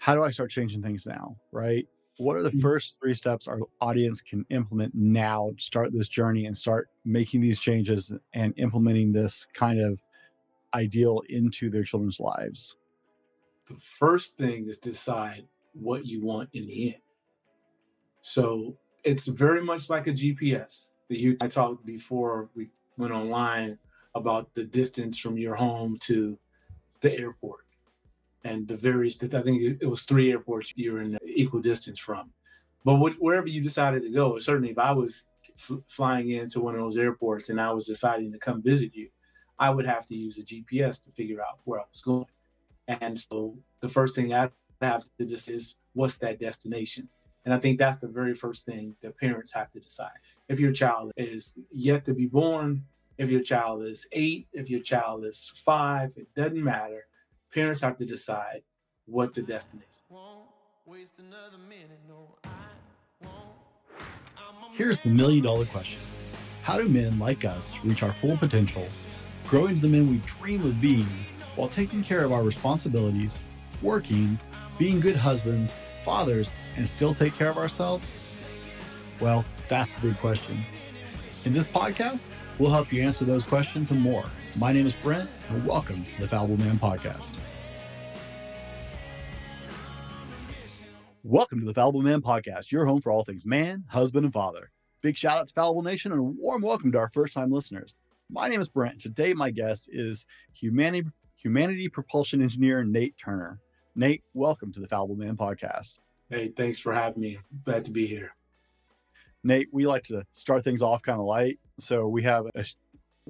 how 0.00 0.14
do 0.16 0.24
I 0.24 0.30
start 0.32 0.50
changing 0.50 0.82
things 0.82 1.06
now? 1.06 1.36
Right. 1.52 1.88
What 2.18 2.36
are 2.36 2.42
the 2.42 2.52
Mhm. 2.52 2.60
first 2.62 2.98
three 3.00 3.14
steps 3.14 3.48
our 3.48 3.60
audience 3.80 4.22
can 4.22 4.46
implement 4.50 4.94
now 4.94 5.52
to 5.56 5.62
start 5.62 5.92
this 5.92 6.08
journey 6.08 6.46
and 6.46 6.56
start 6.56 6.90
making 7.04 7.42
these 7.42 7.60
changes 7.60 8.14
and 8.34 8.54
implementing 8.58 9.12
this 9.12 9.46
kind 9.54 9.80
of 9.80 10.00
ideal 10.74 11.22
into 11.28 11.70
their 11.70 11.84
children's 11.84 12.20
lives? 12.20 12.76
the 13.66 13.76
first 13.78 14.36
thing 14.36 14.68
is 14.68 14.78
decide 14.78 15.48
what 15.72 16.04
you 16.06 16.20
want 16.20 16.50
in 16.52 16.66
the 16.66 16.94
end. 16.94 17.02
So 18.22 18.78
it's 19.04 19.26
very 19.26 19.62
much 19.62 19.88
like 19.90 20.06
a 20.06 20.12
GPS. 20.12 20.88
that 21.08 21.18
You, 21.18 21.36
I 21.40 21.48
talked 21.48 21.84
before 21.84 22.50
we 22.54 22.70
went 22.96 23.12
online 23.12 23.78
about 24.14 24.54
the 24.54 24.64
distance 24.64 25.18
from 25.18 25.38
your 25.38 25.54
home 25.54 25.98
to 26.02 26.38
the 27.00 27.12
airport 27.18 27.66
and 28.44 28.66
the 28.66 28.76
various. 28.76 29.22
I 29.22 29.42
think 29.42 29.78
it 29.80 29.86
was 29.86 30.02
three 30.02 30.30
airports 30.30 30.72
you're 30.76 31.02
in 31.02 31.18
equal 31.26 31.60
distance 31.60 31.98
from. 31.98 32.30
But 32.84 32.96
wherever 33.20 33.46
you 33.46 33.60
decided 33.60 34.02
to 34.02 34.10
go, 34.10 34.38
certainly 34.38 34.70
if 34.70 34.78
I 34.78 34.92
was 34.92 35.24
f- 35.58 35.78
flying 35.88 36.30
into 36.30 36.60
one 36.60 36.74
of 36.74 36.80
those 36.80 36.96
airports 36.96 37.50
and 37.50 37.60
I 37.60 37.70
was 37.72 37.84
deciding 37.84 38.32
to 38.32 38.38
come 38.38 38.62
visit 38.62 38.94
you, 38.94 39.08
I 39.58 39.68
would 39.68 39.84
have 39.84 40.06
to 40.06 40.14
use 40.14 40.38
a 40.38 40.42
GPS 40.42 41.04
to 41.04 41.10
figure 41.10 41.42
out 41.42 41.58
where 41.64 41.80
I 41.80 41.84
was 41.90 42.00
going. 42.00 42.26
And 42.88 43.18
so 43.18 43.56
the 43.80 43.88
first 43.88 44.14
thing 44.14 44.32
I 44.32 44.50
have 44.80 45.04
to 45.18 45.24
decide 45.26 45.54
is 45.54 45.76
what's 45.92 46.16
that 46.18 46.40
destination? 46.40 47.08
And 47.44 47.54
I 47.54 47.58
think 47.58 47.78
that's 47.78 47.98
the 47.98 48.08
very 48.08 48.34
first 48.34 48.64
thing 48.64 48.96
that 49.02 49.18
parents 49.18 49.52
have 49.52 49.70
to 49.72 49.80
decide. 49.80 50.10
If 50.48 50.58
your 50.58 50.72
child 50.72 51.12
is 51.16 51.52
yet 51.70 52.04
to 52.06 52.14
be 52.14 52.26
born, 52.26 52.84
if 53.18 53.30
your 53.30 53.42
child 53.42 53.84
is 53.84 54.06
eight, 54.12 54.48
if 54.52 54.70
your 54.70 54.80
child 54.80 55.24
is 55.24 55.52
five, 55.54 56.14
it 56.16 56.28
doesn't 56.34 56.62
matter. 56.62 57.06
Parents 57.52 57.80
have 57.80 57.98
to 57.98 58.04
decide 58.04 58.62
what 59.06 59.34
the 59.34 59.42
destination. 59.42 59.86
Here's 64.72 65.00
the 65.00 65.08
million 65.08 65.42
dollar 65.44 65.64
question 65.66 66.00
How 66.62 66.78
do 66.78 66.88
men 66.88 67.18
like 67.18 67.44
us 67.44 67.76
reach 67.84 68.04
our 68.04 68.12
full 68.12 68.36
potential, 68.36 68.86
grow 69.48 69.66
into 69.66 69.80
the 69.80 69.88
men 69.88 70.08
we 70.08 70.18
dream 70.18 70.64
of 70.64 70.80
being, 70.80 71.08
while 71.56 71.68
taking 71.68 72.02
care 72.04 72.24
of 72.24 72.30
our 72.30 72.44
responsibilities, 72.44 73.42
working, 73.82 74.38
being 74.78 75.00
good 75.00 75.16
husbands, 75.16 75.76
fathers, 76.04 76.52
and 76.76 76.86
still 76.86 77.14
take 77.14 77.34
care 77.34 77.50
of 77.50 77.58
ourselves? 77.58 78.36
Well, 79.18 79.44
that's 79.68 79.92
the 79.94 80.08
big 80.08 80.18
question. 80.18 80.56
In 81.44 81.52
this 81.52 81.66
podcast, 81.66 82.28
we'll 82.58 82.70
help 82.70 82.92
you 82.92 83.02
answer 83.02 83.24
those 83.24 83.44
questions 83.44 83.90
and 83.90 84.00
more. 84.00 84.24
My 84.60 84.74
name 84.74 84.84
is 84.84 84.94
Brent, 84.94 85.30
and 85.48 85.64
welcome 85.64 86.04
to 86.04 86.20
the 86.20 86.28
Fallible 86.28 86.58
Man 86.58 86.78
Podcast. 86.78 87.40
Welcome 91.24 91.60
to 91.60 91.64
the 91.64 91.72
Fallible 91.72 92.02
Man 92.02 92.20
Podcast, 92.20 92.70
your 92.70 92.84
home 92.84 93.00
for 93.00 93.10
all 93.10 93.24
things 93.24 93.46
man, 93.46 93.84
husband, 93.88 94.26
and 94.26 94.34
father. 94.34 94.70
Big 95.00 95.16
shout 95.16 95.38
out 95.38 95.48
to 95.48 95.54
Fallible 95.54 95.80
Nation 95.80 96.12
and 96.12 96.20
a 96.20 96.22
warm 96.22 96.60
welcome 96.60 96.92
to 96.92 96.98
our 96.98 97.08
first 97.08 97.32
time 97.32 97.50
listeners. 97.50 97.94
My 98.28 98.48
name 98.48 98.60
is 98.60 98.68
Brent. 98.68 99.00
Today, 99.00 99.32
my 99.32 99.50
guest 99.50 99.88
is 99.90 100.26
humanity, 100.52 101.08
humanity 101.36 101.88
propulsion 101.88 102.42
engineer 102.42 102.84
Nate 102.84 103.16
Turner. 103.16 103.60
Nate, 103.96 104.24
welcome 104.34 104.74
to 104.74 104.80
the 104.80 104.88
Fallible 104.88 105.16
Man 105.16 105.38
Podcast. 105.38 106.00
Hey, 106.28 106.48
thanks 106.54 106.78
for 106.78 106.92
having 106.92 107.22
me. 107.22 107.38
Glad 107.64 107.86
to 107.86 107.90
be 107.90 108.06
here. 108.06 108.34
Nate, 109.42 109.68
we 109.72 109.86
like 109.86 110.02
to 110.04 110.26
start 110.32 110.64
things 110.64 110.82
off 110.82 111.00
kind 111.02 111.18
of 111.18 111.24
light. 111.24 111.58
So 111.78 112.08
we 112.08 112.22
have 112.24 112.44
a 112.54 112.64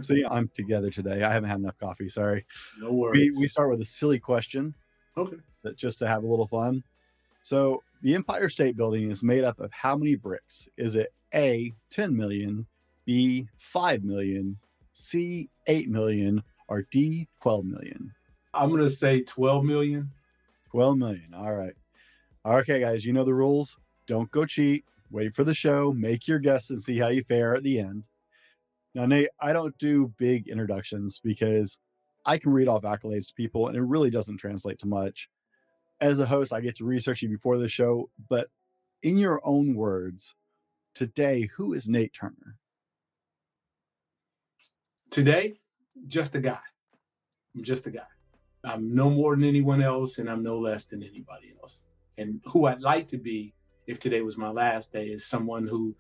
see, 0.03 0.25
I'm 0.29 0.49
together 0.55 0.91
today. 0.91 1.23
I 1.23 1.33
haven't 1.33 1.49
had 1.49 1.59
enough 1.59 1.79
coffee. 1.79 2.09
Sorry. 2.09 2.45
No 2.79 2.91
We, 2.91 2.97
worries. 2.99 3.37
we 3.39 3.49
start 3.49 3.71
with 3.71 3.81
a 3.81 3.85
silly 3.85 4.19
question 4.19 4.75
okay. 5.17 5.37
that- 5.63 5.77
just 5.77 5.99
to 6.01 6.07
have 6.09 6.23
a 6.23 6.27
little 6.27 6.47
fun. 6.47 6.83
So 7.43 7.83
the 8.03 8.15
Empire 8.15 8.49
State 8.49 8.77
Building 8.77 9.11
is 9.11 9.23
made 9.23 9.45
up 9.45 9.61
of 9.61 9.73
how 9.73 9.97
many 9.97 10.15
bricks? 10.15 10.69
Is 10.77 10.97
it 10.97 11.13
A, 11.35 11.73
10 11.91 12.17
million, 12.17 12.67
B, 13.07 13.49
5 13.57 14.05
million, 14.05 14.59
C, 14.93 15.49
8 15.67 15.89
million, 15.89 16.43
or 16.69 16.83
D, 16.91 17.29
12 17.43 17.65
million? 17.65 18.13
I'm 18.53 18.71
gonna 18.71 18.91
say 18.91 19.23
12 19.23 19.65
million. 19.65 20.11
12 20.71 20.99
million. 20.99 21.33
All 21.35 21.55
right. 21.55 21.75
Okay, 22.45 22.81
guys, 22.81 23.05
you 23.05 23.13
know 23.13 23.25
the 23.25 23.35
rules. 23.35 23.77
Don't 24.07 24.31
go 24.31 24.45
cheat. 24.45 24.85
Wait 25.11 25.35
for 25.35 25.45
the 25.45 25.55
show. 25.55 25.93
Make 25.93 26.29
your 26.29 26.39
guess 26.39 26.71
and 26.71 26.81
see 26.81 26.99
how 26.99 27.09
you 27.09 27.23
fare 27.25 27.55
at 27.55 27.63
the 27.63 27.79
end. 27.81 28.05
Now, 28.95 29.07
Nate, 29.07 29.29
I 29.41 29.53
don't 29.53 29.77
do 29.79 30.13
big 30.19 30.49
introductions 30.49 31.21
because 31.23 31.79
I 32.27 32.39
can 32.39 32.53
read 32.53 32.69
off 32.69 32.83
accolades 32.83 33.29
to 33.29 33.35
people 33.35 33.69
and 33.69 33.77
it 33.77 33.83
really 33.83 34.11
doesn't 34.11 34.39
translate 34.39 34.79
to 34.81 34.87
much. 34.87 35.29
As 36.01 36.19
a 36.19 36.27
host, 36.27 36.53
I 36.53 36.61
get 36.61 36.77
to 36.77 36.85
research 36.85 37.23
you 37.23 37.29
before 37.29 37.59
the 37.59 37.69
show, 37.69 38.11
but 38.29 38.49
in 39.03 39.17
your 39.17 39.41
own 39.45 39.75
words, 39.75 40.35
today, 40.95 41.49
who 41.57 41.73
is 41.73 41.89
Nate 41.89 42.13
Turner? 42.13 42.57
Today, 45.11 45.61
just 46.09 46.35
a 46.35 46.41
guy. 46.41 46.59
I'm 47.55 47.63
just 47.63 47.87
a 47.87 47.91
guy. 47.91 48.03
I'm 48.65 48.95
no 48.95 49.11
more 49.11 49.35
than 49.35 49.45
anyone 49.45 49.83
else, 49.83 50.19
and 50.19 50.29
I'm 50.29 50.43
no 50.43 50.59
less 50.59 50.85
than 50.85 51.03
anybody 51.03 51.55
else. 51.61 51.83
And 52.19 52.41
who 52.47 52.67
I'd 52.67 52.81
like 52.81 53.09
to 53.09 53.19
be, 53.19 53.55
if 53.87 53.99
today 53.99 54.21
was 54.21 54.37
my 54.37 54.51
last 54.51 54.93
day, 54.93 55.07
is 55.07 55.27
someone 55.27 55.67
who 55.67 55.95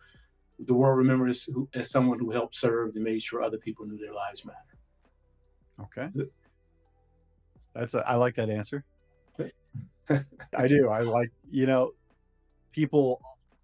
the 0.66 0.74
world 0.74 0.98
remembers 0.98 1.44
who, 1.44 1.68
as 1.74 1.90
someone 1.90 2.18
who 2.18 2.30
helped 2.30 2.56
serve 2.56 2.94
and 2.94 3.04
made 3.04 3.22
sure 3.22 3.42
other 3.42 3.58
people 3.58 3.86
knew 3.86 3.98
their 3.98 4.14
lives 4.14 4.44
matter. 4.44 4.58
Okay. 5.80 6.08
That's 7.74 7.94
a, 7.94 8.06
I 8.08 8.16
like 8.16 8.34
that 8.36 8.50
answer. 8.50 8.84
I 10.56 10.66
do. 10.66 10.88
I 10.88 11.00
like, 11.00 11.30
you 11.48 11.66
know, 11.66 11.92
people 12.72 13.22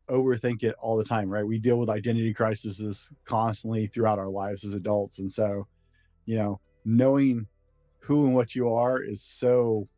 overthink 0.08 0.62
it 0.62 0.76
all 0.78 0.96
the 0.96 1.04
time, 1.04 1.28
right? 1.28 1.46
We 1.46 1.58
deal 1.58 1.78
with 1.78 1.90
identity 1.90 2.32
crises 2.32 3.10
constantly 3.24 3.88
throughout 3.88 4.18
our 4.18 4.28
lives 4.28 4.64
as 4.64 4.74
adults. 4.74 5.18
And 5.18 5.30
so, 5.30 5.66
you 6.24 6.36
know, 6.36 6.60
knowing 6.84 7.46
who 7.98 8.26
and 8.26 8.34
what 8.34 8.54
you 8.54 8.72
are 8.72 9.02
is 9.02 9.22
so 9.22 9.88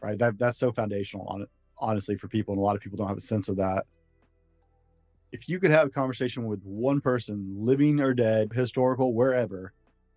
right. 0.00 0.18
That 0.18 0.38
that's 0.38 0.58
so 0.58 0.72
foundational 0.72 1.26
on 1.26 1.42
it, 1.42 1.48
honestly, 1.78 2.16
for 2.16 2.28
people. 2.28 2.54
And 2.54 2.60
a 2.60 2.64
lot 2.64 2.76
of 2.76 2.82
people 2.82 2.96
don't 2.96 3.08
have 3.08 3.18
a 3.18 3.20
sense 3.20 3.48
of 3.48 3.56
that. 3.56 3.84
If 5.30 5.48
you 5.48 5.60
could 5.60 5.70
have 5.70 5.88
a 5.88 5.90
conversation 5.90 6.46
with 6.46 6.62
one 6.64 7.00
person, 7.00 7.54
living 7.58 8.00
or 8.00 8.14
dead, 8.14 8.50
historical, 8.52 9.12
wherever, 9.12 9.72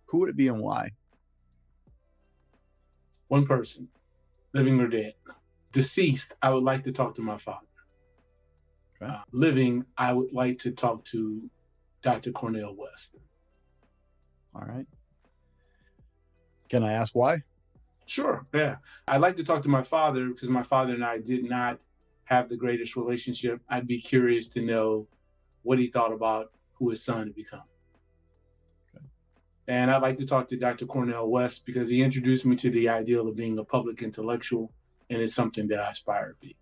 who 0.06 0.18
would 0.18 0.30
it 0.30 0.36
be 0.36 0.48
and 0.48 0.60
why? 0.60 0.90
One 3.28 3.46
person, 3.46 3.88
living 4.54 4.80
or 4.80 4.88
dead. 4.88 5.14
Deceased, 5.72 6.32
I 6.42 6.50
would 6.50 6.64
like 6.64 6.84
to 6.84 6.92
talk 6.92 7.14
to 7.16 7.22
my 7.22 7.38
father. 7.38 7.66
Okay. 9.02 9.12
Uh, 9.12 9.22
living, 9.32 9.84
I 9.96 10.12
would 10.12 10.32
like 10.32 10.58
to 10.60 10.70
talk 10.70 11.04
to 11.06 11.50
Dr. 12.02 12.32
Cornel 12.32 12.74
West. 12.76 13.16
All 14.54 14.62
right. 14.62 14.86
Can 16.68 16.84
I 16.84 16.92
ask 16.92 17.14
why? 17.14 17.42
Sure. 18.06 18.46
Yeah. 18.54 18.76
I'd 19.08 19.20
like 19.20 19.36
to 19.36 19.44
talk 19.44 19.62
to 19.62 19.68
my 19.68 19.82
father 19.82 20.28
because 20.28 20.48
my 20.48 20.62
father 20.62 20.94
and 20.94 21.04
I 21.04 21.18
did 21.18 21.44
not 21.44 21.78
have 22.24 22.48
the 22.48 22.56
greatest 22.56 22.96
relationship. 22.96 23.60
I'd 23.68 23.86
be 23.86 24.00
curious 24.00 24.48
to 24.48 24.60
know 24.60 25.08
what 25.62 25.78
he 25.78 25.88
thought 25.88 26.12
about 26.12 26.52
who 26.74 26.90
his 26.90 27.02
son 27.02 27.26
had 27.26 27.34
become. 27.34 27.62
Okay. 28.94 29.04
And 29.68 29.90
I'd 29.90 30.02
like 30.02 30.18
to 30.18 30.26
talk 30.26 30.48
to 30.48 30.56
Dr. 30.56 30.86
Cornel 30.86 31.30
West 31.30 31.66
because 31.66 31.88
he 31.88 32.02
introduced 32.02 32.44
me 32.44 32.56
to 32.56 32.70
the 32.70 32.88
ideal 32.88 33.28
of 33.28 33.36
being 33.36 33.58
a 33.58 33.64
public 33.64 34.02
intellectual, 34.02 34.72
and 35.10 35.20
it's 35.20 35.34
something 35.34 35.68
that 35.68 35.80
I 35.80 35.90
aspire 35.90 36.30
to 36.30 36.46
be. 36.46 36.56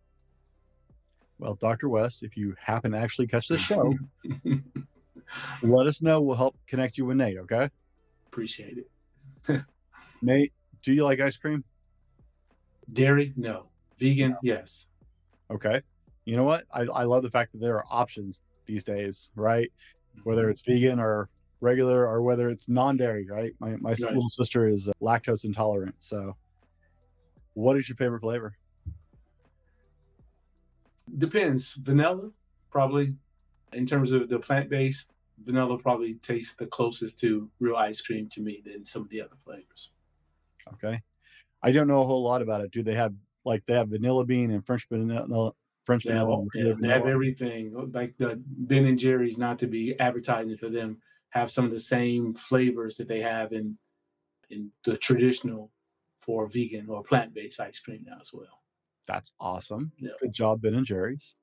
Well, 1.39 1.55
Dr. 1.55 1.89
West, 1.89 2.23
if 2.23 2.37
you 2.37 2.55
happen 2.61 2.93
to 2.93 2.99
actually 2.99 3.27
catch 3.27 3.49
the 3.49 3.57
show, 3.57 3.95
let 5.63 5.87
us 5.87 6.03
know. 6.03 6.21
We'll 6.21 6.37
help 6.37 6.57
connect 6.67 6.99
you 6.99 7.07
with 7.07 7.17
Nate. 7.17 7.39
Okay. 7.39 7.71
Appreciate 8.27 8.77
it. 8.79 9.63
Nate, 10.23 10.53
do 10.83 10.93
you 10.93 11.05
like 11.05 11.19
ice 11.21 11.39
cream? 11.39 11.65
Dairy? 12.93 13.33
No. 13.37 13.67
Vegan? 13.99 14.37
Yes. 14.43 14.87
Okay. 15.51 15.83
You 16.25 16.37
know 16.37 16.45
what? 16.45 16.65
I, 16.73 16.83
I 16.83 17.05
love 17.05 17.23
the 17.23 17.31
fact 17.31 17.53
that 17.53 17.61
there 17.61 17.77
are 17.77 17.85
options 17.91 18.43
these 18.67 18.85
days, 18.85 19.31
right? 19.35 19.71
Whether 20.25 20.43
mm-hmm. 20.43 20.51
it's 20.51 20.61
vegan 20.63 21.01
or 21.01 21.29
regular 21.61 22.07
or 22.07 22.23
whether 22.23 22.49
it's 22.49 22.69
non 22.69 22.97
dairy, 22.97 23.27
right? 23.29 23.53
My, 23.59 23.77
my 23.77 23.91
Right. 23.91 24.01
little 24.01 24.29
sister 24.29 24.69
is 24.69 24.89
uh, 24.89 24.93
lactose 25.01 25.45
intolerant. 25.45 25.97
So, 25.99 26.37
what 27.55 27.77
is 27.77 27.89
your 27.89 27.97
favorite 27.97 28.21
flavor? 28.21 28.57
Depends. 31.19 31.75
Vanilla, 31.75 32.31
probably. 32.71 33.17
In 33.73 33.87
terms 33.87 34.13
of 34.13 34.29
the 34.29 34.39
plant 34.39 34.69
based, 34.69 35.13
vanilla 35.45 35.79
probably 35.79 36.15
tastes 36.15 36.55
the 36.55 36.67
closest 36.67 37.19
to 37.21 37.49
real 37.61 37.77
ice 37.77 38.01
cream 38.01 38.29
to 38.31 38.41
me 38.41 38.63
than 38.65 38.85
some 38.85 39.03
of 39.03 39.09
the 39.11 39.21
other 39.21 39.37
flavors. 39.45 39.91
Okay. 40.75 41.01
I 41.63 41.73
don't 41.73 41.87
know 41.87 42.01
a 42.01 42.07
whole 42.07 42.23
lot 42.23 42.43
about 42.43 42.63
it. 42.63 42.71
Do 42.71 42.83
they 42.83 42.95
have 42.95 43.15
like 43.45 43.65
they 43.67 43.75
have 43.75 43.89
vanilla 43.89 44.25
bean 44.25 44.51
and 44.51 44.65
French 44.65 44.87
vanilla? 44.91 45.53
French 45.85 46.05
They 46.05 46.13
have, 46.13 46.23
vanilla. 46.27 46.37
all- 46.41 46.49
yeah, 46.55 46.63
regular 46.71 46.81
they 46.83 46.89
have 46.89 47.07
everything. 47.07 47.75
Oh, 47.77 47.89
like 47.93 48.17
the 48.19 48.41
Ben 48.47 48.85
and 48.87 48.99
Jerry's, 48.99 49.39
not 49.39 49.59
to 49.61 49.67
be 49.67 49.99
advertising 49.99 50.57
for 50.57 50.69
them, 50.69 51.01
have 51.31 51.51
some 51.51 51.65
of 51.65 51.71
the 51.71 51.81
same 51.81 52.35
flavors 52.35 52.97
that 52.97 53.09
they 53.09 53.21
have 53.21 53.53
in 53.53 53.77
in 54.51 54.71
the 54.85 54.97
traditional 54.97 55.71
for 56.21 56.47
vegan 56.49 56.89
or 56.89 57.03
plant 57.03 57.33
based 57.33 57.61
ice 57.61 57.79
cream 57.79 58.05
now 58.07 58.19
as 58.21 58.31
well. 58.33 58.61
That's 59.07 59.33
awesome. 59.41 59.93
Yeah. 59.99 60.11
Good 60.21 60.33
job, 60.33 60.61
Ben 60.61 60.75
and 60.75 60.85
Jerry's. 60.85 61.35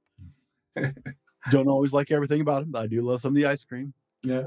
Don't 1.52 1.68
always 1.68 1.94
like 1.94 2.12
everything 2.12 2.42
about 2.42 2.62
them, 2.62 2.72
but 2.72 2.84
I 2.84 2.88
do 2.88 3.02
love 3.02 3.22
some 3.22 3.32
of 3.32 3.36
the 3.36 3.46
ice 3.46 3.64
cream. 3.64 3.94
Yeah, 4.24 4.44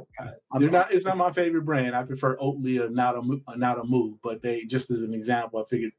I'm 0.52 0.61
they're 0.61 0.70
not. 0.70 0.93
It's 0.93 1.06
not 1.06 1.17
my 1.17 1.32
favorite 1.32 1.64
brand. 1.64 1.94
I 1.97 2.02
prefer 2.02 2.37
Oatly 2.37 2.81
or 2.81 2.91
not 2.91 3.17
a 3.17 3.23
Mo- 3.23 3.41
Nada 3.56 3.82
Moo. 3.85 4.17
But 4.23 4.43
they 4.43 4.64
just 4.64 4.91
as 4.91 5.00
an 5.00 5.14
example, 5.14 5.61
I 5.61 5.64
figured 5.69 5.93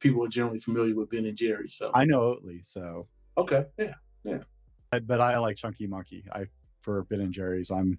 people 0.00 0.24
are 0.24 0.28
generally 0.28 0.58
familiar 0.58 0.94
with 0.94 1.10
Ben 1.10 1.26
and 1.26 1.36
Jerry. 1.36 1.68
So 1.68 1.90
I 1.94 2.04
know 2.04 2.18
Oatly, 2.20 2.64
so 2.64 3.06
okay, 3.38 3.66
yeah, 3.78 4.38
I, 4.92 4.98
but 4.98 5.20
I 5.20 5.38
like 5.38 5.56
Chunky 5.56 5.86
Monkey. 5.86 6.24
I 6.32 6.46
for 6.80 7.04
Ben 7.04 7.20
and 7.20 7.32
Jerry's. 7.32 7.70
I'm. 7.70 7.98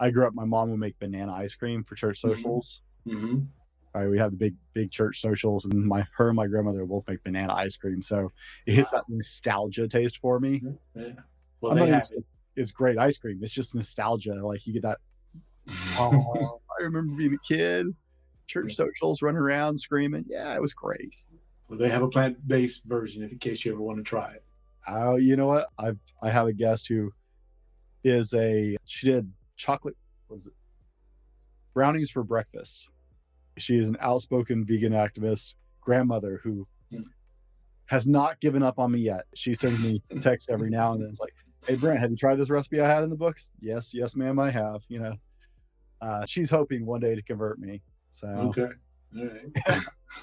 I 0.00 0.10
grew 0.10 0.26
up. 0.26 0.34
My 0.34 0.44
mom 0.44 0.70
would 0.70 0.80
make 0.80 0.98
banana 0.98 1.32
ice 1.32 1.54
cream 1.54 1.82
for 1.82 1.94
church 1.94 2.18
Mhm. 2.18 2.30
socials. 2.30 2.80
hmm 3.04 3.40
Right, 3.94 4.08
we 4.08 4.18
have 4.18 4.32
the 4.32 4.36
big 4.36 4.56
big 4.72 4.90
church 4.90 5.20
socials, 5.20 5.66
and 5.66 5.84
my 5.86 6.04
her 6.16 6.28
and 6.28 6.36
my 6.36 6.46
grandmother 6.48 6.84
both 6.84 7.06
make 7.06 7.22
banana 7.22 7.52
ice 7.54 7.76
cream. 7.76 8.02
So 8.02 8.32
it 8.66 8.74
hits 8.74 8.90
that 8.90 9.04
nostalgia 9.08 9.86
taste 9.86 10.18
for 10.18 10.40
me. 10.40 10.62
yeah. 10.96 11.12
Well, 11.60 11.72
I'm 11.72 11.78
not 11.78 11.84
they 11.86 11.92
have 11.92 12.08
it. 12.10 12.24
it's 12.56 12.72
great 12.72 12.98
ice 12.98 13.18
cream. 13.18 13.38
It's 13.40 13.52
just 13.52 13.74
nostalgia. 13.74 14.34
Like 14.34 14.66
you 14.66 14.72
get 14.72 14.82
that. 14.82 14.98
Oh, 15.98 16.60
I 16.78 16.82
remember 16.82 17.14
being 17.16 17.34
a 17.34 17.38
kid. 17.38 17.86
Church 18.46 18.74
socials, 18.74 19.22
running 19.22 19.40
around 19.40 19.78
screaming. 19.78 20.24
Yeah, 20.28 20.54
it 20.54 20.60
was 20.60 20.74
great. 20.74 21.14
Well, 21.68 21.78
they 21.78 21.88
have 21.88 22.02
a 22.02 22.08
plant-based 22.08 22.84
version, 22.84 23.22
if 23.22 23.32
in 23.32 23.38
case 23.38 23.64
you 23.64 23.72
ever 23.72 23.80
want 23.80 23.98
to 23.98 24.02
try 24.04 24.32
it. 24.34 24.44
Oh, 24.86 25.16
you 25.16 25.34
know 25.36 25.46
what? 25.46 25.68
I've 25.78 25.98
I 26.22 26.28
have 26.30 26.46
a 26.46 26.52
guest 26.52 26.88
who 26.88 27.10
is 28.04 28.34
a 28.34 28.76
she 28.84 29.06
did 29.10 29.32
chocolate 29.56 29.96
what 30.28 30.36
is 30.38 30.46
it? 30.46 30.52
Brownies 31.72 32.10
for 32.10 32.22
breakfast. 32.22 32.88
She 33.56 33.78
is 33.78 33.88
an 33.88 33.96
outspoken 34.00 34.64
vegan 34.66 34.92
activist 34.92 35.54
grandmother 35.80 36.40
who 36.42 36.66
Mm. 36.92 37.04
has 37.86 38.06
not 38.06 38.40
given 38.40 38.62
up 38.62 38.78
on 38.78 38.92
me 38.92 38.98
yet. 39.00 39.24
She 39.34 39.54
sends 39.54 39.80
me 39.80 40.02
texts 40.20 40.50
every 40.50 40.68
now 40.68 40.92
and 40.92 41.02
then. 41.02 41.08
It's 41.10 41.18
like, 41.20 41.34
hey 41.66 41.76
Brent, 41.76 41.98
have 41.98 42.10
you 42.10 42.16
tried 42.16 42.36
this 42.36 42.50
recipe 42.50 42.78
I 42.80 42.86
had 42.86 43.04
in 43.04 43.10
the 43.10 43.16
books? 43.16 43.50
Yes, 43.60 43.94
yes, 43.94 44.14
ma'am, 44.14 44.38
I 44.38 44.50
have. 44.50 44.82
You 44.88 45.00
know. 45.00 45.14
Uh, 46.02 46.26
she's 46.26 46.50
hoping 46.50 46.84
one 46.84 47.00
day 47.00 47.14
to 47.14 47.22
convert 47.22 47.58
me. 47.58 47.80
So 48.14 48.28
Okay. 48.28 48.68
All 49.18 49.26
right. 49.26 49.82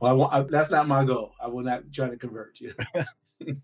well, 0.00 0.10
I 0.10 0.12
want, 0.12 0.32
I, 0.34 0.42
that's 0.42 0.70
not 0.70 0.86
my 0.86 1.04
goal. 1.04 1.32
I 1.42 1.48
will 1.48 1.62
not 1.62 1.90
try 1.90 2.10
to 2.10 2.16
convert 2.16 2.60
you. 2.60 2.74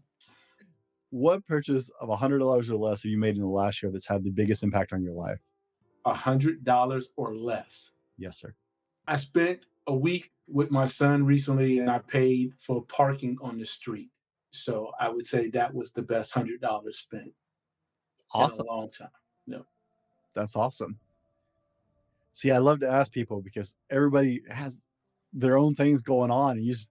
what 1.10 1.46
purchase 1.46 1.90
of 2.00 2.08
a 2.08 2.16
hundred 2.16 2.38
dollars 2.38 2.70
or 2.70 2.76
less 2.76 3.02
have 3.02 3.10
you 3.10 3.18
made 3.18 3.36
in 3.36 3.42
the 3.42 3.48
last 3.48 3.82
year 3.82 3.92
that's 3.92 4.06
had 4.06 4.24
the 4.24 4.30
biggest 4.30 4.62
impact 4.62 4.94
on 4.94 5.02
your 5.02 5.12
life? 5.12 5.38
A 6.06 6.14
hundred 6.14 6.64
dollars 6.64 7.08
or 7.16 7.34
less. 7.34 7.90
Yes, 8.16 8.38
sir. 8.38 8.54
I 9.06 9.16
spent 9.16 9.66
a 9.86 9.94
week 9.94 10.30
with 10.48 10.70
my 10.70 10.86
son 10.86 11.26
recently, 11.26 11.80
and 11.80 11.90
I 11.90 11.98
paid 11.98 12.54
for 12.58 12.82
parking 12.84 13.36
on 13.42 13.58
the 13.58 13.66
street. 13.66 14.08
So 14.52 14.90
I 14.98 15.10
would 15.10 15.26
say 15.26 15.50
that 15.50 15.74
was 15.74 15.92
the 15.92 16.02
best 16.02 16.32
hundred 16.32 16.62
dollars 16.62 16.98
spent 16.98 17.32
Awesome. 18.32 18.64
in 18.64 18.70
a 18.70 18.74
long 18.74 18.90
time. 18.90 19.08
No. 19.46 19.66
That's 20.34 20.56
awesome. 20.56 20.98
See, 22.32 22.50
I 22.50 22.58
love 22.58 22.80
to 22.80 22.88
ask 22.88 23.12
people 23.12 23.40
because 23.42 23.74
everybody 23.90 24.42
has 24.48 24.82
their 25.32 25.58
own 25.58 25.74
things 25.74 26.02
going 26.02 26.30
on, 26.30 26.56
and 26.56 26.64
you 26.64 26.72
just 26.72 26.90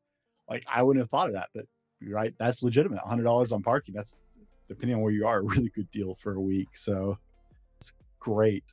like 0.49 0.63
I 0.67 0.83
wouldn't 0.83 1.01
have 1.03 1.09
thought 1.09 1.27
of 1.27 1.33
that, 1.33 1.49
but 1.53 1.65
right, 2.07 2.33
that's 2.37 2.63
legitimate. 2.63 2.99
Hundred 2.99 3.23
dollars 3.23 3.51
on 3.51 3.61
parking. 3.63 3.93
That's 3.95 4.17
depending 4.67 4.95
on 4.95 5.01
where 5.01 5.11
you 5.11 5.25
are, 5.27 5.39
a 5.39 5.43
really 5.43 5.69
good 5.69 5.89
deal 5.91 6.13
for 6.13 6.33
a 6.33 6.41
week. 6.41 6.69
So 6.75 7.17
it's 7.77 7.93
great. 8.19 8.63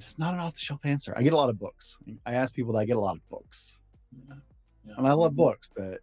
It's 0.00 0.18
not 0.18 0.34
an 0.34 0.40
off 0.40 0.54
the 0.54 0.60
shelf 0.60 0.80
answer. 0.84 1.12
I 1.16 1.22
get 1.22 1.32
a 1.32 1.36
lot 1.36 1.48
of 1.50 1.58
books. 1.58 1.98
I 2.24 2.34
ask 2.34 2.54
people 2.54 2.72
that 2.74 2.78
I 2.80 2.84
get 2.84 2.96
a 2.96 3.00
lot 3.00 3.16
of 3.16 3.28
books, 3.28 3.78
Yeah. 4.28 4.34
Yeah. 4.86 4.94
and 4.96 5.06
I 5.08 5.12
love 5.12 5.34
books, 5.34 5.68
but 5.76 5.98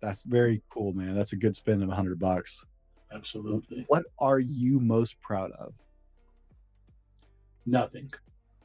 that's 0.00 0.22
very 0.22 0.62
cool, 0.70 0.92
man. 0.92 1.14
That's 1.14 1.32
a 1.32 1.36
good 1.36 1.54
spend 1.56 1.82
of 1.82 1.88
a 1.88 1.94
hundred 1.94 2.18
bucks. 2.20 2.64
Absolutely. 3.12 3.84
What 3.88 4.04
are 4.18 4.38
you 4.38 4.78
most 4.80 5.20
proud 5.20 5.50
of? 5.52 5.74
Nothing. 7.66 8.12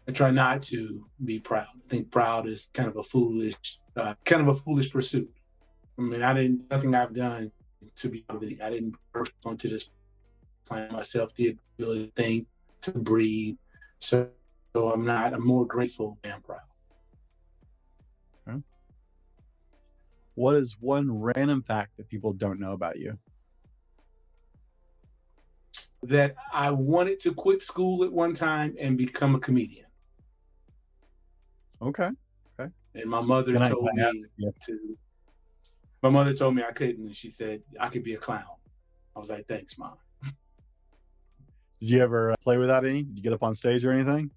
I 0.08 0.12
try 0.14 0.32
not 0.32 0.64
to 0.64 1.06
be 1.24 1.40
proud. 1.40 1.68
I 1.76 1.90
think 1.90 2.12
proud 2.12 2.48
is 2.48 2.70
kind 2.74 2.88
of 2.88 2.96
a 2.96 3.04
foolish, 3.04 3.56
uh, 3.96 4.14
kind 4.24 4.42
of 4.42 4.48
a 4.48 4.56
foolish 4.56 4.92
pursuit. 4.92 5.30
I 5.98 6.02
mean, 6.02 6.24
I 6.24 6.34
didn't. 6.34 6.70
Nothing 6.72 6.96
I've 6.96 7.14
done 7.14 7.52
to 7.98 8.10
be 8.10 8.22
proud 8.22 8.44
of 8.44 8.50
it. 8.50 8.62
I 8.62 8.70
didn't 8.70 8.96
birth 9.12 9.34
onto 9.46 9.70
this 9.70 9.90
planet 10.66 10.92
myself. 10.92 11.34
The 11.36 11.58
ability 11.78 12.06
to 12.06 12.12
think, 12.12 12.48
to 12.82 12.92
breathe. 12.92 13.58
So, 14.00 14.30
so 14.74 14.92
I'm 14.92 15.06
not. 15.06 15.34
I'm 15.34 15.46
more 15.46 15.66
grateful 15.66 16.18
than 16.24 16.42
proud. 16.42 16.62
What 20.38 20.56
is 20.56 20.78
one 20.80 21.12
random 21.12 21.64
fact 21.64 21.98
that 21.98 22.10
people 22.10 22.32
don't 22.32 22.60
know 22.60 22.74
about 22.74 23.00
you? 23.00 23.18
That 26.04 26.36
I 26.54 26.70
wanted 26.70 27.20
to 27.22 27.34
quit 27.34 27.64
school 27.64 28.04
at 28.04 28.12
one 28.14 28.36
time 28.36 28.76
and 28.80 29.00
become 29.00 29.34
a 29.34 29.40
comedian. 29.40 29.87
Okay. 31.82 32.10
Okay. 32.60 32.72
And 32.96 33.10
my 33.10 33.22
mother 33.22 33.54
Can 33.54 33.70
told 33.70 33.90
I 33.90 34.12
me 34.12 34.26
you? 34.38 34.54
to. 34.66 34.98
My 36.02 36.10
mother 36.10 36.34
told 36.34 36.56
me 36.56 36.64
I 36.68 36.72
couldn't, 36.72 37.06
and 37.06 37.16
she 37.16 37.30
said 37.30 37.62
I 37.80 37.90
could 37.90 38.04
be 38.04 38.14
a 38.14 38.18
clown. 38.18 38.44
I 39.16 39.20
was 39.20 39.30
like, 39.30 39.48
"Thanks, 39.48 39.78
mom." 39.78 39.96
Did 41.80 41.90
you 41.90 42.02
ever 42.02 42.32
uh, 42.32 42.36
play 42.42 42.58
with 42.58 42.70
that 42.70 42.86
any? 42.86 43.04
Did 43.04 43.18
you 43.18 43.24
get 43.24 43.34
up 43.34 43.44
on 43.44 43.56
stage 43.56 43.86
or 43.86 43.92
anything? 43.92 44.32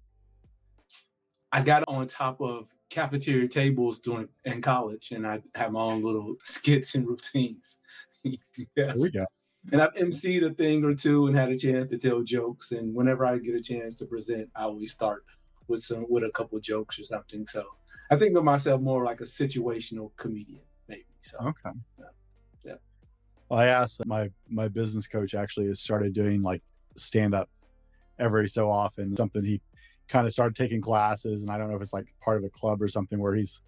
I 1.51 1.61
got 1.61 1.83
on 1.87 2.07
top 2.07 2.39
of 2.39 2.69
cafeteria 2.89 3.47
tables 3.47 3.99
during 3.99 4.27
in 4.45 4.61
college, 4.61 5.11
and 5.11 5.25
I 5.25 5.41
have 5.55 5.71
my 5.71 5.81
own 5.81 6.03
little 6.03 6.35
skits 6.43 6.95
and 6.95 7.07
routines. 7.07 7.79
yes. 8.23 8.37
There 8.75 8.93
we 8.95 9.11
go. 9.11 9.25
And 9.71 9.81
I've 9.81 9.93
emceed 9.93 10.43
a 10.49 10.53
thing 10.53 10.83
or 10.83 10.95
two 10.95 11.27
and 11.27 11.35
had 11.35 11.51
a 11.51 11.57
chance 11.57 11.91
to 11.91 11.97
tell 11.97 12.23
jokes. 12.23 12.71
And 12.71 12.95
whenever 12.95 13.25
I 13.25 13.37
get 13.37 13.55
a 13.55 13.61
chance 13.61 13.95
to 13.97 14.05
present, 14.05 14.49
I 14.55 14.63
always 14.63 14.91
start 14.91 15.23
with 15.71 15.83
some 15.83 16.05
with 16.09 16.23
a 16.23 16.31
couple 16.31 16.59
jokes 16.59 16.99
or 16.99 17.03
something. 17.03 17.47
So 17.47 17.65
I 18.11 18.17
think 18.17 18.37
of 18.37 18.43
myself 18.43 18.81
more 18.81 19.03
like 19.03 19.21
a 19.21 19.25
situational 19.25 20.11
comedian, 20.17 20.61
maybe. 20.87 21.05
So 21.21 21.37
Okay. 21.39 21.77
Yeah. 21.97 22.05
Yeah. 22.63 22.75
Well, 23.49 23.59
I 23.59 23.67
asked 23.67 24.05
my 24.05 24.29
my 24.49 24.67
business 24.67 25.07
coach 25.07 25.33
actually 25.33 25.67
has 25.67 25.79
started 25.79 26.13
doing 26.13 26.43
like 26.43 26.61
stand 26.95 27.33
up 27.33 27.49
every 28.19 28.47
so 28.47 28.69
often. 28.69 29.15
Something 29.15 29.43
he 29.43 29.61
kind 30.07 30.27
of 30.27 30.33
started 30.33 30.55
taking 30.55 30.81
classes, 30.81 31.41
and 31.41 31.51
I 31.51 31.57
don't 31.57 31.69
know 31.69 31.75
if 31.75 31.81
it's 31.81 31.93
like 31.93 32.05
part 32.19 32.37
of 32.37 32.43
a 32.43 32.49
club 32.49 32.81
or 32.81 32.87
something 32.87 33.17
where 33.17 33.33
he's 33.33 33.61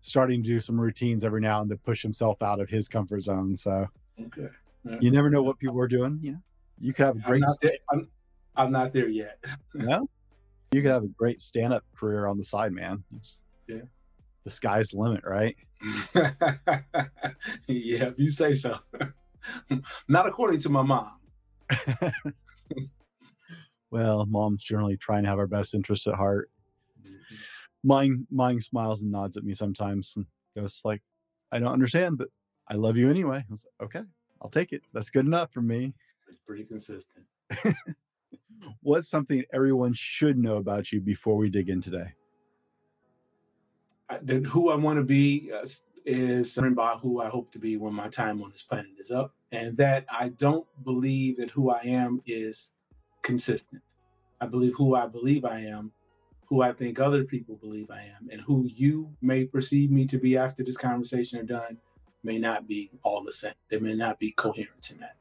starting 0.00 0.42
to 0.42 0.48
do 0.48 0.60
some 0.60 0.80
routines 0.80 1.24
every 1.24 1.40
now 1.40 1.60
and 1.60 1.70
to 1.70 1.76
push 1.76 2.02
himself 2.02 2.42
out 2.42 2.60
of 2.60 2.68
his 2.68 2.88
comfort 2.88 3.22
zone. 3.22 3.56
So 3.56 3.86
okay. 4.20 4.48
you 5.00 5.10
never 5.10 5.30
know 5.30 5.42
what 5.42 5.58
people 5.58 5.80
are 5.80 5.88
doing. 5.88 6.18
You 6.22 6.32
know, 6.32 6.38
you 6.80 6.92
could 6.92 7.06
have 7.06 7.16
a 7.16 7.18
I'm 7.20 7.24
great, 7.24 7.40
not, 7.40 7.56
there, 7.62 7.72
I'm, 7.92 8.08
I'm 8.56 8.72
not 8.72 8.92
there 8.92 9.08
yet. 9.08 9.38
you 9.74 9.82
know, 9.82 10.08
you 10.72 10.82
could 10.82 10.90
have 10.90 11.04
a 11.04 11.08
great 11.08 11.40
stand 11.40 11.72
up 11.72 11.84
career 11.96 12.26
on 12.26 12.38
the 12.38 12.44
side, 12.44 12.72
man. 12.72 13.02
Just- 13.18 13.44
Yeah. 13.68 13.82
The 14.44 14.50
sky's 14.50 14.90
the 14.90 14.98
limit, 14.98 15.24
right? 15.24 15.56
yeah, 17.66 18.04
if 18.06 18.18
you 18.18 18.30
say 18.30 18.54
so. 18.54 18.76
Not 20.08 20.26
according 20.28 20.60
to 20.60 20.68
my 20.68 20.82
mom. 20.82 21.10
Well, 23.90 24.26
mom's 24.26 24.62
generally 24.64 24.96
trying 24.96 25.22
to 25.22 25.28
have 25.28 25.38
our 25.38 25.46
best 25.46 25.74
interests 25.74 26.06
at 26.06 26.14
heart. 26.14 26.50
Mm-hmm. 27.00 27.18
Mine, 27.84 28.26
mine 28.30 28.60
smiles 28.60 29.02
and 29.02 29.12
nods 29.12 29.36
at 29.36 29.44
me 29.44 29.54
sometimes 29.54 30.14
and 30.16 30.26
goes 30.56 30.80
like, 30.84 31.02
"I 31.52 31.60
don't 31.60 31.72
understand, 31.72 32.18
but 32.18 32.28
I 32.68 32.74
love 32.74 32.96
you 32.96 33.08
anyway." 33.08 33.38
I 33.38 33.44
was 33.48 33.64
like, 33.80 33.86
"Okay, 33.86 34.02
I'll 34.42 34.50
take 34.50 34.72
it. 34.72 34.82
That's 34.92 35.08
good 35.08 35.24
enough 35.24 35.52
for 35.52 35.62
me." 35.62 35.94
It's 36.28 36.40
pretty 36.46 36.64
consistent. 36.64 37.24
What's 38.82 39.08
something 39.08 39.44
everyone 39.52 39.92
should 39.92 40.38
know 40.38 40.56
about 40.56 40.92
you 40.92 41.00
before 41.00 41.36
we 41.36 41.50
dig 41.50 41.68
in 41.68 41.80
today? 41.80 42.14
That 44.22 44.46
who 44.46 44.70
I 44.70 44.76
want 44.76 44.98
to 44.98 45.02
be 45.02 45.50
uh, 45.52 45.66
is 46.04 46.56
by 46.74 46.94
who 47.02 47.20
I 47.20 47.28
hope 47.28 47.52
to 47.52 47.58
be 47.58 47.76
when 47.76 47.92
my 47.92 48.08
time 48.08 48.40
on 48.42 48.50
this 48.50 48.62
planet 48.62 48.92
is 48.98 49.10
up, 49.10 49.34
and 49.50 49.76
that 49.76 50.06
I 50.10 50.28
don't 50.30 50.66
believe 50.84 51.38
that 51.38 51.50
who 51.50 51.70
I 51.70 51.80
am 51.82 52.22
is 52.26 52.72
consistent. 53.22 53.82
I 54.40 54.46
believe 54.46 54.74
who 54.76 54.94
I 54.94 55.06
believe 55.06 55.44
I 55.44 55.60
am, 55.60 55.90
who 56.46 56.62
I 56.62 56.72
think 56.72 57.00
other 57.00 57.24
people 57.24 57.56
believe 57.56 57.90
I 57.90 58.02
am, 58.02 58.28
and 58.30 58.40
who 58.40 58.68
you 58.72 59.10
may 59.20 59.44
perceive 59.44 59.90
me 59.90 60.06
to 60.06 60.18
be 60.18 60.36
after 60.36 60.62
this 60.62 60.76
conversation 60.76 61.40
are 61.40 61.44
done 61.44 61.78
may 62.22 62.38
not 62.38 62.68
be 62.68 62.90
all 63.02 63.24
the 63.24 63.32
same. 63.32 63.54
There 63.70 63.80
may 63.80 63.94
not 63.94 64.18
be 64.18 64.32
coherence 64.32 64.90
in 64.90 64.98
that. 64.98 65.16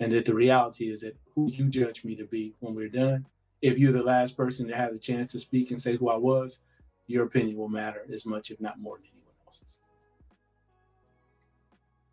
And 0.00 0.12
that 0.12 0.24
the 0.24 0.34
reality 0.34 0.90
is 0.90 1.00
that 1.00 1.16
who 1.34 1.50
you 1.50 1.68
judge 1.68 2.04
me 2.04 2.14
to 2.16 2.24
be 2.24 2.54
when 2.60 2.74
we're 2.74 2.88
done, 2.88 3.26
if 3.62 3.78
you're 3.78 3.92
the 3.92 4.02
last 4.02 4.36
person 4.36 4.68
to 4.68 4.76
have 4.76 4.92
the 4.92 4.98
chance 4.98 5.32
to 5.32 5.38
speak 5.38 5.70
and 5.70 5.80
say 5.80 5.96
who 5.96 6.08
I 6.08 6.16
was, 6.16 6.60
your 7.06 7.24
opinion 7.24 7.56
will 7.56 7.68
matter 7.68 8.06
as 8.12 8.24
much, 8.24 8.50
if 8.50 8.60
not 8.60 8.78
more, 8.78 8.98
than 8.98 9.06
anyone 9.06 9.34
else's. 9.46 9.78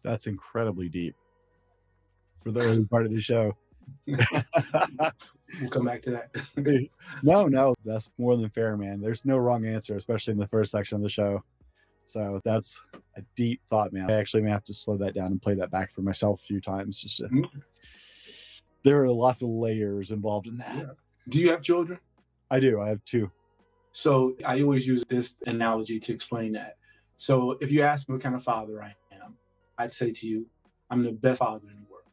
That's 0.02 0.28
incredibly 0.28 0.90
deep 0.90 1.16
for 2.44 2.60
early 2.60 2.86
part 2.86 3.06
of 3.06 3.12
the 3.12 3.20
show. 3.20 3.56
We'll 4.08 5.70
come 5.70 5.86
back 5.86 6.02
to 6.04 6.12
that. 6.12 6.32
no, 7.24 7.48
no, 7.48 7.76
that's 7.84 8.10
more 8.18 8.36
than 8.36 8.50
fair, 8.50 8.78
man. 8.78 9.00
There's 9.00 9.26
no 9.26 9.38
wrong 9.38 9.66
answer, 9.66 9.96
especially 9.96 10.34
in 10.34 10.40
the 10.40 10.48
first 10.48 10.72
section 10.72 10.96
of 10.96 11.02
the 11.02 11.10
show. 11.10 11.44
So 12.06 12.42
that's 12.46 12.80
a 13.18 13.22
deep 13.36 13.62
thought, 13.68 13.92
man. 13.92 14.10
I 14.10 14.14
actually 14.16 14.44
may 14.44 14.52
have 14.52 14.64
to 14.66 14.74
slow 14.74 14.98
that 14.98 15.16
down 15.16 15.28
and 15.28 15.42
play 15.42 15.56
that 15.56 15.72
back 15.72 15.92
for 15.92 16.02
myself 16.02 16.42
a 16.42 16.46
few 16.46 16.62
times 16.62 17.02
just 17.02 17.18
to. 17.18 17.24
Mm-hmm. 17.24 17.60
There 18.84 19.04
are 19.04 19.10
lots 19.10 19.42
of 19.42 19.50
layers 19.50 20.12
involved 20.12 20.48
in 20.48 20.58
that. 20.58 20.76
Yeah. 20.76 20.84
Do 21.28 21.40
you 21.40 21.50
have 21.50 21.62
children? 21.62 22.00
I 22.52 22.60
do. 22.60 22.80
I 22.80 22.90
have 22.90 23.04
two. 23.04 23.32
So 23.92 24.36
I 24.46 24.62
always 24.62 24.86
use 24.86 25.04
this 25.08 25.36
analogy 25.48 26.00
to 26.00 26.14
explain 26.14 26.52
that. 26.54 26.78
So 27.18 27.58
if 27.62 27.72
you 27.72 27.82
ask 27.82 28.08
me 28.08 28.14
what 28.14 28.22
kind 28.22 28.36
of 28.36 28.44
father 28.44 28.84
I 28.84 28.94
am, 29.12 29.36
I'd 29.78 29.94
say 29.94 30.12
to 30.12 30.28
you, 30.28 30.46
I'm 30.92 31.02
the 31.02 31.12
best 31.14 31.40
father 31.40 31.68
in 31.70 31.78
the 31.78 31.86
world. 31.90 32.04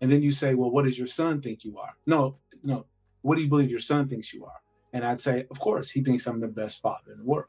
And 0.00 0.12
then 0.12 0.22
you 0.22 0.32
say, 0.32 0.54
well, 0.54 0.70
what 0.70 0.84
does 0.84 0.98
your 0.98 1.08
son 1.08 1.42
think 1.42 1.64
you 1.64 1.78
are? 1.78 1.96
No, 2.06 2.36
no. 2.62 2.86
What 3.22 3.36
do 3.36 3.42
you 3.42 3.48
believe 3.48 3.70
your 3.70 3.80
son 3.80 4.08
thinks 4.08 4.32
you 4.32 4.44
are? 4.44 4.60
And 4.92 5.04
I'd 5.04 5.20
say, 5.20 5.46
of 5.50 5.58
course, 5.58 5.90
he 5.90 6.02
thinks 6.02 6.26
I'm 6.26 6.40
the 6.40 6.48
best 6.48 6.80
father 6.80 7.12
in 7.12 7.18
the 7.18 7.24
world. 7.24 7.48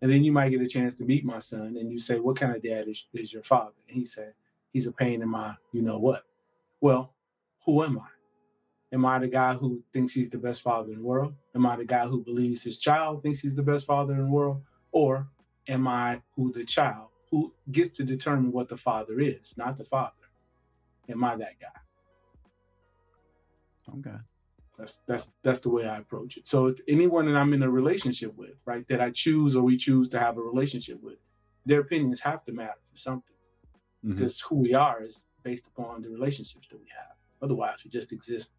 And 0.00 0.10
then 0.10 0.22
you 0.22 0.32
might 0.32 0.50
get 0.50 0.60
a 0.60 0.66
chance 0.66 0.94
to 0.96 1.04
meet 1.04 1.24
my 1.24 1.40
son 1.40 1.76
and 1.78 1.90
you 1.90 1.98
say, 1.98 2.20
what 2.20 2.38
kind 2.38 2.54
of 2.54 2.62
dad 2.62 2.86
is, 2.88 3.06
is 3.12 3.32
your 3.32 3.42
father? 3.42 3.72
And 3.88 3.96
he 3.96 4.04
said, 4.04 4.34
he's 4.72 4.86
a 4.86 4.92
pain 4.92 5.22
in 5.22 5.28
my, 5.28 5.54
you 5.72 5.82
know 5.82 5.98
what? 5.98 6.22
Well, 6.80 7.14
who 7.64 7.82
am 7.82 7.98
I? 7.98 8.06
Am 8.94 9.04
I 9.04 9.18
the 9.18 9.28
guy 9.28 9.54
who 9.54 9.82
thinks 9.92 10.12
he's 10.12 10.30
the 10.30 10.38
best 10.38 10.62
father 10.62 10.92
in 10.92 10.98
the 10.98 11.04
world? 11.04 11.34
Am 11.54 11.66
I 11.66 11.76
the 11.76 11.84
guy 11.84 12.06
who 12.06 12.22
believes 12.22 12.62
his 12.62 12.78
child 12.78 13.22
thinks 13.22 13.40
he's 13.40 13.56
the 13.56 13.62
best 13.62 13.86
father 13.86 14.14
in 14.14 14.24
the 14.24 14.30
world? 14.30 14.62
Or 14.92 15.26
am 15.66 15.86
I 15.86 16.22
who 16.36 16.52
the 16.52 16.64
child 16.64 17.08
who 17.30 17.52
gets 17.70 17.90
to 17.92 18.04
determine 18.04 18.52
what 18.52 18.68
the 18.68 18.76
father 18.76 19.20
is, 19.20 19.54
not 19.58 19.76
the 19.76 19.84
father? 19.84 20.14
Am 21.08 21.22
I 21.24 21.36
that 21.36 21.60
guy? 21.60 21.66
Okay. 23.98 24.16
That's 24.78 25.00
that's 25.06 25.30
that's 25.42 25.60
the 25.60 25.70
way 25.70 25.86
I 25.86 25.98
approach 25.98 26.36
it. 26.36 26.46
So 26.46 26.72
anyone 26.86 27.26
that 27.26 27.36
I'm 27.36 27.52
in 27.52 27.62
a 27.62 27.70
relationship 27.70 28.34
with, 28.36 28.54
right, 28.64 28.86
that 28.88 29.00
I 29.00 29.10
choose 29.10 29.56
or 29.56 29.62
we 29.62 29.76
choose 29.76 30.08
to 30.10 30.20
have 30.20 30.38
a 30.38 30.42
relationship 30.42 31.02
with, 31.02 31.18
their 31.66 31.80
opinions 31.80 32.20
have 32.20 32.44
to 32.44 32.52
matter 32.52 32.78
for 32.88 32.96
something. 32.96 33.34
Mm-hmm. 34.04 34.14
Because 34.14 34.40
who 34.40 34.56
we 34.56 34.74
are 34.74 35.02
is 35.02 35.24
based 35.42 35.66
upon 35.66 36.02
the 36.02 36.08
relationships 36.08 36.68
that 36.70 36.78
we 36.78 36.86
have. 36.96 37.16
Otherwise, 37.42 37.78
we 37.84 37.90
just 37.90 38.12
exist 38.12 38.52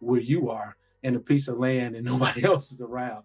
where 0.00 0.20
you 0.20 0.50
are 0.50 0.76
in 1.02 1.16
a 1.16 1.20
piece 1.20 1.48
of 1.48 1.58
land 1.58 1.96
and 1.96 2.04
nobody 2.12 2.44
else 2.44 2.70
is 2.70 2.82
around, 2.82 3.24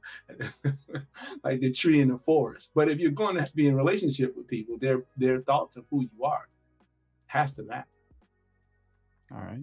like 1.43 1.59
the 1.59 1.71
tree 1.71 1.99
in 1.99 2.07
the 2.07 2.17
forest. 2.17 2.69
But 2.73 2.89
if 2.89 2.99
you're 2.99 3.11
going 3.11 3.35
to 3.35 3.51
be 3.53 3.67
in 3.67 3.75
relationship 3.75 4.37
with 4.37 4.47
people, 4.47 4.77
their 4.77 5.03
their 5.17 5.41
thoughts 5.41 5.75
of 5.75 5.85
who 5.89 6.03
you 6.03 6.23
are 6.23 6.47
has 7.27 7.53
to 7.55 7.63
matter. 7.63 7.87
All 9.33 9.41
right. 9.41 9.61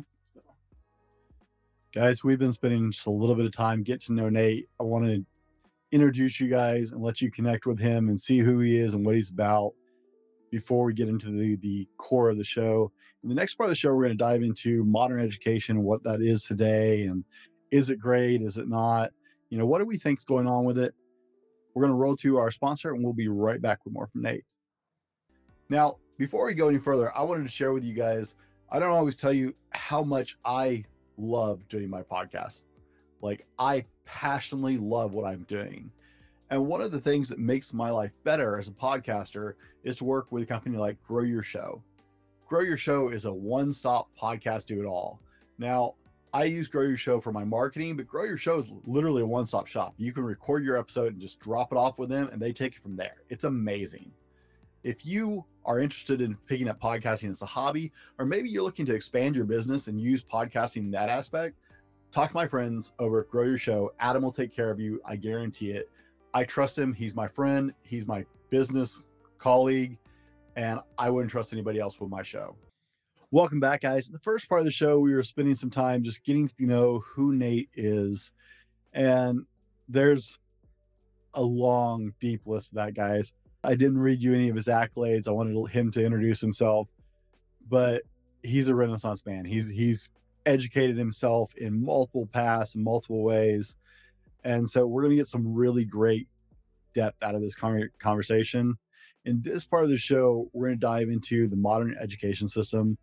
Guys, 1.99 2.23
we've 2.23 2.38
been 2.38 2.52
spending 2.52 2.93
just 2.93 3.09
a 3.09 3.11
little 3.11 3.35
bit 3.35 3.45
of 3.45 3.50
time 3.50 3.83
get 3.83 4.00
to 4.00 4.12
know 4.12 4.28
Nate. 4.28 4.69
I 4.78 4.85
want 4.85 5.07
to 5.07 5.26
introduce 5.90 6.38
you 6.38 6.47
guys 6.47 6.93
and 6.93 7.02
let 7.02 7.21
you 7.21 7.28
connect 7.28 7.67
with 7.67 7.81
him 7.81 8.09
and 8.09 8.21
see 8.21 8.38
who 8.38 8.61
he 8.61 8.76
is 8.76 8.95
and 8.95 9.05
what 9.05 9.17
he's 9.17 9.31
about 9.31 9.73
before 10.52 10.85
we 10.85 10.95
get 10.95 11.09
into 11.09 11.33
the, 11.33 11.57
the 11.57 11.88
core 11.97 12.31
of 12.31 12.38
the 12.38 12.45
show. 12.45 12.93
In 13.25 13.28
the 13.28 13.35
next 13.35 13.57
part 13.57 13.67
of 13.67 13.73
the 13.73 13.75
show, 13.75 13.93
we're 13.93 14.05
going 14.05 14.17
to 14.17 14.25
dive 14.25 14.45
into 14.45 14.85
modern 14.85 15.19
education 15.19 15.83
what 15.83 16.05
that 16.05 16.23
is 16.23 16.45
today 16.45 17.02
and 17.07 17.25
is 17.73 17.90
it 17.90 17.99
great? 17.99 18.43
Is 18.43 18.59
it 18.59 18.69
not? 18.69 19.11
You 19.50 19.59
know, 19.59 19.67
what 19.67 19.81
do 19.81 19.85
we 19.85 19.99
think 19.99 20.21
is 20.21 20.25
going 20.25 20.47
on 20.47 20.64
with 20.64 20.78
it? 20.78 20.95
We're 21.75 21.83
going 21.83 21.90
to 21.90 22.00
roll 22.00 22.14
to 22.19 22.38
our 22.38 22.52
sponsor 22.52 22.93
and 22.95 23.02
we'll 23.02 23.12
be 23.12 23.26
right 23.26 23.61
back 23.61 23.81
with 23.85 23.93
more 23.93 24.07
from 24.07 24.23
Nate. 24.23 24.45
Now, 25.69 25.97
before 26.17 26.47
we 26.47 26.55
go 26.55 26.69
any 26.69 26.78
further, 26.78 27.11
I 27.17 27.25
wanted 27.25 27.43
to 27.43 27.52
share 27.52 27.73
with 27.73 27.83
you 27.83 27.95
guys. 27.95 28.37
I 28.71 28.78
don't 28.78 28.93
always 28.93 29.17
tell 29.17 29.33
you 29.33 29.52
how 29.73 30.05
much 30.05 30.37
I 30.45 30.85
love 31.18 31.66
doing 31.68 31.90
my 31.90 32.02
podcast. 32.02 32.64
Like 33.20 33.46
I 33.58 33.84
passionately 34.04 34.78
love 34.78 35.12
what 35.12 35.26
I'm 35.26 35.44
doing. 35.48 35.90
And 36.50 36.66
one 36.66 36.80
of 36.80 36.92
the 36.92 37.00
things 37.00 37.28
that 37.28 37.38
makes 37.38 37.75
my 37.75 37.90
life 37.90 38.12
better 38.25 38.58
as 38.58 38.68
a 38.68 38.72
podcaster 38.72 39.54
is 39.84 39.96
to 39.96 40.04
work 40.04 40.32
with 40.32 40.44
a 40.44 40.46
company 40.46 40.78
like 40.78 41.02
Grow 41.02 41.22
Your 41.25 41.42
Show. 41.42 41.82
Grow 42.48 42.60
Your 42.60 42.78
Show 42.78 43.10
is 43.10 43.26
a 43.26 43.32
one 43.32 43.72
stop 43.72 44.08
podcast 44.20 44.66
do 44.66 44.80
it 44.80 44.87
all. 44.87 45.20
Now, 45.58 45.94
I 46.32 46.44
use 46.44 46.68
Grow 46.68 46.82
Your 46.82 46.96
Show 46.96 47.20
for 47.20 47.32
my 47.32 47.44
marketing, 47.44 47.96
but 47.96 48.06
Grow 48.06 48.25
Your 48.25 48.37
Show 48.37 48.58
is 48.58 48.72
literally 48.84 49.22
a 49.22 49.26
one 49.26 49.44
stop 49.44 49.66
shop. 49.66 49.94
You 49.98 50.12
can 50.12 50.25
record 50.25 50.64
your 50.64 50.78
episode 50.78 51.12
and 51.12 51.20
just 51.20 51.40
drop 51.40 51.72
it 51.72 51.76
off 51.76 51.98
with 51.98 52.08
them, 52.08 52.28
and 52.32 52.40
they 52.40 52.52
take 52.52 52.76
it 52.76 52.82
from 52.82 52.96
there. 52.96 53.16
It's 53.28 53.44
amazing. 53.44 54.10
If 54.88 55.04
you 55.04 55.45
are 55.66 55.80
interested 55.80 56.23
in 56.23 56.35
picking 56.47 56.66
up 56.66 56.80
podcasting 56.80 57.28
as 57.28 57.42
a 57.42 57.45
hobby, 57.45 57.92
or 58.18 58.25
maybe 58.25 58.49
you're 58.49 58.62
looking 58.62 58.87
to 58.87 58.95
expand 58.95 59.37
your 59.37 59.45
business 59.45 59.87
and 59.87 60.00
use 60.00 60.25
podcasting 60.25 60.78
in 60.78 60.90
that 60.92 61.11
aspect, 61.11 61.59
talk 62.11 62.30
to 62.30 62.35
my 62.35 62.47
friends 62.47 62.95
over 62.99 63.21
at 63.21 63.28
Grow 63.28 63.45
Your 63.45 63.59
Show. 63.59 63.92
Adam 64.00 64.23
will 64.23 64.33
take 64.33 64.50
care 64.50 64.71
of 64.71 64.80
you. 64.80 64.99
I 65.04 65.16
guarantee 65.16 65.73
it. 65.73 65.90
I 66.33 66.45
trust 66.45 66.78
him. 66.78 66.95
He's 66.95 67.14
my 67.14 67.28
friend, 67.28 67.75
he's 67.85 68.07
my 68.07 68.25
business 68.49 69.02
colleague, 69.37 69.99
and 70.57 70.80
I 70.97 71.11
wouldn't 71.11 71.30
trust 71.30 71.52
anybody 71.52 71.80
else 71.80 72.00
with 72.00 72.09
my 72.09 72.23
show. 72.23 72.57
Welcome 73.30 73.61
back, 73.61 73.83
guys. 73.83 74.07
In 74.07 74.14
the 74.14 74.21
first 74.21 74.49
part 74.49 74.62
of 74.62 74.64
the 74.64 74.71
show, 74.71 75.00
we 75.00 75.12
were 75.12 75.23
spending 75.23 75.54
some 75.54 75.68
time 75.68 76.02
just 76.02 76.25
getting 76.25 76.49
to 76.49 76.64
know 76.64 77.00
who 77.00 77.35
Nate 77.35 77.68
is. 77.75 78.33
And 78.95 79.45
there's 79.87 80.38
a 81.35 81.42
long, 81.42 82.14
deep 82.21 82.47
list 82.47 82.73
of 82.73 82.76
that, 82.76 82.95
guys. 82.95 83.35
I 83.68 83.75
didn't 83.75 83.98
read 83.98 84.22
you 84.22 84.32
any 84.32 84.48
of 84.48 84.56
his 84.56 84.66
accolades. 84.66 85.28
I 85.28 85.32
wanted 85.32 85.70
him 85.70 85.90
to 85.90 86.02
introduce 86.02 86.40
himself, 86.40 86.88
but 87.68 88.02
he's 88.42 88.68
a 88.68 88.75
renaissance 88.75 89.26
man. 89.26 89.44
He's 89.44 89.68
he's 89.68 90.08
educated 90.46 90.96
himself 90.96 91.54
in 91.54 91.84
multiple 91.84 92.26
paths 92.32 92.75
multiple 92.75 93.22
ways, 93.22 93.76
and 94.42 94.66
so 94.66 94.87
we're 94.87 95.02
going 95.02 95.10
to 95.10 95.18
get 95.18 95.26
some 95.26 95.52
really 95.52 95.84
great 95.84 96.28
depth 96.94 97.22
out 97.22 97.34
of 97.34 97.42
this 97.42 97.54
conversation. 97.54 98.78
In 99.26 99.42
this 99.42 99.66
part 99.66 99.84
of 99.84 99.90
the 99.90 99.98
show, 99.98 100.48
we're 100.54 100.68
going 100.68 100.80
to 100.80 100.87
dive 100.87 101.10
into 101.10 101.46
the 101.46 101.56
modern 101.56 101.94
education 102.00 102.48
system 102.48 102.96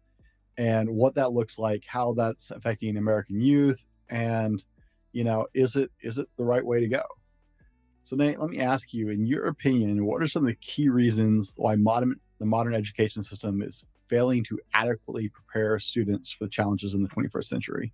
and 0.58 0.90
what 0.90 1.14
that 1.14 1.32
looks 1.32 1.60
like, 1.60 1.84
how 1.86 2.14
that's 2.14 2.50
affecting 2.50 2.98
American 2.98 3.40
youth, 3.40 3.86
and 4.10 4.66
you 5.12 5.26
know, 5.26 5.46
is 5.54 5.76
it 5.76 5.92
is 6.02 6.18
it 6.18 6.28
the 6.38 6.44
right 6.44 6.66
way 6.66 6.80
to 6.80 6.88
go? 6.88 7.04
So 8.06 8.16
Nate, 8.16 8.40
let 8.40 8.52
me 8.52 8.60
ask 8.60 8.94
you, 8.94 9.10
in 9.10 9.26
your 9.26 9.48
opinion, 9.48 10.06
what 10.06 10.22
are 10.22 10.28
some 10.28 10.44
of 10.44 10.50
the 10.52 10.58
key 10.58 10.90
reasons 10.90 11.56
why 11.58 11.76
modern 11.76 12.20
the 12.38 12.46
modern 12.46 12.76
education 12.76 13.24
system 13.24 13.64
is 13.64 13.84
failing 14.06 14.44
to 14.44 14.60
adequately 14.76 15.28
prepare 15.30 15.80
students 15.80 16.30
for 16.30 16.44
the 16.44 16.52
challenges 16.52 16.94
in 16.94 17.02
the 17.02 17.10
21st 17.10 17.46
century? 17.46 17.94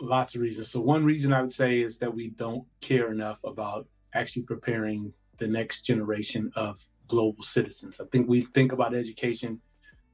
Lots 0.00 0.34
of 0.34 0.40
reasons. 0.40 0.68
So 0.68 0.80
one 0.80 1.04
reason 1.04 1.32
I 1.32 1.40
would 1.40 1.52
say 1.52 1.80
is 1.80 1.98
that 1.98 2.12
we 2.12 2.30
don't 2.30 2.66
care 2.80 3.12
enough 3.12 3.38
about 3.44 3.86
actually 4.12 4.42
preparing 4.42 5.14
the 5.36 5.46
next 5.46 5.82
generation 5.82 6.50
of 6.56 6.84
global 7.06 7.44
citizens. 7.44 8.00
I 8.00 8.06
think 8.10 8.28
we 8.28 8.42
think 8.42 8.72
about 8.72 8.92
education 8.92 9.60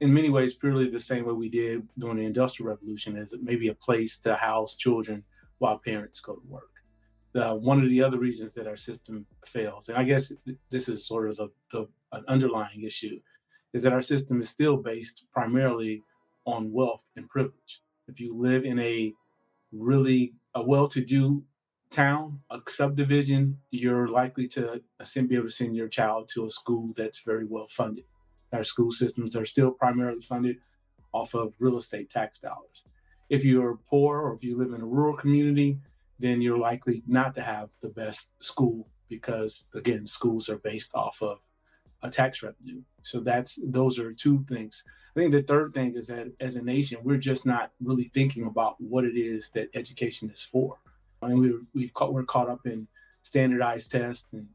in 0.00 0.12
many 0.12 0.28
ways 0.28 0.52
purely 0.52 0.90
the 0.90 1.00
same 1.00 1.24
way 1.24 1.32
we 1.32 1.48
did 1.48 1.88
during 1.98 2.18
the 2.18 2.26
industrial 2.26 2.68
revolution 2.68 3.16
as 3.16 3.34
maybe 3.40 3.68
a 3.68 3.74
place 3.74 4.20
to 4.20 4.34
house 4.34 4.76
children 4.76 5.24
while 5.60 5.78
parents 5.78 6.20
go 6.20 6.34
to 6.34 6.42
work 6.46 6.73
uh, 7.36 7.54
one 7.54 7.82
of 7.82 7.90
the 7.90 8.02
other 8.02 8.18
reasons 8.18 8.54
that 8.54 8.66
our 8.66 8.76
system 8.76 9.26
fails, 9.46 9.88
and 9.88 9.98
I 9.98 10.04
guess 10.04 10.32
this 10.70 10.88
is 10.88 11.06
sort 11.06 11.28
of 11.28 11.36
the, 11.36 11.48
the 11.72 11.88
an 12.12 12.24
underlying 12.28 12.84
issue, 12.84 13.18
is 13.72 13.82
that 13.82 13.92
our 13.92 14.02
system 14.02 14.40
is 14.40 14.48
still 14.48 14.76
based 14.76 15.24
primarily 15.32 16.02
on 16.44 16.72
wealth 16.72 17.04
and 17.16 17.28
privilege. 17.28 17.82
If 18.06 18.20
you 18.20 18.36
live 18.36 18.64
in 18.64 18.78
a 18.78 19.12
really 19.72 20.34
a 20.54 20.62
well-to-do 20.62 21.42
town, 21.90 22.40
a 22.50 22.60
subdivision, 22.68 23.58
you're 23.70 24.08
likely 24.08 24.46
to 24.48 24.80
be 25.14 25.34
able 25.34 25.44
to 25.44 25.50
send 25.50 25.76
your 25.76 25.88
child 25.88 26.28
to 26.34 26.46
a 26.46 26.50
school 26.50 26.92
that's 26.96 27.20
very 27.20 27.44
well 27.44 27.66
funded. 27.68 28.04
Our 28.52 28.64
school 28.64 28.92
systems 28.92 29.34
are 29.34 29.44
still 29.44 29.72
primarily 29.72 30.22
funded 30.22 30.58
off 31.12 31.34
of 31.34 31.54
real 31.58 31.78
estate 31.78 32.10
tax 32.10 32.38
dollars. 32.38 32.84
If 33.28 33.44
you're 33.44 33.78
poor 33.88 34.20
or 34.20 34.34
if 34.34 34.44
you 34.44 34.56
live 34.56 34.72
in 34.72 34.80
a 34.80 34.86
rural 34.86 35.16
community, 35.16 35.78
then 36.18 36.40
you're 36.40 36.58
likely 36.58 37.02
not 37.06 37.34
to 37.34 37.42
have 37.42 37.70
the 37.82 37.90
best 37.90 38.28
school 38.40 38.88
because 39.08 39.66
again 39.74 40.06
schools 40.06 40.48
are 40.48 40.58
based 40.58 40.94
off 40.94 41.20
of 41.22 41.38
a 42.02 42.10
tax 42.10 42.42
revenue. 42.42 42.82
So 43.02 43.20
that's 43.20 43.58
those 43.64 43.98
are 43.98 44.12
two 44.12 44.44
things. 44.48 44.82
I 45.16 45.20
think 45.20 45.32
the 45.32 45.42
third 45.42 45.72
thing 45.74 45.94
is 45.94 46.08
that 46.08 46.32
as 46.40 46.56
a 46.56 46.62
nation 46.62 46.98
we're 47.02 47.16
just 47.16 47.46
not 47.46 47.72
really 47.80 48.10
thinking 48.14 48.46
about 48.46 48.80
what 48.80 49.04
it 49.04 49.16
is 49.16 49.50
that 49.54 49.70
education 49.74 50.30
is 50.30 50.42
for. 50.42 50.78
I 51.22 51.26
and 51.26 51.40
mean, 51.40 51.66
we 51.74 51.80
we've 51.80 51.94
caught, 51.94 52.12
we're 52.12 52.24
caught 52.24 52.50
up 52.50 52.66
in 52.66 52.88
standardized 53.22 53.90
tests 53.90 54.26
and 54.32 54.46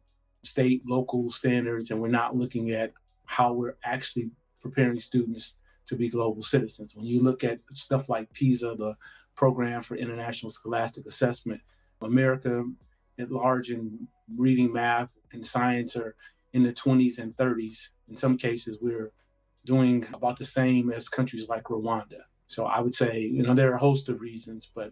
state 0.44 0.84
local 0.88 1.32
standards 1.32 1.92
and 1.92 2.00
we're 2.00 2.08
not 2.08 2.36
looking 2.36 2.72
at 2.72 2.94
how 3.26 3.54
we're 3.54 3.76
actually 3.84 4.30
preparing 4.62 5.00
students 5.00 5.56
to 5.88 5.96
be 5.96 6.10
global 6.10 6.44
citizens. 6.44 6.96
When 6.96 7.06
you 7.06 7.22
look 7.22 7.44
at 7.44 7.60
stuff 7.72 8.10
like 8.10 8.32
pisa 8.34 8.76
the 8.78 8.96
program 9.40 9.82
for 9.82 9.96
international 9.96 10.50
scholastic 10.50 11.06
assessment. 11.06 11.62
America 12.02 12.66
at 13.18 13.32
large 13.32 13.72
in 13.72 14.06
reading, 14.36 14.74
math, 14.74 15.12
and 15.32 15.46
science 15.46 15.96
are 15.96 16.14
in 16.52 16.62
the 16.62 16.74
20s 16.74 17.20
and 17.20 17.34
30s. 17.38 17.88
In 18.10 18.18
some 18.18 18.36
cases, 18.36 18.80
we're 18.82 19.14
doing 19.64 20.06
about 20.14 20.38
the 20.38 20.44
same 20.44 20.92
as 20.92 21.08
countries 21.08 21.48
like 21.48 21.64
Rwanda. 21.64 22.24
So 22.48 22.66
I 22.66 22.82
would 22.82 22.94
say, 22.94 23.22
you 23.22 23.42
know, 23.42 23.54
there 23.54 23.72
are 23.72 23.76
a 23.76 23.88
host 23.88 24.10
of 24.10 24.20
reasons, 24.20 24.70
but 24.76 24.92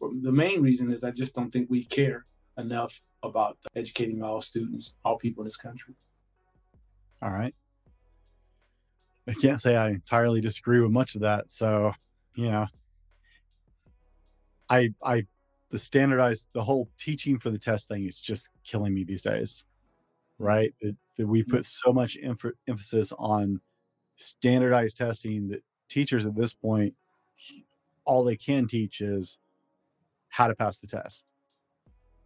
the 0.00 0.30
main 0.30 0.62
reason 0.62 0.92
is 0.92 1.02
I 1.02 1.10
just 1.10 1.34
don't 1.34 1.50
think 1.50 1.68
we 1.68 1.84
care 1.84 2.26
enough 2.58 3.00
about 3.24 3.58
educating 3.74 4.22
all 4.22 4.40
students, 4.40 4.92
all 5.04 5.18
people 5.18 5.42
in 5.42 5.46
this 5.46 5.56
country. 5.56 5.94
All 7.20 7.30
right. 7.30 7.54
I 9.26 9.34
can't 9.34 9.60
say 9.60 9.74
I 9.74 9.88
entirely 9.88 10.40
disagree 10.40 10.80
with 10.80 10.92
much 10.92 11.16
of 11.16 11.22
that. 11.22 11.50
So, 11.50 11.92
you 12.36 12.48
know, 12.48 12.66
I 14.72 14.94
I 15.02 15.26
the 15.70 15.78
standardized 15.78 16.48
the 16.52 16.62
whole 16.62 16.88
teaching 16.98 17.38
for 17.38 17.50
the 17.50 17.58
test 17.58 17.88
thing 17.88 18.04
is 18.04 18.20
just 18.20 18.50
killing 18.64 18.94
me 18.94 19.04
these 19.04 19.22
days. 19.22 19.64
Hmm. 20.38 20.44
Right? 20.44 20.74
That, 20.80 20.96
that 21.16 21.26
we 21.26 21.42
hmm. 21.42 21.50
put 21.50 21.66
so 21.66 21.92
much 21.92 22.16
emph- 22.22 22.52
emphasis 22.68 23.12
on 23.18 23.60
standardized 24.16 24.96
testing 24.96 25.48
that 25.48 25.62
teachers 25.88 26.26
at 26.26 26.34
this 26.34 26.54
point 26.54 26.94
all 28.04 28.24
they 28.24 28.36
can 28.36 28.66
teach 28.66 29.00
is 29.00 29.38
how 30.28 30.48
to 30.48 30.54
pass 30.54 30.78
the 30.78 30.86
test. 30.86 31.24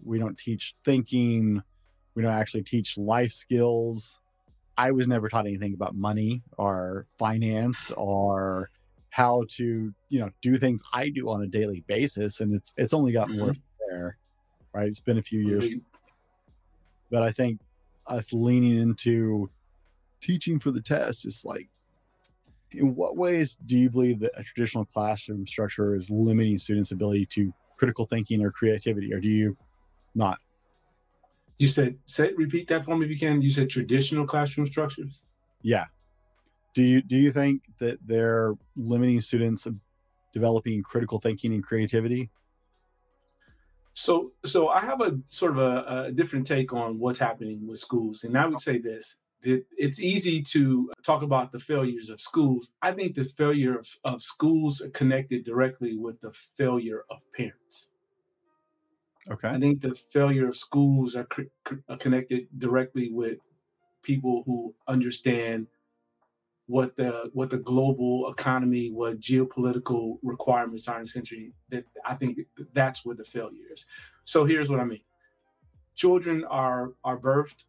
We 0.03 0.19
don't 0.19 0.39
teach 0.39 0.75
thinking, 0.85 1.63
we 2.15 2.23
don't 2.23 2.33
actually 2.33 2.63
teach 2.63 2.97
life 2.97 3.33
skills 3.33 4.19
I 4.79 4.91
was 4.91 5.09
never 5.09 5.29
taught 5.29 5.47
anything 5.47 5.75
about 5.75 5.95
money 5.95 6.43
or 6.59 7.07
finance 7.19 7.91
or 7.97 8.71
how 9.11 9.45
to, 9.49 9.93
you 10.09 10.21
know, 10.21 10.31
do 10.43 10.57
things 10.57 10.83
I 10.93 11.09
do 11.09 11.29
on 11.29 11.43
a 11.43 11.47
daily 11.47 11.85
basis. 11.87 12.41
And 12.41 12.55
it's 12.55 12.75
it's 12.77 12.95
only 12.95 13.13
gotten 13.13 13.37
mm-hmm. 13.37 13.47
worse 13.47 13.59
there. 13.89 14.19
Right. 14.73 14.87
It's 14.87 15.01
been 15.01 15.19
a 15.19 15.23
few 15.23 15.41
years. 15.41 15.71
But 17.11 17.23
I 17.23 17.33
think 17.33 17.61
us 18.07 18.33
leaning 18.33 18.79
into 18.79 19.51
teaching 20.21 20.59
for 20.59 20.71
the 20.71 20.81
test 20.81 21.27
is 21.27 21.45
like 21.45 21.69
in 22.73 22.95
what 22.95 23.17
ways 23.17 23.59
do 23.67 23.79
you 23.79 23.91
believe 23.91 24.21
that 24.21 24.33
a 24.37 24.43
traditional 24.43 24.85
classroom 24.85 25.47
structure 25.47 25.95
is 25.95 26.11
limiting 26.11 26.59
students' 26.59 26.93
ability 26.93 27.27
to 27.27 27.53
critical 27.77 28.07
thinking 28.07 28.43
or 28.43 28.51
creativity, 28.51 29.13
or 29.13 29.21
do 29.21 29.29
you 29.29 29.57
not? 30.15 30.39
You 31.59 31.69
said, 31.69 31.97
say, 32.07 32.33
repeat 32.37 32.69
that 32.69 32.85
for 32.85 32.97
me 32.97 33.07
if 33.07 33.11
you 33.11 33.19
can. 33.19 33.41
You 33.41 33.51
said 33.51 33.71
traditional 33.71 34.27
classroom 34.27 34.67
structures. 34.67 35.23
Yeah. 35.63 35.87
Do 36.77 36.83
you 36.83 37.01
do 37.01 37.17
you 37.17 37.33
think 37.33 37.63
that 37.79 37.99
they're 38.07 38.53
limiting 38.77 39.23
students 39.23 39.67
developing 40.35 40.83
critical 40.83 41.19
thinking 41.19 41.55
and 41.55 41.65
creativity? 41.65 42.29
So, 43.95 44.33
so 44.45 44.69
I 44.69 44.81
have 44.81 45.01
a 45.01 45.19
sort 45.25 45.53
of 45.53 45.59
a, 45.59 46.05
a 46.09 46.13
different 46.13 46.47
take 46.47 46.75
on 46.75 46.99
what's 46.99 47.19
happening 47.19 47.67
with 47.67 47.79
schools, 47.79 48.25
and 48.25 48.37
I 48.37 48.47
would 48.47 48.61
say 48.61 48.77
this: 48.77 49.17
that 49.41 49.65
it's 49.79 50.01
easy 50.01 50.43
to 50.43 50.93
talk 51.03 51.23
about 51.23 51.51
the 51.51 51.59
failures 51.59 52.11
of 52.11 52.21
schools. 52.21 52.75
I 52.83 52.93
think 52.93 53.15
the 53.15 53.25
failure 53.25 53.79
of, 53.79 53.89
of 54.05 54.21
schools 54.21 54.83
are 54.83 54.91
connected 54.91 55.47
directly 55.47 55.97
with 55.97 56.21
the 56.21 56.33
failure 56.59 57.05
of 57.11 57.23
parents. 57.33 57.89
Okay. 59.31 59.49
I 59.49 59.59
think 59.59 59.81
the 59.81 59.95
failure 59.95 60.49
of 60.49 60.59
schools 60.59 61.17
are, 61.17 61.27
are 61.89 61.97
connected 61.97 62.49
directly 62.59 63.11
with 63.11 63.39
people 64.03 64.43
who 64.45 64.75
understand 64.87 65.69
what 66.67 66.97
the 66.97 67.31
what 67.33 67.51
the 67.51 67.59
global 67.59 68.31
economy, 68.31 68.91
what 68.91 69.21
geopolitical 69.21 70.19
requirements 70.23 70.89
are 70.89 70.97
in 70.97 71.03
this 71.05 71.13
country. 71.13 71.53
That 71.71 71.85
I 72.05 72.15
think 72.15 72.39
that's 72.73 73.05
where 73.05 73.17
the 73.17 73.25
failure 73.25 73.67
is. 73.73 73.85
So 74.25 74.45
here's 74.45 74.69
what 74.69 74.81
I 74.81 74.85
mean: 74.85 75.03
children 75.95 76.45
are 76.45 76.93
are 77.05 77.19
birthed 77.19 77.65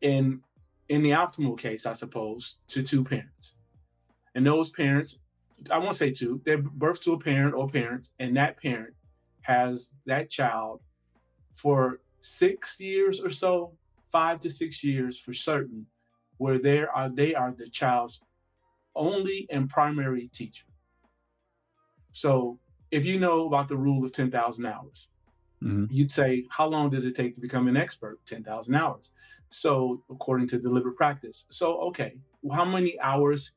in 0.00 0.40
in 0.88 1.02
the 1.02 1.10
optimal 1.10 1.58
case, 1.58 1.86
I 1.86 1.92
suppose, 1.92 2.56
to 2.68 2.82
two 2.82 3.04
parents, 3.04 3.54
and 4.34 4.46
those 4.46 4.70
parents, 4.70 5.18
I 5.70 5.78
won't 5.78 5.96
say 5.96 6.10
two, 6.10 6.40
they're 6.44 6.58
birthed 6.58 7.02
to 7.02 7.12
a 7.12 7.20
parent 7.20 7.54
or 7.54 7.68
parents, 7.68 8.10
and 8.18 8.36
that 8.36 8.60
parent 8.60 8.94
has 9.42 9.92
that 10.06 10.30
child 10.30 10.80
for 11.54 12.00
six 12.22 12.80
years 12.80 13.20
or 13.20 13.30
so, 13.30 13.72
five 14.10 14.40
to 14.40 14.50
six 14.50 14.82
years 14.82 15.18
for 15.18 15.32
certain, 15.32 15.86
where 16.40 16.58
they 16.58 16.82
are 16.86 17.10
they 17.10 17.34
are 17.34 17.52
the 17.52 17.68
child's 17.68 18.22
only 18.96 19.46
and 19.50 19.68
primary 19.68 20.28
teacher. 20.28 20.64
So 22.12 22.58
if 22.90 23.04
you 23.04 23.18
know 23.20 23.46
about 23.46 23.68
the 23.68 23.76
rule 23.76 24.04
of 24.04 24.12
10,000 24.12 24.64
hours, 24.64 25.08
mm-hmm. 25.62 25.84
you'd 25.90 26.10
say, 26.10 26.46
how 26.48 26.66
long 26.66 26.88
does 26.88 27.04
it 27.04 27.14
take 27.14 27.34
to 27.34 27.42
become 27.42 27.68
an 27.68 27.76
expert? 27.76 28.18
10,000 28.24 28.74
hours. 28.74 29.10
So 29.50 30.02
according 30.10 30.48
to 30.48 30.58
deliberate 30.58 30.96
practice. 30.96 31.44
So, 31.50 31.78
okay, 31.88 32.14
well, 32.42 32.56
how 32.56 32.64
many 32.64 32.98
hours 33.00 33.52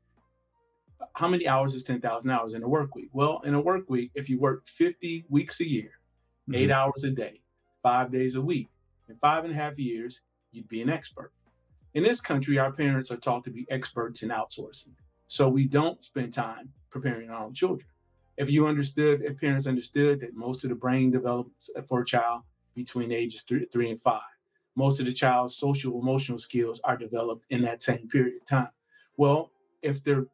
how 1.13 1.27
many 1.27 1.47
hours 1.47 1.75
is 1.75 1.83
10,000 1.83 2.29
hours 2.29 2.53
in 2.53 2.63
a 2.63 2.67
work 2.67 2.95
week? 2.95 3.09
Well, 3.13 3.41
in 3.45 3.53
a 3.53 3.61
work 3.61 3.89
week, 3.89 4.11
if 4.15 4.29
you 4.29 4.39
work 4.39 4.67
50 4.67 5.25
weeks 5.29 5.59
a 5.59 5.67
year, 5.67 5.91
mm-hmm. 6.49 6.55
eight 6.55 6.71
hours 6.71 7.03
a 7.03 7.11
day, 7.11 7.41
five 7.81 8.11
days 8.11 8.35
a 8.35 8.41
week, 8.41 8.69
in 9.09 9.15
five 9.17 9.43
and 9.45 9.53
a 9.53 9.55
half 9.55 9.77
years, 9.77 10.21
you'd 10.51 10.69
be 10.69 10.81
an 10.81 10.89
expert. 10.89 11.31
In 11.93 12.03
this 12.03 12.21
country, 12.21 12.57
our 12.57 12.71
parents 12.71 13.11
are 13.11 13.17
taught 13.17 13.43
to 13.43 13.51
be 13.51 13.67
experts 13.69 14.23
in 14.23 14.29
outsourcing. 14.29 14.93
So 15.27 15.47
we 15.47 15.65
don't 15.65 16.03
spend 16.03 16.33
time 16.33 16.69
preparing 16.89 17.29
our 17.29 17.45
own 17.45 17.53
children. 17.53 17.87
If 18.37 18.49
you 18.49 18.65
understood, 18.65 19.21
if 19.21 19.39
parents 19.39 19.67
understood 19.67 20.19
that 20.21 20.35
most 20.35 20.63
of 20.63 20.69
the 20.69 20.75
brain 20.75 21.11
develops 21.11 21.69
for 21.87 22.01
a 22.01 22.05
child 22.05 22.41
between 22.75 23.11
ages 23.11 23.43
three, 23.43 23.65
three 23.71 23.91
and 23.91 24.01
five, 24.01 24.21
most 24.75 24.99
of 24.99 25.05
the 25.05 25.13
child's 25.13 25.55
social 25.55 25.99
emotional 25.99 26.39
skills 26.39 26.81
are 26.83 26.97
developed 26.97 27.45
in 27.51 27.61
that 27.61 27.83
same 27.83 28.07
period 28.07 28.37
of 28.41 28.45
time. 28.47 28.69
Well, 29.17 29.51
if 29.83 30.03
they're 30.03 30.25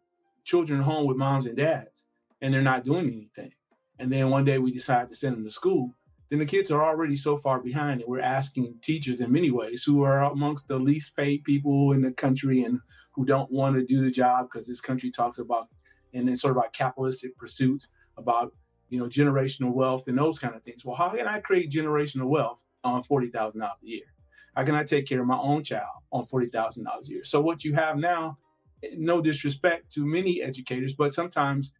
children 0.45 0.81
home 0.81 1.05
with 1.05 1.17
moms 1.17 1.45
and 1.45 1.57
dads 1.57 2.05
and 2.41 2.53
they're 2.53 2.61
not 2.61 2.85
doing 2.85 3.07
anything. 3.07 3.53
And 3.99 4.11
then 4.11 4.29
one 4.29 4.45
day 4.45 4.57
we 4.57 4.71
decide 4.71 5.09
to 5.09 5.15
send 5.15 5.35
them 5.35 5.43
to 5.43 5.51
school, 5.51 5.93
then 6.29 6.39
the 6.39 6.45
kids 6.45 6.71
are 6.71 6.83
already 6.83 7.15
so 7.15 7.37
far 7.37 7.59
behind 7.59 8.01
and 8.01 8.09
we're 8.09 8.19
asking 8.19 8.75
teachers 8.81 9.21
in 9.21 9.31
many 9.31 9.51
ways 9.51 9.83
who 9.83 10.03
are 10.03 10.23
amongst 10.23 10.67
the 10.67 10.77
least 10.77 11.15
paid 11.15 11.43
people 11.43 11.93
in 11.93 12.01
the 12.01 12.11
country 12.11 12.63
and 12.63 12.79
who 13.11 13.25
don't 13.25 13.51
want 13.51 13.75
to 13.75 13.85
do 13.85 14.03
the 14.03 14.11
job 14.11 14.47
because 14.51 14.67
this 14.67 14.81
country 14.81 15.11
talks 15.11 15.39
about 15.39 15.67
and 16.13 16.27
then 16.27 16.37
sort 16.37 16.51
of 16.51 16.57
about 16.57 16.73
capitalistic 16.73 17.37
pursuits 17.37 17.89
about 18.17 18.53
you 18.89 18.99
know 18.99 19.07
generational 19.07 19.73
wealth 19.73 20.07
and 20.07 20.17
those 20.17 20.39
kind 20.39 20.55
of 20.55 20.63
things. 20.63 20.83
Well, 20.83 20.95
how 20.95 21.09
can 21.09 21.27
I 21.27 21.39
create 21.39 21.71
generational 21.71 22.27
wealth 22.27 22.61
on 22.83 23.03
forty 23.03 23.29
thousand 23.29 23.61
dollars 23.61 23.79
a 23.83 23.87
year? 23.87 24.05
How 24.55 24.63
can 24.63 24.75
I 24.75 24.83
take 24.83 25.07
care 25.07 25.21
of 25.21 25.27
my 25.27 25.37
own 25.37 25.63
child 25.63 26.03
on 26.11 26.25
forty 26.25 26.47
thousand 26.47 26.85
dollars 26.85 27.09
a 27.09 27.13
year? 27.13 27.23
So 27.23 27.41
what 27.41 27.63
you 27.63 27.73
have 27.73 27.97
now 27.97 28.37
no 28.93 29.21
disrespect 29.21 29.91
to 29.93 30.05
many 30.05 30.41
educators, 30.41 30.93
but 30.93 31.13
sometimes 31.13 31.73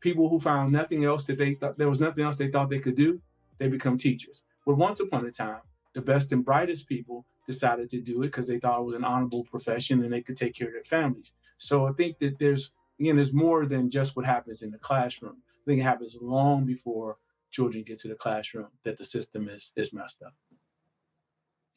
people 0.00 0.28
who 0.28 0.40
found 0.40 0.72
nothing 0.72 1.04
else 1.04 1.24
that 1.24 1.38
they 1.38 1.54
thought 1.54 1.78
there 1.78 1.90
was 1.90 2.00
nothing 2.00 2.24
else 2.24 2.36
they 2.36 2.50
thought 2.50 2.70
they 2.70 2.78
could 2.78 2.96
do, 2.96 3.20
they 3.58 3.68
become 3.68 3.98
teachers. 3.98 4.44
Where 4.64 4.76
once 4.76 5.00
upon 5.00 5.26
a 5.26 5.30
time, 5.30 5.60
the 5.94 6.00
best 6.00 6.32
and 6.32 6.44
brightest 6.44 6.88
people 6.88 7.26
decided 7.46 7.88
to 7.90 8.00
do 8.00 8.22
it 8.22 8.26
because 8.26 8.46
they 8.46 8.58
thought 8.58 8.80
it 8.80 8.84
was 8.84 8.94
an 8.94 9.04
honorable 9.04 9.44
profession 9.44 10.04
and 10.04 10.12
they 10.12 10.22
could 10.22 10.36
take 10.36 10.54
care 10.54 10.68
of 10.68 10.74
their 10.74 10.84
families. 10.84 11.32
So 11.56 11.86
I 11.86 11.92
think 11.92 12.18
that 12.18 12.38
there's 12.38 12.72
again, 13.00 13.16
there's 13.16 13.32
more 13.32 13.66
than 13.66 13.90
just 13.90 14.16
what 14.16 14.26
happens 14.26 14.62
in 14.62 14.70
the 14.70 14.78
classroom. 14.78 15.38
I 15.48 15.64
think 15.66 15.80
it 15.80 15.84
happens 15.84 16.16
long 16.20 16.64
before 16.66 17.16
children 17.50 17.84
get 17.84 17.98
to 18.00 18.08
the 18.08 18.14
classroom 18.14 18.68
that 18.84 18.96
the 18.96 19.04
system 19.04 19.48
is 19.48 19.72
is 19.76 19.92
messed 19.92 20.22
up. 20.22 20.34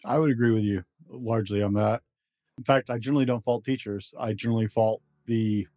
I 0.05 0.17
would 0.17 0.31
agree 0.31 0.51
with 0.51 0.63
you 0.63 0.83
largely 1.09 1.61
on 1.61 1.73
that. 1.73 2.01
In 2.57 2.63
fact, 2.63 2.89
I 2.89 2.97
generally 2.97 3.25
don't 3.25 3.43
fault 3.43 3.63
teachers. 3.63 4.13
I 4.19 4.33
generally 4.33 4.67
fault 4.67 5.01
the 5.25 5.67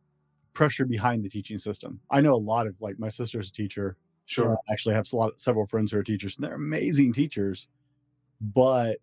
pressure 0.54 0.84
behind 0.84 1.24
the 1.24 1.28
teaching 1.28 1.58
system. 1.58 2.00
I 2.10 2.20
know 2.20 2.34
a 2.34 2.36
lot 2.36 2.66
of 2.66 2.80
like 2.80 2.98
my 2.98 3.08
sister's 3.08 3.50
a 3.50 3.52
teacher. 3.52 3.96
Sure. 4.26 4.52
Um, 4.52 4.56
I 4.68 4.72
actually 4.72 4.94
have 4.94 5.12
a 5.12 5.16
lot, 5.16 5.40
several 5.40 5.66
friends 5.66 5.92
who 5.92 5.98
are 5.98 6.02
teachers, 6.02 6.36
and 6.36 6.44
they're 6.44 6.54
amazing 6.54 7.12
teachers, 7.12 7.68
but 8.40 8.98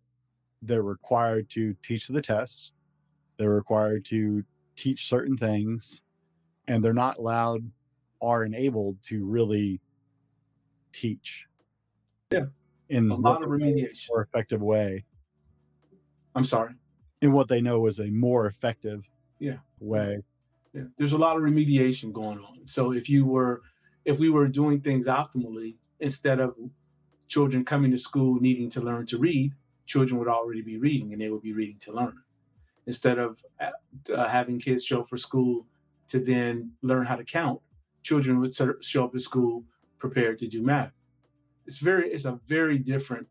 they're 0.62 0.84
required 0.84 1.50
to 1.52 1.76
teach 1.84 2.08
the 2.08 2.22
tests. 2.22 2.72
They're 3.38 3.52
required 3.52 4.06
to 4.06 4.44
teach 4.76 5.08
certain 5.08 5.38
things, 5.38 6.02
and 6.68 6.84
they're 6.84 6.94
not 6.94 7.18
allowed 7.18 7.70
or 8.20 8.46
enabled 8.46 8.98
to 9.04 9.26
really 9.26 9.80
teach. 10.92 11.48
Yeah. 12.32 12.46
In 12.90 13.10
a 13.10 13.16
lot 13.16 13.42
of 13.42 13.50
remediation. 13.50 14.10
More 14.10 14.22
effective 14.22 14.62
way. 14.62 15.06
I'm 16.36 16.44
sorry 16.44 16.74
in 17.22 17.32
what 17.32 17.48
they 17.48 17.62
know 17.62 17.86
is 17.86 18.00
a 18.00 18.08
more 18.08 18.48
effective 18.48 19.08
yeah 19.40 19.58
way. 19.80 20.18
Yeah, 20.74 20.84
there's 20.98 21.12
a 21.12 21.18
lot 21.18 21.36
of 21.36 21.44
remediation 21.44 22.14
going 22.14 22.40
on. 22.40 22.62
So 22.66 22.94
if 22.94 23.10
you 23.10 23.26
were, 23.26 23.62
if 24.06 24.20
we 24.20 24.30
were 24.30 24.48
doing 24.48 24.82
things 24.82 25.08
optimally, 25.08 25.76
instead 26.00 26.40
of 26.40 26.56
children 27.28 27.64
coming 27.64 27.92
to 27.92 27.98
school 27.98 28.40
needing 28.40 28.70
to 28.72 28.82
learn 28.82 29.06
to 29.08 29.18
read, 29.18 29.54
children 29.86 30.20
would 30.20 30.28
already 30.28 30.62
be 30.62 30.78
reading 30.78 31.14
and 31.14 31.22
they 31.22 31.30
would 31.30 31.42
be 31.42 31.54
reading 31.54 31.78
to 31.80 31.94
learn. 31.94 32.18
Instead 32.88 33.20
of 33.20 33.44
uh, 33.60 33.70
uh 34.14 34.28
having 34.28 34.60
kids 34.60 34.84
show 34.84 35.02
up 35.02 35.10
for 35.10 35.18
school 35.18 35.66
to 36.08 36.20
then 36.20 36.72
learn 36.82 37.06
how 37.06 37.16
to 37.16 37.24
count, 37.24 37.62
children 38.04 38.40
would 38.40 38.54
show 38.82 39.06
up 39.06 39.16
at 39.16 39.22
school 39.22 39.64
prepared 40.00 40.38
to 40.40 40.48
do 40.48 40.62
math. 40.62 40.92
It's 41.68 41.78
very, 41.78 42.12
it's 42.12 42.26
a 42.26 42.40
very 42.48 42.80
different 42.80 43.28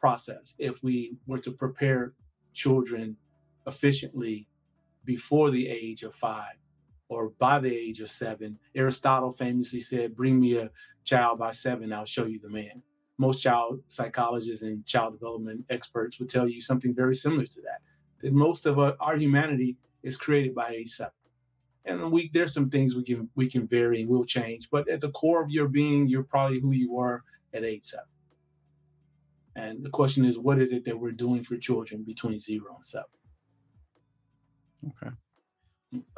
process 0.00 0.54
if 0.58 0.82
we 0.82 1.16
were 1.26 1.38
to 1.38 1.52
prepare 1.52 2.12
children 2.52 3.16
efficiently 3.66 4.48
before 5.04 5.50
the 5.50 5.68
age 5.68 6.02
of 6.02 6.14
five 6.14 6.56
or 7.12 7.30
by 7.38 7.58
the 7.58 7.74
age 7.74 8.00
of 8.00 8.10
seven. 8.10 8.58
Aristotle 8.74 9.32
famously 9.32 9.80
said, 9.80 10.16
Bring 10.16 10.40
me 10.40 10.56
a 10.56 10.70
child 11.04 11.38
by 11.38 11.52
seven, 11.52 11.92
I'll 11.92 12.04
show 12.04 12.26
you 12.26 12.38
the 12.38 12.48
man. 12.48 12.82
most 13.18 13.42
child 13.42 13.80
psychologists 13.88 14.62
and 14.62 14.84
child 14.86 15.12
development 15.12 15.64
experts 15.70 16.18
would 16.18 16.28
tell 16.28 16.48
you 16.48 16.60
something 16.60 16.94
very 16.94 17.14
similar 17.14 17.46
to 17.46 17.60
that. 17.62 17.80
That 18.20 18.32
most 18.32 18.66
of 18.66 18.78
our, 18.78 19.16
humanity 19.16 19.76
is 20.02 20.16
created 20.16 20.54
by 20.54 20.68
age 20.70 20.90
seven, 20.90 21.12
and 21.84 22.10
we 22.10 22.30
there's 22.32 22.54
some 22.54 22.70
things 22.70 22.94
we 22.94 23.04
can 23.04 23.28
we 23.34 23.48
can 23.48 23.66
vary 23.66 24.00
and 24.00 24.08
we'll 24.08 24.24
change, 24.24 24.70
but 24.70 24.88
at 24.88 25.00
the 25.00 25.10
core 25.10 25.42
of 25.42 25.50
your 25.50 25.68
being, 25.68 26.08
you're 26.08 26.22
probably 26.22 26.60
who 26.60 26.72
you 26.72 26.92
were 26.92 27.22
at 27.52 27.64
age 27.64 27.84
seven. 27.84 28.06
And 29.54 29.84
the 29.84 29.90
question 29.90 30.24
is, 30.24 30.38
what 30.38 30.58
is 30.60 30.72
it 30.72 30.84
that 30.86 30.98
we're 30.98 31.12
doing 31.12 31.44
for 31.44 31.56
children 31.58 32.04
between 32.04 32.38
zero 32.38 32.74
and 32.76 32.84
seven? 32.84 33.06
Okay. 34.88 35.14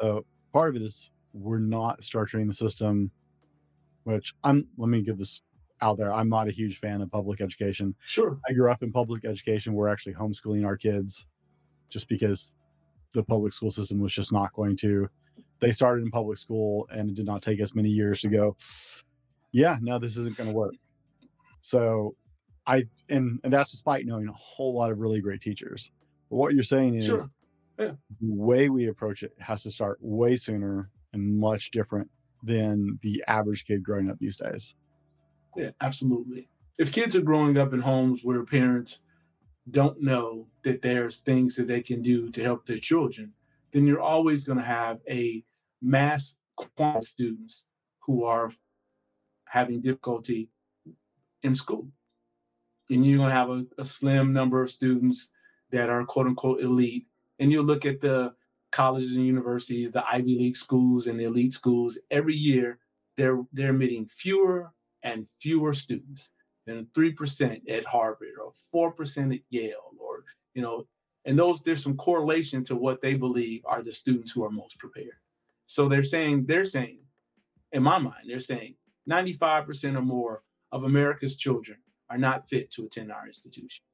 So 0.00 0.24
part 0.54 0.70
of 0.70 0.76
it 0.76 0.82
is 0.82 1.10
we're 1.34 1.58
not 1.58 2.00
structuring 2.00 2.46
the 2.48 2.54
system, 2.54 3.10
which 4.04 4.32
I'm, 4.44 4.68
let 4.78 4.88
me 4.88 5.02
give 5.02 5.18
this 5.18 5.40
out 5.82 5.98
there. 5.98 6.14
I'm 6.14 6.28
not 6.28 6.48
a 6.48 6.52
huge 6.52 6.78
fan 6.78 7.02
of 7.02 7.10
public 7.10 7.40
education. 7.40 7.94
Sure. 8.00 8.38
I 8.48 8.52
grew 8.52 8.70
up 8.70 8.82
in 8.82 8.92
public 8.92 9.24
education. 9.24 9.74
We're 9.74 9.88
actually 9.88 10.14
homeschooling 10.14 10.64
our 10.64 10.76
kids 10.76 11.26
just 11.90 12.08
because 12.08 12.52
the 13.12 13.24
public 13.24 13.52
school 13.52 13.72
system 13.72 13.98
was 13.98 14.14
just 14.14 14.32
not 14.32 14.52
going 14.54 14.76
to. 14.78 15.08
They 15.58 15.72
started 15.72 16.04
in 16.04 16.10
public 16.10 16.38
school 16.38 16.86
and 16.90 17.10
it 17.10 17.16
did 17.16 17.26
not 17.26 17.42
take 17.42 17.60
us 17.60 17.74
many 17.74 17.90
years 17.90 18.20
to 18.20 18.28
go, 18.28 18.56
yeah, 19.50 19.76
no, 19.82 19.98
this 19.98 20.16
isn't 20.16 20.36
going 20.36 20.50
to 20.50 20.54
work. 20.54 20.74
So 21.62 22.14
I, 22.66 22.84
and, 23.08 23.40
and 23.42 23.52
that's 23.52 23.72
despite 23.72 24.06
knowing 24.06 24.28
a 24.28 24.32
whole 24.32 24.74
lot 24.74 24.92
of 24.92 25.00
really 25.00 25.20
great 25.20 25.40
teachers. 25.40 25.90
But 26.30 26.36
what 26.36 26.54
you're 26.54 26.62
saying 26.62 26.94
is, 26.94 27.06
Sure. 27.06 27.18
Yeah. 27.78 27.92
the 28.20 28.32
way 28.32 28.68
we 28.68 28.86
approach 28.86 29.22
it 29.22 29.32
has 29.40 29.64
to 29.64 29.70
start 29.70 29.98
way 30.00 30.36
sooner 30.36 30.90
and 31.12 31.38
much 31.38 31.70
different 31.72 32.08
than 32.42 32.98
the 33.02 33.24
average 33.26 33.64
kid 33.64 33.82
growing 33.82 34.10
up 34.10 34.18
these 34.18 34.36
days. 34.36 34.74
Yeah, 35.56 35.70
absolutely. 35.80 36.48
If 36.78 36.92
kids 36.92 37.16
are 37.16 37.22
growing 37.22 37.56
up 37.56 37.72
in 37.72 37.80
homes 37.80 38.20
where 38.22 38.44
parents 38.44 39.00
don't 39.70 40.00
know 40.00 40.46
that 40.62 40.82
there's 40.82 41.20
things 41.20 41.56
that 41.56 41.68
they 41.68 41.80
can 41.80 42.02
do 42.02 42.30
to 42.30 42.42
help 42.42 42.66
their 42.66 42.78
children, 42.78 43.32
then 43.72 43.86
you're 43.86 44.00
always 44.00 44.44
going 44.44 44.58
to 44.58 44.64
have 44.64 45.00
a 45.08 45.42
mass 45.80 46.36
quantity 46.56 46.98
of 46.98 47.08
students 47.08 47.64
who 48.00 48.24
are 48.24 48.52
having 49.46 49.80
difficulty 49.80 50.50
in 51.42 51.54
school. 51.54 51.88
And 52.90 53.06
you're 53.06 53.18
going 53.18 53.30
to 53.30 53.34
have 53.34 53.50
a, 53.50 53.64
a 53.78 53.84
slim 53.84 54.32
number 54.32 54.62
of 54.62 54.70
students 54.70 55.30
that 55.70 55.88
are 55.88 56.04
quote 56.04 56.26
unquote 56.26 56.60
elite. 56.60 57.06
And 57.38 57.50
you 57.50 57.62
look 57.62 57.84
at 57.84 58.00
the 58.00 58.34
colleges 58.72 59.14
and 59.14 59.26
universities, 59.26 59.90
the 59.90 60.04
Ivy 60.06 60.38
League 60.38 60.56
schools 60.56 61.06
and 61.06 61.18
the 61.18 61.24
elite 61.24 61.52
schools, 61.52 61.98
every 62.10 62.34
year 62.34 62.78
they're 63.16 63.42
they're 63.52 63.70
admitting 63.70 64.06
fewer 64.06 64.72
and 65.02 65.28
fewer 65.40 65.74
students 65.74 66.30
than 66.66 66.88
three 66.94 67.12
percent 67.12 67.62
at 67.68 67.86
Harvard 67.86 68.34
or 68.42 68.52
four 68.70 68.90
percent 68.90 69.32
at 69.32 69.40
Yale, 69.50 69.92
or 69.98 70.24
you 70.54 70.62
know, 70.62 70.86
and 71.24 71.38
those 71.38 71.62
there's 71.62 71.82
some 71.82 71.96
correlation 71.96 72.64
to 72.64 72.76
what 72.76 73.00
they 73.00 73.14
believe 73.14 73.62
are 73.64 73.82
the 73.82 73.92
students 73.92 74.32
who 74.32 74.44
are 74.44 74.50
most 74.50 74.78
prepared. 74.78 75.18
So 75.66 75.88
they're 75.88 76.02
saying 76.02 76.46
they're 76.46 76.64
saying, 76.64 76.98
in 77.72 77.82
my 77.82 77.98
mind, 77.98 78.24
they're 78.26 78.40
saying 78.40 78.74
95% 79.08 79.96
or 79.96 80.02
more 80.02 80.42
of 80.72 80.84
America's 80.84 81.36
children 81.36 81.78
are 82.10 82.18
not 82.18 82.48
fit 82.48 82.70
to 82.72 82.86
attend 82.86 83.12
our 83.12 83.26
institution, 83.26 83.84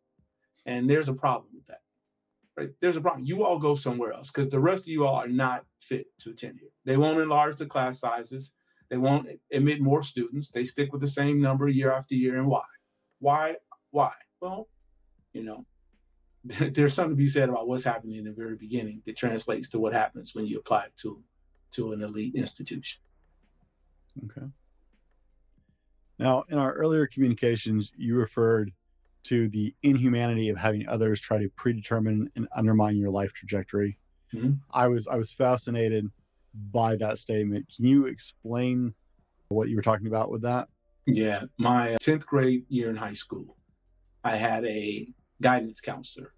and 0.64 0.88
there's 0.88 1.09
a 1.09 1.14
problem 1.14 1.50
with 1.55 1.66
that. 1.66 1.83
Right? 2.61 2.70
There's 2.81 2.96
a 2.96 3.01
problem. 3.01 3.25
You 3.25 3.42
all 3.42 3.59
go 3.59 3.75
somewhere 3.75 4.12
else 4.12 4.31
because 4.31 4.51
the 4.51 4.61
rest 4.61 4.83
of 4.83 4.88
you 4.88 5.07
all 5.07 5.14
are 5.14 5.27
not 5.27 5.64
fit 5.81 6.09
to 6.18 6.31
attend 6.31 6.59
here. 6.61 6.68
They 6.85 6.99
won't 6.99 7.18
enlarge 7.18 7.57
the 7.57 7.64
class 7.64 8.01
sizes. 8.01 8.53
They 8.90 8.99
won't 8.99 9.29
admit 9.51 9.81
more 9.81 10.03
students. 10.03 10.51
They 10.51 10.66
stick 10.66 10.92
with 10.92 11.01
the 11.01 11.09
same 11.09 11.40
number 11.40 11.68
year 11.68 11.90
after 11.90 12.14
year. 12.14 12.37
And 12.37 12.46
why? 12.46 12.64
Why? 13.18 13.57
Why? 13.92 14.12
Well, 14.42 14.68
you 15.33 15.42
know, 15.42 15.64
there's 16.44 16.92
something 16.92 17.12
to 17.12 17.16
be 17.16 17.29
said 17.29 17.49
about 17.49 17.66
what's 17.66 17.85
happening 17.85 18.16
in 18.16 18.25
the 18.25 18.33
very 18.33 18.57
beginning 18.57 19.01
that 19.07 19.16
translates 19.16 19.70
to 19.70 19.79
what 19.79 19.94
happens 19.94 20.35
when 20.35 20.46
you 20.46 20.59
apply 20.59 20.88
to 20.99 21.23
to 21.73 21.92
an 21.92 22.03
elite 22.03 22.35
institution. 22.35 23.01
Okay. 24.27 24.46
Now, 26.18 26.44
in 26.51 26.59
our 26.59 26.75
earlier 26.75 27.07
communications, 27.07 27.90
you 27.96 28.16
referred 28.16 28.70
to 29.24 29.48
the 29.48 29.74
inhumanity 29.83 30.48
of 30.48 30.56
having 30.56 30.88
others 30.88 31.20
try 31.20 31.38
to 31.38 31.48
predetermine 31.50 32.30
and 32.37 32.48
undermine 32.54 32.96
your 32.96 33.11
life 33.11 33.33
trajectory. 33.33 33.98
Mhm. 34.33 34.61
I 34.70 34.88
was 34.88 35.06
I 35.06 35.16
was 35.16 35.33
fascinated 35.33 36.11
by 36.54 36.96
that 36.96 37.18
statement. 37.18 37.72
Can 37.74 37.87
you 37.87 38.06
explain 38.06 38.94
what 39.48 39.68
you 39.68 39.76
were 39.76 39.83
talking 39.83 40.06
about 40.06 40.30
with 40.30 40.42
that? 40.42 40.68
Yeah, 41.06 41.44
my 41.59 41.96
10th 42.00 42.26
grade 42.26 42.64
year 42.68 42.90
in 42.90 42.96
high 42.96 43.14
school, 43.14 43.56
I 44.22 44.37
had 44.37 44.64
a 44.64 45.12
guidance 45.40 45.80
counselor. 45.80 46.35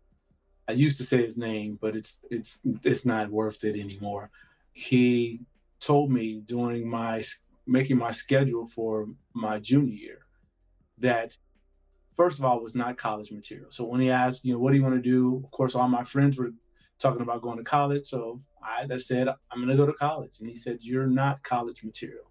I 0.68 0.72
used 0.72 0.96
to 0.98 1.04
say 1.04 1.24
his 1.24 1.36
name, 1.36 1.78
but 1.80 1.96
it's 1.96 2.18
it's 2.30 2.60
it's 2.82 3.04
not 3.04 3.30
worth 3.30 3.64
it 3.64 3.78
anymore. 3.78 4.30
He 4.72 5.40
told 5.80 6.10
me 6.10 6.40
during 6.46 6.88
my 6.88 7.22
making 7.66 7.98
my 7.98 8.12
schedule 8.12 8.66
for 8.66 9.08
my 9.34 9.58
junior 9.58 9.94
year 9.94 10.26
that 10.98 11.36
first 12.16 12.38
of 12.38 12.44
all 12.44 12.60
was 12.60 12.74
not 12.74 12.98
college 12.98 13.32
material. 13.32 13.70
So 13.70 13.84
when 13.84 14.00
he 14.00 14.10
asked, 14.10 14.44
you 14.44 14.52
know, 14.52 14.58
what 14.58 14.70
do 14.70 14.76
you 14.76 14.82
want 14.82 14.96
to 14.96 15.02
do? 15.02 15.42
Of 15.44 15.50
course, 15.50 15.74
all 15.74 15.88
my 15.88 16.04
friends 16.04 16.38
were 16.38 16.50
talking 16.98 17.22
about 17.22 17.42
going 17.42 17.58
to 17.58 17.64
college. 17.64 18.06
So 18.06 18.40
I, 18.62 18.86
I 18.90 18.98
said, 18.98 19.28
I'm 19.28 19.58
going 19.58 19.68
to 19.68 19.76
go 19.76 19.86
to 19.86 19.92
college. 19.92 20.38
And 20.40 20.48
he 20.48 20.54
said, 20.54 20.78
You're 20.80 21.06
not 21.06 21.42
college 21.42 21.82
material. 21.82 22.30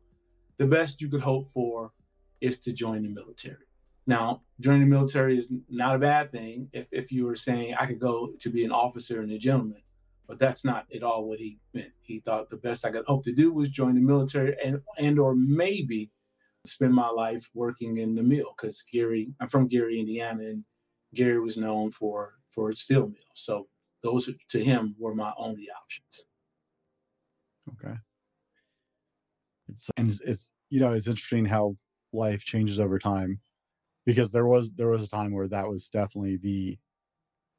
The 0.58 0.65
best 0.65 1.02
you 1.02 1.10
could 1.10 1.22
hope 1.22 1.50
for 1.54 1.91
is 2.39 2.60
to 2.62 2.72
join 2.74 3.04
the 3.04 3.10
military. 3.10 3.65
Now, 4.08 4.41
joining 4.60 4.82
the 4.82 4.88
military 4.88 5.38
is 5.38 5.52
not 5.70 5.96
a 5.96 6.00
bad 6.00 6.32
thing 6.32 6.70
if, 6.74 6.88
if 6.91 7.12
you 7.12 7.26
were 7.26 7.36
saying 7.36 7.76
I 7.80 7.86
could 7.86 8.00
go 8.00 8.34
to 8.39 8.50
be 8.50 8.65
an 8.65 8.72
officer 8.72 9.22
and 9.22 9.32
a 9.32 9.38
gentleman, 9.38 9.82
but 10.28 10.39
that's 10.39 10.65
not 10.65 10.86
at 10.94 11.04
all 11.04 11.28
what 11.28 11.39
he 11.39 11.60
meant. 11.74 11.91
He 12.02 12.20
thought 12.20 12.50
the 12.50 12.58
best 12.58 12.86
I 12.86 12.91
could 12.91 13.06
hope 13.06 13.24
to 13.26 13.34
do 13.34 13.54
was 13.54 13.70
join 13.70 13.96
the 13.96 14.02
military 14.02 14.56
and 14.63 14.82
and 14.98 15.20
or 15.20 15.36
maybe 15.36 16.10
spend 16.65 16.93
my 16.93 17.10
life 17.10 17.50
working 17.54 17.97
in 17.97 18.15
the 18.15 18.24
mill 18.24 18.54
because 18.56 18.84
Gary, 18.91 19.34
I'm 19.39 19.50
from 19.50 19.67
Gary, 19.67 20.00
Indiana, 20.00 20.43
and 20.43 20.63
Gary 21.13 21.39
was 21.39 21.58
known 21.58 21.91
for 21.91 22.36
for 22.50 22.69
its 22.69 22.82
steel 22.82 23.08
mill. 23.08 23.34
So 23.36 23.67
those 24.04 24.30
to 24.50 24.63
him 24.63 24.95
were 25.00 25.15
my 25.15 25.34
only 25.38 25.67
options. 25.69 26.26
Okay. 27.74 27.95
It's 29.69 29.89
and 29.97 30.10
it's, 30.10 30.21
it's 30.21 30.52
you 30.69 30.80
know 30.80 30.91
it's 30.91 31.08
interesting 31.08 31.45
how 31.45 31.76
life 32.13 32.43
changes 32.43 32.80
over 32.80 33.00
time 33.00 33.39
because 34.06 34.32
there 34.32 34.47
was 34.47 34.74
there 34.74 34.89
was 34.89 35.04
a 35.04 35.10
time 35.10 35.32
where 35.32 35.47
that 35.47 35.67
was 35.67 35.89
definitely 35.89 36.38
the 36.38 36.78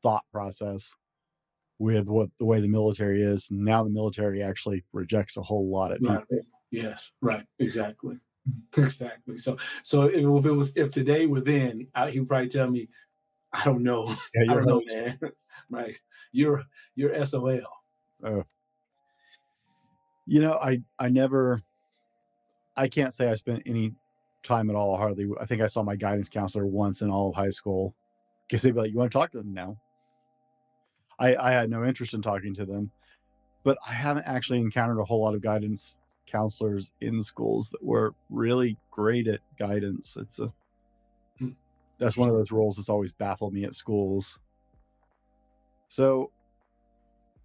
thought 0.03 0.25
process 0.33 0.93
with 1.79 2.07
what 2.07 2.31
the 2.39 2.45
way 2.45 2.61
the 2.61 2.69
military 2.69 3.23
is. 3.23 3.49
Now 3.51 3.83
the 3.83 3.91
military 3.91 4.43
actually 4.43 4.85
rejects 4.93 5.37
a 5.37 5.43
whole 5.43 5.71
lot 5.71 5.93
of 5.93 5.99
people. 5.99 6.23
Right. 6.31 6.43
Yes. 6.71 7.13
Right. 7.21 7.45
Exactly. 7.59 8.17
Exactly. 8.77 9.39
So, 9.39 9.57
so 9.83 10.05
if, 10.05 10.17
it 10.47 10.53
was, 10.53 10.73
if 10.75 10.91
today 10.91 11.27
were 11.27 11.41
then, 11.41 11.87
I, 11.95 12.11
he 12.11 12.19
would 12.19 12.29
probably 12.29 12.49
tell 12.49 12.69
me, 12.69 12.89
I 13.53 13.65
don't 13.65 13.83
know. 13.83 14.17
Yeah, 14.35 14.43
I 14.51 14.55
don't 14.55 14.67
know, 14.67 14.83
man. 14.93 15.19
right. 15.71 15.97
You're, 16.33 16.65
you're 16.97 17.25
SOL. 17.25 17.61
You 20.27 20.41
know, 20.41 20.53
I 20.55 20.81
I 20.99 21.09
never 21.09 21.63
I 22.77 22.89
can't 22.89 23.13
say 23.13 23.29
I 23.29 23.35
spent 23.35 23.63
any 23.67 23.93
time 24.43 24.71
at 24.71 24.77
all 24.77 24.97
hardly. 24.97 25.29
I 25.41 25.47
think 25.47 25.63
I 25.63 25.67
saw 25.67 25.83
my 25.83 25.97
guidance 25.97 26.29
counselor 26.29 26.67
once 26.67 27.03
in 27.03 27.11
all 27.11 27.29
of 27.29 27.35
high 27.35 27.51
school. 27.51 27.95
because 28.49 28.63
they'd 28.63 28.73
be 28.73 28.81
like, 28.81 28.93
"You 28.93 28.99
want 28.99 29.11
to 29.11 29.19
talk 29.19 29.33
to 29.33 29.39
them 29.39 29.53
now?" 29.53 29.77
I 31.19 31.37
I 31.37 31.51
had 31.53 31.71
no 31.71 31.85
interest 31.85 32.15
in 32.15 32.23
talking 32.23 32.55
to 32.55 32.65
them, 32.67 32.91
but 33.65 33.79
I 33.87 33.93
haven't 33.93 34.25
actually 34.27 34.61
encountered 34.61 35.01
a 35.01 35.05
whole 35.05 35.23
lot 35.23 35.35
of 35.35 35.43
guidance 35.43 35.97
counselors 36.27 36.93
in 37.01 37.21
schools 37.21 37.71
that 37.71 37.83
were 37.83 38.15
really 38.31 38.77
great 38.91 39.29
at 39.29 39.41
guidance. 39.59 40.17
It's 40.17 40.39
a 40.39 40.53
that's 41.99 42.17
one 42.17 42.29
of 42.29 42.35
those 42.35 42.51
roles 42.51 42.77
that's 42.77 42.89
always 42.89 43.13
baffled 43.13 43.55
me 43.55 43.65
at 43.65 43.75
schools. 43.75 44.39
So, 45.89 46.31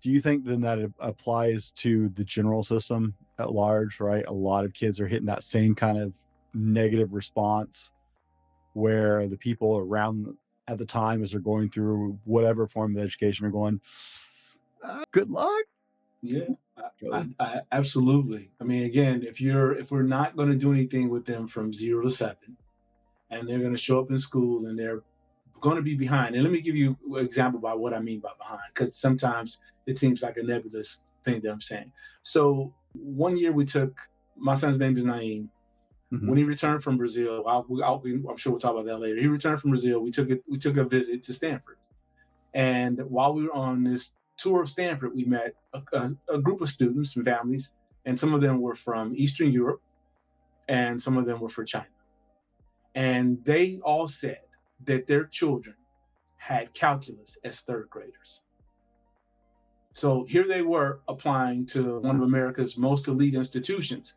do 0.02 0.10
you 0.10 0.20
think 0.20 0.46
then 0.46 0.62
that 0.62 0.80
applies 1.00 1.72
to 1.72 2.10
the 2.10 2.24
general 2.24 2.64
system 2.64 3.14
at 3.40 3.52
large, 3.52 4.00
right? 4.00 4.26
A 4.26 4.34
lot 4.34 4.66
of 4.66 4.74
kids 4.74 5.00
are 5.00 5.08
hitting 5.08 5.28
that 5.28 5.44
same 5.44 5.76
kind 5.76 5.98
of 6.00 6.14
negative 6.54 7.14
response 7.14 7.92
where 8.74 9.28
the 9.28 9.38
people 9.38 9.78
around 9.78 10.36
at 10.68 10.78
the 10.78 10.86
time 10.86 11.22
as 11.24 11.32
they're 11.32 11.40
going 11.40 11.70
through 11.70 12.18
whatever 12.26 12.68
form 12.68 12.96
of 12.96 13.04
education 13.04 13.46
are 13.46 13.52
going, 13.52 13.80
"Uh, 14.84 15.04
good 15.12 15.30
luck. 15.30 15.66
Yeah. 16.22 16.48
I, 17.12 17.26
I, 17.40 17.62
absolutely. 17.72 18.52
I 18.60 18.64
mean, 18.64 18.84
again, 18.84 19.24
if 19.24 19.40
you're, 19.40 19.74
if 19.74 19.92
we're 19.92 20.04
not 20.04 20.36
going 20.36 20.50
to 20.50 20.56
do 20.56 20.72
anything 20.72 21.10
with 21.10 21.26
them 21.26 21.48
from 21.48 21.74
zero 21.74 22.04
to 22.04 22.12
seven, 22.12 22.58
and 23.30 23.48
they're 23.48 23.60
going 23.60 23.72
to 23.72 23.78
show 23.78 24.00
up 24.00 24.10
in 24.10 24.20
school 24.20 24.68
and 24.68 24.80
they're 24.80 25.02
going 25.60 25.76
to 25.76 25.82
be 25.82 25.96
behind. 25.96 26.36
And 26.36 26.44
let 26.44 26.52
me 26.54 26.62
give 26.62 26.76
you 26.76 26.98
an 27.14 27.26
example 27.26 27.60
by 27.60 27.74
what 27.74 27.94
I 27.94 28.00
mean 28.00 28.20
by 28.20 28.32
behind, 28.38 28.62
because 28.74 28.96
sometimes 28.96 29.60
it 29.86 29.98
seems 29.98 30.22
like 30.22 30.38
a 30.38 30.44
nebulous 30.44 31.02
thing 31.26 31.42
that 31.42 31.52
I'm 31.52 31.62
saying. 31.62 31.92
So 32.22 32.74
one 32.94 33.38
year 33.38 33.52
we 33.52 33.66
took 33.66 33.98
my 34.38 34.56
son's 34.56 34.80
name 34.80 34.98
is 34.98 35.04
Naeem. 35.04 35.50
Mm-hmm. 36.14 36.30
When 36.30 36.38
he 36.38 36.46
returned 36.46 36.84
from 36.84 36.96
Brazil, 36.96 37.44
I'll, 37.46 37.66
I'll, 37.84 38.02
I'm 38.06 38.38
sure 38.38 38.54
we'll 38.54 38.62
talk 38.62 38.72
about 38.72 38.86
that 38.86 39.00
later. 39.00 39.20
He 39.20 39.28
returned 39.28 39.60
from 39.60 39.72
Brazil. 39.72 40.00
We 40.00 40.12
took 40.12 40.30
it. 40.30 40.42
We 40.48 40.58
took 40.58 40.78
a 40.78 40.86
visit 40.86 41.22
to 41.24 41.34
Stanford, 41.34 41.80
and 42.54 43.00
while 43.10 43.34
we 43.34 43.44
were 43.44 43.54
on 43.54 43.84
this 43.84 44.14
tour 44.38 44.62
of 44.62 44.70
Stanford, 44.70 45.14
we 45.14 45.26
met 45.26 45.56
a, 45.74 45.82
a, 45.94 46.36
a 46.36 46.40
group 46.40 46.62
of 46.62 46.70
students 46.70 47.16
and 47.16 47.26
families, 47.26 47.72
and 48.06 48.20
some 48.20 48.34
of 48.34 48.42
them 48.42 48.62
were 48.62 48.76
from 48.76 49.14
Eastern 49.16 49.52
Europe, 49.52 49.82
and 50.68 51.02
some 51.02 51.18
of 51.18 51.26
them 51.26 51.40
were 51.40 51.50
from 51.50 51.66
China, 51.66 51.86
and 52.96 53.44
they 53.44 53.80
all 53.84 54.08
said 54.08 54.42
that 54.86 55.08
their 55.08 55.26
children 55.26 55.76
had 56.38 56.74
calculus 56.74 57.38
as 57.44 57.62
third 57.62 57.90
graders. 57.90 58.42
So 59.94 60.26
here 60.26 60.48
they 60.48 60.62
were 60.62 61.00
applying 61.08 61.66
to 61.68 62.00
one 62.00 62.16
of 62.16 62.22
America's 62.22 62.78
most 62.78 63.08
elite 63.08 63.34
institutions. 63.34 64.14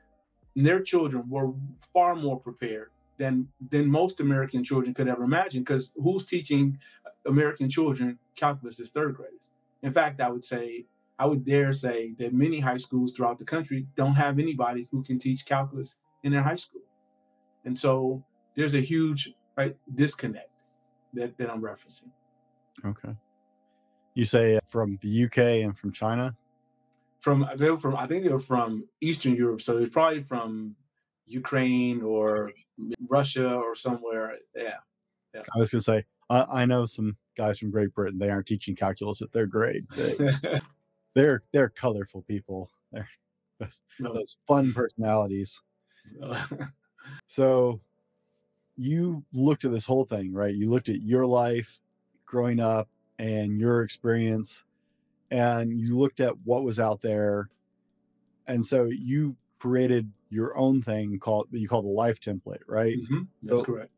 And 0.55 0.67
their 0.67 0.83
children 0.83 1.25
were 1.29 1.53
far 1.93 2.15
more 2.15 2.39
prepared 2.39 2.91
than 3.17 3.49
than 3.71 3.91
most 3.91 4.21
American 4.21 4.63
children 4.63 4.93
could 4.93 5.09
ever 5.09 5.25
imagine. 5.25 5.63
Because 5.63 5.91
who's 5.97 6.27
teaching 6.27 6.79
American 7.25 7.71
children 7.71 8.19
calculus 8.37 8.79
as 8.79 8.91
third 8.91 9.17
graders? 9.17 9.50
In 9.83 9.93
fact, 9.93 10.21
I 10.21 10.29
would 10.29 10.45
say, 10.45 10.87
I 11.19 11.27
would 11.27 11.45
dare 11.45 11.73
say 11.73 12.15
that 12.19 12.33
many 12.33 12.61
high 12.61 12.77
schools 12.77 13.13
throughout 13.13 13.39
the 13.39 13.45
country 13.45 13.87
don't 13.95 14.15
have 14.15 14.39
anybody 14.39 14.89
who 14.91 15.03
can 15.03 15.19
teach 15.19 15.45
calculus 15.45 15.97
in 16.23 16.33
their 16.33 16.43
high 16.43 16.57
school. 16.57 16.83
And 17.65 17.79
so 17.79 18.23
there's 18.57 18.75
a 18.75 18.81
huge 18.81 19.33
right 19.57 19.77
disconnect 19.95 20.51
that, 21.15 21.37
that 21.39 21.51
I'm 21.51 21.61
referencing. 21.61 22.11
Okay. 22.85 23.15
You 24.15 24.25
say 24.25 24.57
uh, 24.57 24.61
from 24.67 24.99
the 25.03 25.25
UK 25.25 25.39
and 25.39 25.77
from 25.77 25.93
China? 25.93 26.37
From 27.21 27.47
they 27.57 27.71
were 27.71 27.79
from 27.79 27.97
I 27.97 28.07
think 28.07 28.25
they 28.25 28.31
were 28.31 28.41
from 28.41 28.85
Eastern 29.03 29.35
Europe, 29.35 29.61
so 29.61 29.77
it's 29.79 29.93
probably 29.93 30.23
from 30.23 30.75
Ukraine 31.27 32.03
or 32.03 32.51
Russia 33.09 33.47
or 33.47 33.75
somewhere. 33.75 34.39
Yeah. 34.57 34.77
yeah. 35.35 35.43
I 35.55 35.59
was 35.59 35.71
gonna 35.71 35.83
say 35.83 36.05
I, 36.31 36.63
I, 36.63 36.65
know 36.65 36.87
some 36.87 37.17
guys 37.41 37.59
from 37.59 37.71
Great 37.71 37.95
Britain. 37.95 38.19
They 38.19 38.31
aren't 38.31 38.47
teaching 38.47 38.77
calculus 38.77 39.23
at 39.23 39.33
their 39.33 39.47
grade. 39.47 39.87
They, 41.13 41.23
they're 41.23 41.43
they're 41.53 41.71
colorful 41.71 42.23
people. 42.23 42.71
They're 42.93 43.09
those, 43.59 43.83
no. 43.99 44.15
those 44.15 44.39
fun 44.47 44.73
personalities. 44.73 45.61
so 47.27 47.81
you 48.77 49.25
looked 49.33 49.65
at 49.65 49.73
this 49.73 49.87
whole 49.87 50.05
thing, 50.05 50.33
right? 50.33 50.55
You 50.55 50.71
looked 50.71 50.89
at 50.89 51.03
your 51.03 51.27
life 51.27 51.81
growing 52.27 52.61
up 52.61 52.89
and 53.19 53.59
your 53.59 53.83
experience 53.83 54.63
and 55.31 55.79
you 55.79 55.99
looked 55.99 56.21
at 56.21 56.35
what 56.45 56.63
was 56.63 56.79
out 56.79 57.03
there 57.03 57.49
and 58.47 58.65
so 58.65 58.85
you 58.85 59.37
created 59.59 60.11
your 60.31 60.57
own 60.57 60.81
thing 60.81 61.19
called 61.19 61.49
that 61.51 61.59
you 61.59 61.69
call 61.69 61.83
the 61.83 61.89
life 61.89 62.21
template 62.21 62.61
right 62.67 62.97
mm-hmm. 62.97 63.23
that's 63.43 63.61
so 63.61 63.65
correct 63.65 63.91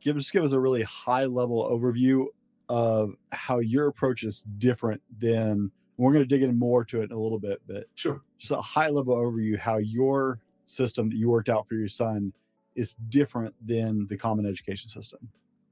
give 0.00 0.16
just 0.16 0.32
give 0.32 0.44
us 0.44 0.52
a 0.52 0.60
really 0.60 0.82
high 0.82 1.24
level 1.24 1.68
overview 1.68 2.26
of 2.68 3.14
how 3.32 3.58
your 3.58 3.88
approach 3.88 4.24
is 4.24 4.44
different 4.58 5.00
than 5.18 5.70
we're 5.96 6.12
going 6.12 6.24
to 6.24 6.28
dig 6.28 6.42
in 6.42 6.58
more 6.58 6.84
to 6.84 7.00
it 7.00 7.04
in 7.04 7.12
a 7.12 7.18
little 7.18 7.38
bit 7.38 7.60
but 7.66 7.84
sure 7.94 8.22
just 8.38 8.52
a 8.52 8.60
high 8.60 8.88
level 8.88 9.16
overview 9.16 9.58
how 9.58 9.78
your 9.78 10.40
system 10.64 11.08
that 11.08 11.16
you 11.16 11.28
worked 11.28 11.48
out 11.48 11.68
for 11.68 11.74
your 11.74 11.88
son 11.88 12.32
is 12.74 12.94
different 13.10 13.54
than 13.64 14.06
the 14.08 14.16
common 14.16 14.46
education 14.46 14.88
system 14.88 15.28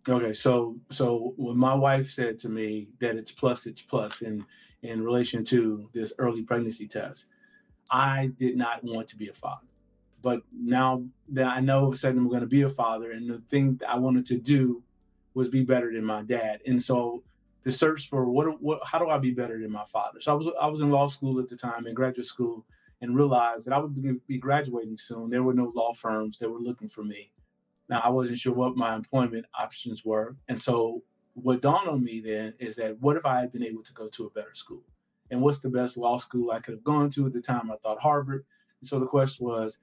Okay, 0.09 0.33
so 0.33 0.76
so 0.90 1.33
when 1.37 1.57
my 1.57 1.74
wife 1.74 2.11
said 2.11 2.38
to 2.40 2.48
me 2.48 2.88
that 2.98 3.16
it's 3.16 3.31
plus, 3.31 3.66
it's 3.66 3.83
plus 3.83 4.22
in 4.22 4.44
in 4.83 5.05
relation 5.05 5.44
to 5.44 5.88
this 5.92 6.12
early 6.18 6.42
pregnancy 6.42 6.88
test, 6.88 7.26
I 7.90 8.33
did 8.37 8.57
not 8.57 8.83
want 8.83 9.07
to 9.09 9.16
be 9.16 9.28
a 9.28 9.33
father. 9.33 9.66
But 10.20 10.42
now 10.52 11.05
that 11.28 11.46
I 11.46 11.61
know 11.61 11.87
of 11.87 11.92
a 11.92 11.96
sudden 11.96 12.18
I'm 12.18 12.28
going 12.28 12.40
to 12.40 12.46
be 12.48 12.62
a 12.62 12.68
father, 12.68 13.12
and 13.12 13.31
the 13.31 13.38
thing 13.48 13.76
that 13.76 13.90
I 13.90 13.98
wanted 13.98 14.26
to 14.26 14.38
do 14.38 14.83
was 15.35 15.49
be 15.49 15.64
better 15.64 15.92
than 15.92 16.05
my 16.05 16.23
dad, 16.23 16.61
and 16.66 16.83
so 16.83 17.23
the 17.64 17.73
search 17.73 18.09
for 18.09 18.29
what 18.29 18.61
what 18.62 18.81
how 18.85 18.99
do 18.99 19.09
I 19.09 19.18
be 19.18 19.31
better 19.33 19.59
than 19.59 19.73
my 19.73 19.85
father? 19.87 20.21
So 20.21 20.33
I 20.33 20.35
was 20.35 20.49
I 20.61 20.66
was 20.66 20.81
in 20.81 20.90
law 20.90 21.09
school 21.09 21.38
at 21.40 21.49
the 21.49 21.57
time 21.57 21.87
in 21.87 21.95
graduate 21.95 22.27
school, 22.27 22.64
and 23.01 23.16
realized 23.16 23.66
that 23.66 23.75
I 23.75 23.79
would 23.79 24.27
be 24.27 24.38
graduating 24.38 24.99
soon. 24.99 25.31
There 25.31 25.42
were 25.42 25.55
no 25.55 25.73
law 25.75 25.92
firms 25.92 26.38
that 26.38 26.51
were 26.51 26.61
looking 26.61 26.88
for 26.88 27.05
me 27.05 27.33
now, 27.92 28.01
I 28.03 28.09
wasn't 28.09 28.38
sure 28.38 28.55
what 28.55 28.75
my 28.75 28.95
employment 28.95 29.45
options 29.59 30.03
were. 30.03 30.35
And 30.49 30.61
so, 30.61 31.03
what 31.35 31.61
dawned 31.61 31.88
on 31.88 32.03
me 32.03 32.21
then 32.21 32.55
is 32.59 32.75
that 32.77 32.99
what 33.01 33.18
if 33.18 33.27
I 33.27 33.40
had 33.40 33.53
been 33.53 33.62
able 33.62 33.83
to 33.83 33.92
go 33.92 34.09
to 34.09 34.25
a 34.25 34.31
better 34.31 34.55
school? 34.55 34.83
And 35.31 35.42
what's 35.42 35.61
the 35.61 35.68
best 35.68 35.99
law 35.99 36.16
school 36.16 36.51
I 36.51 36.61
could 36.61 36.73
have 36.73 36.85
gone 36.85 37.11
to 37.11 37.27
at 37.27 37.35
the 37.35 37.40
time? 37.42 37.71
I 37.71 37.77
thought 37.77 38.01
Harvard. 38.01 38.47
And 38.81 38.88
so 38.88 38.99
the 38.99 39.07
question 39.07 39.47
was, 39.47 39.79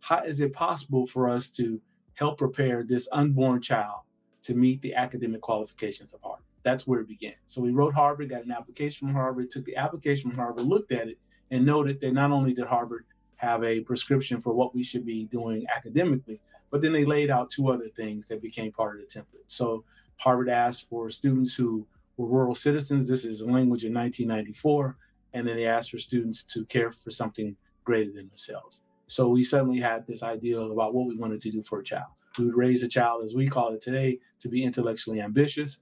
how 0.00 0.24
is 0.24 0.40
it 0.40 0.52
possible 0.52 1.06
for 1.06 1.28
us 1.28 1.50
to 1.52 1.80
help 2.14 2.38
prepare 2.38 2.82
this 2.82 3.06
unborn 3.12 3.62
child 3.62 4.00
to 4.42 4.54
meet 4.54 4.80
the 4.82 4.94
academic 4.94 5.40
qualifications 5.40 6.12
of 6.12 6.20
Harvard? 6.22 6.44
That's 6.62 6.86
where 6.86 7.00
it 7.00 7.08
began. 7.08 7.34
So 7.44 7.60
we 7.60 7.70
wrote 7.70 7.94
Harvard, 7.94 8.30
got 8.30 8.44
an 8.44 8.52
application 8.52 9.08
from 9.08 9.14
Harvard, 9.14 9.50
took 9.50 9.64
the 9.64 9.76
application 9.76 10.30
from 10.30 10.38
Harvard, 10.38 10.64
looked 10.64 10.92
at 10.92 11.08
it, 11.08 11.18
and 11.50 11.66
noted 11.66 12.00
that 12.00 12.12
not 12.12 12.30
only 12.30 12.54
did 12.54 12.66
Harvard 12.66 13.04
have 13.36 13.64
a 13.64 13.80
prescription 13.80 14.40
for 14.40 14.52
what 14.52 14.74
we 14.74 14.82
should 14.82 15.04
be 15.04 15.24
doing 15.24 15.66
academically, 15.74 16.40
but 16.70 16.80
then 16.80 16.92
they 16.92 17.04
laid 17.04 17.30
out 17.30 17.50
two 17.50 17.68
other 17.68 17.88
things 17.96 18.26
that 18.26 18.40
became 18.40 18.72
part 18.72 18.98
of 18.98 19.02
the 19.02 19.20
template. 19.20 19.44
So 19.48 19.84
Harvard 20.16 20.48
asked 20.48 20.88
for 20.88 21.10
students 21.10 21.54
who 21.54 21.86
were 22.16 22.26
rural 22.26 22.54
citizens. 22.54 23.08
This 23.08 23.24
is 23.24 23.40
a 23.40 23.46
language 23.46 23.84
in 23.84 23.92
1994. 23.92 24.96
And 25.34 25.46
then 25.46 25.56
they 25.56 25.66
asked 25.66 25.90
for 25.90 25.98
students 25.98 26.42
to 26.44 26.64
care 26.66 26.92
for 26.92 27.10
something 27.10 27.56
greater 27.84 28.12
than 28.12 28.28
themselves. 28.28 28.80
So 29.06 29.28
we 29.28 29.42
suddenly 29.42 29.80
had 29.80 30.06
this 30.06 30.22
idea 30.22 30.58
about 30.58 30.94
what 30.94 31.06
we 31.06 31.16
wanted 31.16 31.42
to 31.42 31.50
do 31.50 31.62
for 31.62 31.80
a 31.80 31.84
child. 31.84 32.12
We 32.38 32.46
would 32.46 32.56
raise 32.56 32.82
a 32.82 32.88
child, 32.88 33.24
as 33.24 33.34
we 33.34 33.48
call 33.48 33.74
it 33.74 33.82
today, 33.82 34.20
to 34.40 34.48
be 34.48 34.64
intellectually 34.64 35.20
ambitious. 35.20 35.78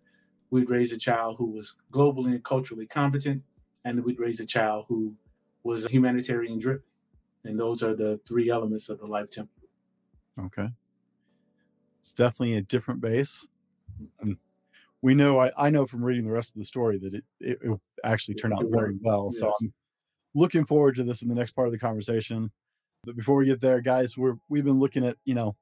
We'd 0.50 0.68
raise 0.68 0.90
a 0.90 0.98
child 0.98 1.36
who 1.38 1.46
was 1.46 1.76
globally 1.92 2.32
and 2.32 2.44
culturally 2.44 2.86
competent, 2.86 3.42
and 3.84 4.02
we'd 4.04 4.18
raise 4.18 4.40
a 4.40 4.46
child 4.46 4.86
who 4.88 5.14
was 5.62 5.84
humanitarian 5.86 6.58
driven. 6.58 6.82
And 7.44 7.58
those 7.58 7.82
are 7.82 7.94
the 7.94 8.20
three 8.26 8.50
elements 8.50 8.88
of 8.88 8.98
the 8.98 9.06
life 9.06 9.30
template. 9.30 9.48
Okay. 10.46 10.68
It's 12.00 12.12
definitely 12.12 12.56
a 12.56 12.62
different 12.62 13.00
base. 13.00 13.46
And 14.20 14.38
we 15.02 15.14
know, 15.14 15.40
I, 15.40 15.52
I 15.56 15.70
know 15.70 15.86
from 15.86 16.04
reading 16.04 16.24
the 16.24 16.32
rest 16.32 16.54
of 16.54 16.58
the 16.58 16.64
story 16.64 16.98
that 16.98 17.14
it, 17.14 17.24
it, 17.38 17.58
it 17.62 17.80
actually 18.04 18.34
turned 18.34 18.54
out 18.54 18.64
very 18.68 18.96
well. 19.00 19.30
Yes. 19.32 19.40
So 19.40 19.52
I'm 19.60 19.72
looking 20.34 20.64
forward 20.64 20.96
to 20.96 21.04
this 21.04 21.22
in 21.22 21.28
the 21.28 21.34
next 21.34 21.52
part 21.52 21.68
of 21.68 21.72
the 21.72 21.78
conversation. 21.78 22.50
But 23.04 23.16
before 23.16 23.36
we 23.36 23.46
get 23.46 23.60
there, 23.60 23.80
guys, 23.80 24.16
we're 24.16 24.36
we've 24.48 24.64
been 24.64 24.78
looking 24.78 25.04
at, 25.04 25.16
you 25.24 25.34
know, 25.34 25.56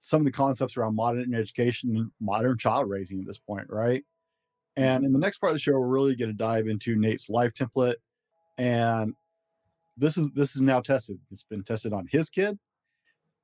some 0.00 0.20
of 0.20 0.26
the 0.26 0.32
concepts 0.32 0.76
around 0.76 0.96
modern 0.96 1.34
education 1.34 1.96
and 1.96 2.10
modern 2.20 2.58
child 2.58 2.88
raising 2.88 3.20
at 3.20 3.26
this 3.26 3.38
point, 3.38 3.66
right? 3.70 4.04
And 4.76 4.98
mm-hmm. 4.98 5.06
in 5.06 5.12
the 5.12 5.18
next 5.18 5.38
part 5.38 5.50
of 5.50 5.54
the 5.54 5.60
show, 5.60 5.72
we're 5.72 5.86
really 5.86 6.16
going 6.16 6.30
to 6.30 6.36
dive 6.36 6.66
into 6.68 6.96
Nate's 6.96 7.30
life 7.30 7.52
template. 7.54 7.96
And 8.58 9.14
this 9.96 10.16
is 10.16 10.28
this 10.34 10.54
is 10.56 10.62
now 10.62 10.80
tested. 10.80 11.18
It's 11.30 11.44
been 11.44 11.64
tested 11.64 11.92
on 11.92 12.06
his 12.10 12.30
kid 12.30 12.58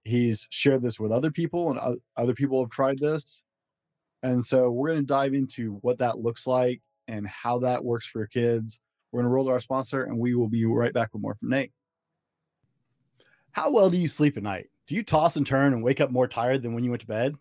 he's 0.04 0.48
shared 0.50 0.82
this 0.82 0.98
with 0.98 1.12
other 1.12 1.30
people 1.30 1.70
and 1.70 1.98
other 2.16 2.34
people 2.34 2.62
have 2.62 2.70
tried 2.70 2.98
this 2.98 3.42
and 4.22 4.44
so 4.44 4.70
we're 4.70 4.88
going 4.88 5.00
to 5.00 5.06
dive 5.06 5.34
into 5.34 5.78
what 5.82 5.98
that 5.98 6.18
looks 6.18 6.46
like 6.46 6.80
and 7.08 7.26
how 7.26 7.58
that 7.58 7.84
works 7.84 8.06
for 8.06 8.26
kids 8.26 8.80
we're 9.12 9.20
going 9.20 9.28
to 9.28 9.34
roll 9.34 9.44
to 9.44 9.50
our 9.50 9.60
sponsor 9.60 10.04
and 10.04 10.18
we 10.18 10.34
will 10.34 10.48
be 10.48 10.64
right 10.64 10.94
back 10.94 11.12
with 11.12 11.22
more 11.22 11.34
from 11.34 11.50
nate 11.50 11.72
how 13.52 13.70
well 13.70 13.90
do 13.90 13.98
you 13.98 14.08
sleep 14.08 14.36
at 14.36 14.42
night 14.42 14.68
do 14.86 14.94
you 14.94 15.02
toss 15.02 15.36
and 15.36 15.46
turn 15.46 15.72
and 15.72 15.82
wake 15.82 16.00
up 16.00 16.10
more 16.10 16.28
tired 16.28 16.62
than 16.62 16.74
when 16.74 16.84
you 16.84 16.90
went 16.90 17.00
to 17.00 17.06
bed 17.06 17.34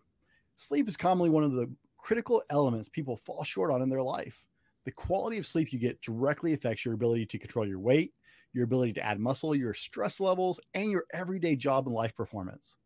sleep 0.56 0.88
is 0.88 0.96
commonly 0.96 1.30
one 1.30 1.44
of 1.44 1.52
the 1.52 1.70
critical 1.98 2.42
elements 2.50 2.88
people 2.88 3.16
fall 3.16 3.44
short 3.44 3.70
on 3.70 3.82
in 3.82 3.88
their 3.88 4.02
life 4.02 4.46
the 4.84 4.92
quality 4.92 5.38
of 5.38 5.46
sleep 5.46 5.72
you 5.72 5.78
get 5.78 6.00
directly 6.00 6.52
affects 6.52 6.84
your 6.84 6.94
ability 6.94 7.26
to 7.26 7.38
control 7.38 7.66
your 7.66 7.80
weight 7.80 8.12
your 8.52 8.64
ability 8.64 8.92
to 8.94 9.04
add 9.04 9.20
muscle, 9.20 9.54
your 9.54 9.74
stress 9.74 10.20
levels, 10.20 10.60
and 10.74 10.90
your 10.90 11.04
everyday 11.12 11.56
job 11.56 11.86
and 11.86 11.94
life 11.94 12.14
performance. 12.16 12.76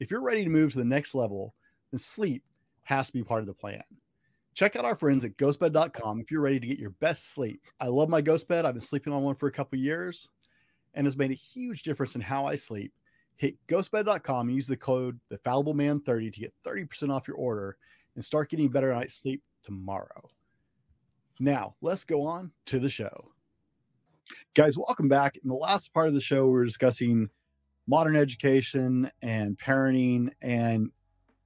If 0.00 0.10
you're 0.10 0.20
ready 0.20 0.44
to 0.44 0.50
move 0.50 0.72
to 0.72 0.78
the 0.78 0.84
next 0.84 1.14
level, 1.14 1.54
then 1.90 1.98
sleep 1.98 2.42
has 2.82 3.08
to 3.08 3.12
be 3.12 3.22
part 3.22 3.40
of 3.40 3.46
the 3.46 3.54
plan. 3.54 3.82
Check 4.54 4.74
out 4.74 4.84
our 4.84 4.96
friends 4.96 5.24
at 5.24 5.36
ghostbed.com 5.36 6.20
if 6.20 6.30
you're 6.30 6.40
ready 6.40 6.58
to 6.58 6.66
get 6.66 6.78
your 6.78 6.90
best 6.90 7.32
sleep. 7.32 7.62
I 7.80 7.88
love 7.88 8.08
my 8.08 8.20
ghost 8.20 8.48
bed. 8.48 8.64
I've 8.64 8.74
been 8.74 8.80
sleeping 8.80 9.12
on 9.12 9.22
one 9.22 9.34
for 9.34 9.48
a 9.48 9.52
couple 9.52 9.78
years 9.78 10.28
and 10.96 11.06
has 11.06 11.16
made 11.16 11.30
a 11.30 11.34
huge 11.34 11.82
difference 11.82 12.16
in 12.16 12.20
how 12.20 12.46
I 12.46 12.56
sleep. 12.56 12.92
Hit 13.36 13.54
ghostbed.com 13.68 14.48
and 14.48 14.56
use 14.56 14.66
the 14.66 14.76
code 14.76 15.20
the 15.28 15.36
fallible 15.38 15.74
man 15.74 16.00
30 16.00 16.30
to 16.30 16.40
get 16.40 16.54
30% 16.66 17.10
off 17.10 17.28
your 17.28 17.36
order 17.36 17.76
and 18.14 18.24
start 18.24 18.50
getting 18.50 18.68
better 18.68 18.92
night's 18.92 19.14
sleep 19.14 19.42
tomorrow. 19.62 20.28
Now, 21.38 21.76
let's 21.82 22.04
go 22.04 22.22
on 22.22 22.50
to 22.66 22.78
the 22.78 22.88
show. 22.88 23.30
Guys, 24.54 24.78
welcome 24.78 25.08
back. 25.08 25.36
In 25.36 25.48
the 25.48 25.54
last 25.54 25.92
part 25.92 26.08
of 26.08 26.14
the 26.14 26.20
show, 26.20 26.46
we 26.46 26.52
were 26.52 26.64
discussing 26.64 27.28
modern 27.86 28.16
education 28.16 29.10
and 29.22 29.58
parenting 29.58 30.30
and 30.40 30.90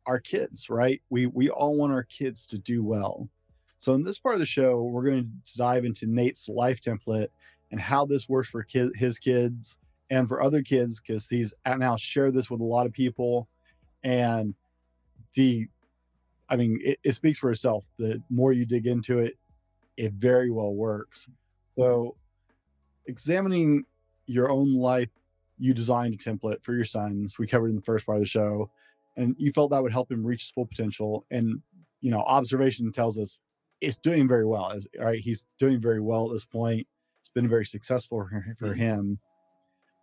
our 0.07 0.21
kids, 0.21 0.71
right? 0.71 1.03
We 1.11 1.27
we 1.27 1.51
all 1.51 1.77
want 1.77 1.93
our 1.93 2.05
kids 2.05 2.47
to 2.47 2.59
do 2.59 2.83
well. 2.85 3.29
So 3.79 3.95
in 3.95 4.05
this 4.05 4.19
part 4.19 4.35
of 4.35 4.41
the 4.41 4.47
show, 4.47 4.83
we're 4.83 5.05
going 5.05 5.31
to 5.45 5.57
dive 5.57 5.85
into 5.85 6.07
Nate's 6.07 6.49
life 6.49 6.81
template 6.81 7.29
and 7.71 7.81
how 7.81 8.05
this 8.05 8.29
works 8.29 8.51
for 8.51 8.63
kid, 8.63 8.95
his 8.97 9.19
kids 9.19 9.77
and 10.11 10.29
for 10.29 10.43
other 10.43 10.63
kids 10.63 11.01
because 11.01 11.29
he's 11.29 11.55
now 11.67 11.97
shared 11.97 12.35
this 12.35 12.51
with 12.51 12.61
a 12.61 12.65
lot 12.65 12.87
of 12.87 12.93
people. 12.93 13.49
And 14.03 14.55
the 15.35 15.69
i 16.49 16.57
mean 16.57 16.81
it, 16.83 16.99
it, 17.05 17.13
speaks 17.13 17.39
for 17.39 17.51
itself. 17.51 17.89
The 17.99 18.21
more 18.29 18.53
you 18.53 18.67
dig 18.67 18.87
into 18.87 19.21
it 19.21 19.39
it 19.97 20.13
very 20.15 20.51
well 20.51 20.75
works. 20.75 21.29
So 21.77 22.17
examining 23.07 23.85
your 24.27 24.51
own 24.51 24.75
life 24.75 25.11
you 25.59 25.75
designed 25.75 26.15
a 26.15 26.17
template 26.17 26.65
for 26.65 26.75
your 26.75 26.85
sons. 26.85 27.39
We 27.39 27.47
covered 27.47 27.69
in 27.69 27.77
the 27.77 27.83
first 27.83 28.07
part 28.07 28.17
of 28.17 28.23
the 28.23 28.29
show 28.29 28.71
and 29.17 29.37
you 29.39 29.53
felt 29.53 29.71
that 29.71 29.83
would 29.83 29.93
help 29.93 30.11
him 30.11 30.27
reach 30.27 30.43
his 30.43 30.51
full 30.51 30.67
potential. 30.67 31.27
And 31.31 31.63
you 32.01 32.11
know 32.11 32.21
observation 32.21 32.91
tells 32.91 33.19
us 33.19 33.41
it's 33.81 33.99
doing 33.99 34.27
very 34.27 34.47
well 34.47 34.73
as 34.73 34.89
right? 34.99 35.21
He's 35.21 35.47
doing 35.59 35.81
very 35.81 36.01
well 36.01 36.27
at 36.27 36.33
this 36.33 36.45
point 36.45 36.87
it's 37.31 37.35
been 37.35 37.49
very 37.49 37.67
successful 37.67 38.29
for 38.59 38.69
mm-hmm. 38.69 38.79
him 38.79 39.19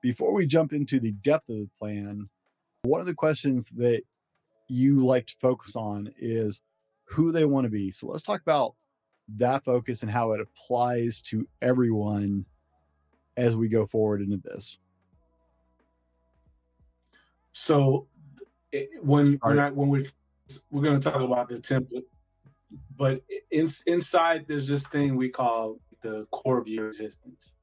before 0.01 0.33
we 0.33 0.45
jump 0.45 0.73
into 0.73 0.99
the 0.99 1.11
depth 1.11 1.49
of 1.49 1.57
the 1.57 1.69
plan, 1.77 2.29
one 2.83 3.01
of 3.01 3.07
the 3.07 3.13
questions 3.13 3.69
that 3.75 4.03
you 4.69 5.05
like 5.05 5.25
to 5.27 5.35
focus 5.35 5.75
on 5.75 6.09
is 6.17 6.61
who 7.05 7.31
they 7.31 7.45
want 7.45 7.65
to 7.65 7.69
be. 7.69 7.91
So 7.91 8.07
let's 8.07 8.23
talk 8.23 8.41
about 8.41 8.75
that 9.35 9.65
focus 9.65 10.03
and 10.03 10.11
how 10.11 10.31
it 10.31 10.39
applies 10.39 11.21
to 11.23 11.47
everyone 11.61 12.45
as 13.35 13.57
we 13.57 13.67
go 13.67 13.85
forward 13.85 14.21
into 14.21 14.37
this. 14.37 14.77
So 17.51 18.07
when 19.01 19.39
when, 19.41 19.59
I, 19.59 19.71
when 19.71 19.89
we 19.89 20.05
we're 20.71 20.83
going 20.83 20.99
to 20.99 21.11
talk 21.11 21.21
about 21.21 21.49
the 21.49 21.55
template, 21.55 22.03
but 22.95 23.21
in, 23.51 23.67
inside 23.87 24.45
there's 24.47 24.67
this 24.67 24.87
thing 24.87 25.15
we 25.15 25.29
call 25.29 25.79
the 26.01 26.25
core 26.31 26.57
of 26.57 26.67
your 26.67 26.87
existence. 26.87 27.53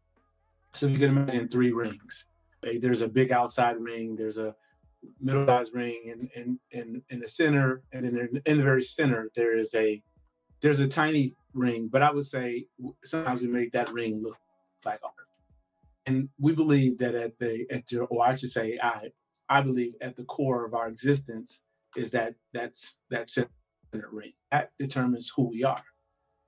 So 0.75 0.87
you 0.87 0.99
can 0.99 1.11
imagine 1.11 1.49
three 1.49 1.73
rings. 1.73 2.27
There's 2.81 3.03
a 3.03 3.09
big 3.09 3.31
outside 3.31 3.77
ring, 3.79 4.17
there's 4.17 4.39
a 4.39 4.55
middle 5.21 5.47
sized 5.47 5.75
ring 5.75 6.01
in, 6.07 6.31
in, 6.35 6.59
in, 6.71 7.03
in 7.11 7.21
the 7.21 7.29
center, 7.29 7.83
and 7.93 8.05
then 8.05 8.43
in 8.47 8.59
the 8.59 8.65
very 8.65 8.83
center, 8.83 9.31
there 9.35 9.57
is 9.57 9.75
a 9.75 10.03
there's 10.61 10.81
a 10.81 10.89
tiny 10.89 11.35
ring, 11.53 11.89
but 11.93 12.01
I 12.01 12.11
would 12.11 12.25
say 12.25 12.67
sometimes 13.05 13.43
we 13.43 13.49
make 13.49 13.73
that 13.73 13.93
ring 13.93 14.23
look 14.23 14.39
like 14.85 15.01
art. 15.03 15.13
And 16.07 16.31
we 16.39 16.53
believe 16.53 16.97
that 16.99 17.15
at 17.15 17.39
the 17.39 17.67
at 17.71 17.87
the, 17.87 18.01
or 18.01 18.27
I 18.27 18.35
should 18.35 18.51
say 18.51 18.79
I 18.83 19.11
I 19.49 19.61
believe 19.61 19.95
at 20.01 20.17
the 20.17 20.25
core 20.25 20.65
of 20.65 20.75
our 20.75 20.89
existence 20.89 21.61
is 21.97 22.11
that 22.13 22.35
that's 22.53 22.99
that 23.11 23.31
center 23.31 23.51
ring. 24.11 24.33
That 24.51 24.71
determines 24.79 25.31
who 25.35 25.51
we 25.51 25.65
are. 25.65 25.85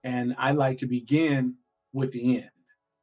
And 0.03 0.35
I 0.39 0.53
like 0.53 0.79
to 0.79 0.87
begin 0.87 1.57
with 1.93 2.13
the 2.13 2.37
end. 2.37 2.51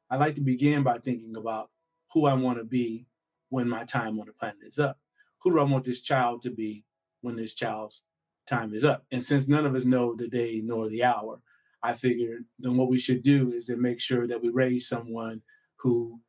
I 0.09 0.17
like 0.17 0.35
to 0.35 0.41
begin 0.41 0.83
by 0.83 0.97
thinking 0.99 1.35
about 1.35 1.69
who 2.13 2.25
I 2.25 2.33
want 2.33 2.59
to 2.59 2.63
be 2.63 3.07
when 3.49 3.67
my 3.67 3.83
time 3.83 4.19
on 4.19 4.27
the 4.27 4.33
planet 4.33 4.57
is 4.63 4.79
up. 4.79 4.97
Who 5.41 5.51
do 5.51 5.59
I 5.59 5.63
want 5.63 5.83
this 5.83 6.01
child 6.01 6.41
to 6.43 6.51
be 6.51 6.83
when 7.21 7.35
this 7.35 7.53
child's 7.53 8.03
time 8.47 8.73
is 8.73 8.85
up? 8.85 9.05
And 9.11 9.23
since 9.23 9.47
none 9.47 9.65
of 9.65 9.75
us 9.75 9.85
know 9.85 10.15
the 10.15 10.27
day 10.27 10.61
nor 10.63 10.89
the 10.89 11.03
hour, 11.03 11.39
I 11.81 11.93
figured 11.93 12.45
then 12.59 12.77
what 12.77 12.89
we 12.89 12.99
should 12.99 13.23
do 13.23 13.51
is 13.53 13.65
to 13.65 13.75
make 13.75 13.99
sure 13.99 14.27
that 14.27 14.41
we 14.41 14.49
raise 14.49 14.87
someone 14.87 15.41
who, 15.77 16.19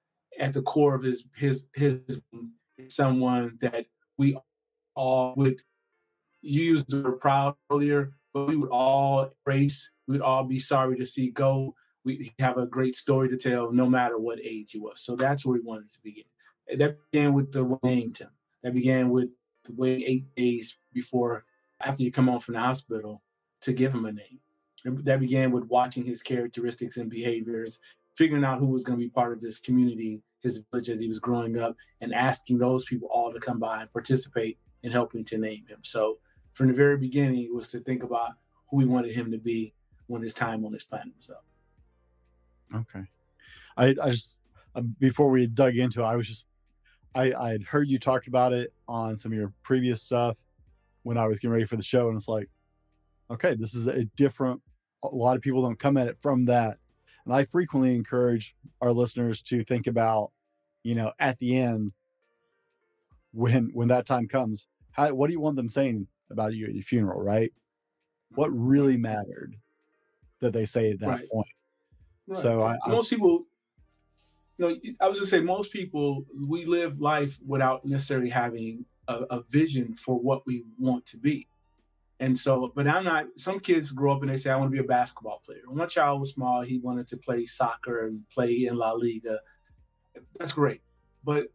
at 0.41 0.53
the 0.53 0.63
core 0.63 0.95
of 0.95 1.03
his 1.03 1.27
his 1.37 1.67
his, 1.75 2.21
someone 2.89 3.57
that 3.61 3.87
we 4.19 4.37
all 4.97 5.35
would. 5.37 5.61
Used 6.47 6.91
the 6.91 7.03
word 7.03 7.21
proud 7.21 7.55
earlier, 7.71 8.13
but 8.35 8.47
we 8.49 8.57
would 8.57 8.69
all 8.69 9.31
race. 9.47 9.89
We 10.07 10.13
would 10.13 10.21
all 10.21 10.45
be 10.45 10.59
sorry 10.59 10.99
to 10.99 11.07
see 11.07 11.31
go 11.31 11.75
we 12.05 12.33
have 12.39 12.59
a 12.59 12.67
great 12.67 12.97
story 12.97 13.29
to 13.31 13.37
tell 13.37 13.73
no 13.73 13.87
matter 13.87 14.19
what 14.19 14.39
age 14.43 14.73
he 14.73 14.79
was. 14.79 15.01
So 15.01 15.17
that's 15.17 15.45
where 15.45 15.55
we 15.55 15.65
wanted 15.65 15.91
to 15.93 15.99
begin. 16.03 16.25
That 16.77 16.99
began 17.11 17.33
with 17.33 17.53
the 17.53 17.79
named 17.83 18.19
him. 18.19 18.31
That 18.63 18.75
began 18.75 19.11
with 19.11 19.37
the 19.65 19.73
way 19.75 19.97
eight 20.07 20.35
days 20.35 20.77
before, 20.93 21.45
after 21.81 22.03
you 22.03 22.13
come 22.13 22.29
home 22.29 22.41
from 22.41 22.55
the 22.55 22.61
hospital, 22.61 23.23
to 23.63 23.73
give 23.73 23.93
him 23.93 24.05
a 24.07 24.13
name. 24.13 24.41
That 24.85 25.21
began 25.21 25.51
with 25.51 25.65
watching 25.65 26.05
his 26.05 26.23
characteristics 26.23 26.99
and 26.99 27.09
behaviors, 27.09 27.79
figuring 28.17 28.45
out 28.45 28.59
who 28.59 28.67
was 28.67 28.85
going 28.85 28.99
to 28.99 29.05
be 29.05 29.11
part 29.11 29.33
of 29.33 29.41
this 29.41 29.59
community, 29.59 30.23
his 30.41 30.63
village 30.71 30.91
as 30.91 31.01
he 31.01 31.09
was 31.09 31.19
growing 31.19 31.59
up, 31.59 31.75
and 32.03 32.15
asking 32.15 32.59
those 32.59 32.85
people 32.85 33.09
all 33.11 33.33
to 33.33 33.41
come 33.41 33.59
by 33.59 33.81
and 33.81 33.93
participate 33.93 34.59
in 34.83 34.93
helping 34.93 35.25
to 35.25 35.39
name 35.39 35.65
him. 35.67 35.79
So 35.83 36.19
from 36.53 36.69
the 36.69 36.75
very 36.75 36.99
beginning, 36.99 37.45
it 37.45 37.55
was 37.55 37.71
to 37.71 37.81
think 37.81 38.03
about 38.03 38.33
who 38.69 38.77
we 38.77 38.85
wanted 38.85 39.13
him 39.13 39.31
to 39.31 39.39
be 39.39 39.73
when 40.07 40.23
his 40.23 40.35
time 40.35 40.65
on 40.67 40.73
this 40.73 40.85
planet 40.85 41.15
was 41.17 41.31
up. 41.31 41.45
Okay. 42.73 43.05
I, 43.77 43.95
I 44.01 44.11
just, 44.11 44.37
uh, 44.75 44.83
before 44.83 45.31
we 45.31 45.47
dug 45.47 45.77
into 45.77 46.03
it, 46.03 46.07
I 46.07 46.17
was 46.17 46.29
just, 46.29 46.47
I, 47.15 47.33
I 47.33 47.51
had 47.51 47.63
heard 47.63 47.89
you 47.89 47.99
talk 47.99 48.27
about 48.27 48.53
it 48.53 48.73
on 48.89 49.17
some 49.17 49.33
of 49.33 49.39
your 49.39 49.53
previous 49.63 50.03
stuff 50.03 50.37
when 51.03 51.19
I 51.19 51.27
was 51.27 51.39
getting 51.39 51.53
ready 51.53 51.65
for 51.65 51.77
the 51.77 51.83
show. 51.83 52.09
And 52.09 52.17
it's 52.17 52.29
like, 52.29 52.49
okay, 53.31 53.55
this 53.55 53.75
is 53.75 53.87
a 53.87 54.05
different, 54.17 54.61
a 55.03 55.09
lot 55.09 55.37
of 55.37 55.43
people 55.43 55.63
don't 55.63 55.79
come 55.79 55.97
at 55.97 56.09
it 56.09 56.17
from 56.21 56.47
that. 56.47 56.79
And 57.25 57.35
I 57.35 57.45
frequently 57.45 57.95
encourage 57.95 58.55
our 58.81 58.93
listeners 58.93 59.43
to 59.43 59.65
think 59.65 59.87
about, 59.87 60.31
you 60.83 60.95
know, 60.95 61.13
at 61.19 61.39
the 61.39 61.57
end, 61.59 61.93
when 63.33 63.71
when 63.73 63.89
that 63.89 64.07
time 64.07 64.29
comes, 64.29 64.69
how 64.93 65.13
what 65.13 65.27
do 65.27 65.33
you 65.33 65.41
want 65.41 65.57
them 65.57 65.69
saying 65.69 66.07
about 66.31 66.55
you 66.55 66.67
at 66.67 66.75
your 66.75 66.83
funeral, 66.83 67.21
right? 67.21 67.53
What 68.35 68.49
really 68.51 68.97
mattered 68.97 69.57
that 70.41 70.53
they 70.53 70.65
say 70.65 70.91
at 70.91 71.01
that 71.01 71.09
right. 71.09 71.31
point. 71.31 71.49
Right. 72.27 72.39
So 72.39 72.63
I, 72.63 72.77
most 72.89 73.13
I, 73.13 73.17
people, 73.17 73.45
you 74.59 74.69
know, 74.69 74.77
I 75.01 75.09
was 75.09 75.19
just 75.19 75.31
say 75.31 75.41
most 75.41 75.73
people 75.73 76.25
we 76.49 76.65
live 76.65 77.01
life 77.01 77.39
without 77.47 77.85
necessarily 77.85 78.31
having 78.31 78.85
a, 79.09 79.15
a, 79.31 79.43
vision 79.43 79.95
for 79.95 80.19
what 80.19 80.47
we 80.47 80.65
want 80.79 81.05
to 81.07 81.19
be. 81.19 81.47
And 82.21 82.39
so, 82.39 82.73
but 82.75 82.87
I'm 82.87 83.05
not. 83.05 83.27
Some 83.37 83.61
kids 83.61 83.91
grow 83.91 84.13
up 84.13 84.23
and 84.23 84.31
they 84.31 84.37
say, 84.37 84.51
"I 84.51 84.57
want 84.57 84.71
to 84.71 84.73
be 84.73 84.83
a 84.83 84.89
basketball 84.89 85.43
player." 85.45 85.61
When 85.67 85.77
my 85.77 85.87
child 85.87 86.21
was 86.21 86.31
small, 86.31 86.63
he 86.63 86.79
wanted 86.79 87.09
to 87.09 87.17
play 87.17 87.45
soccer 87.45 88.07
and 88.07 88.25
play 88.31 88.67
in 88.67 88.77
La 88.77 88.93
Liga. 88.93 89.41
That's 90.39 90.53
great, 90.53 90.81
but 91.25 91.49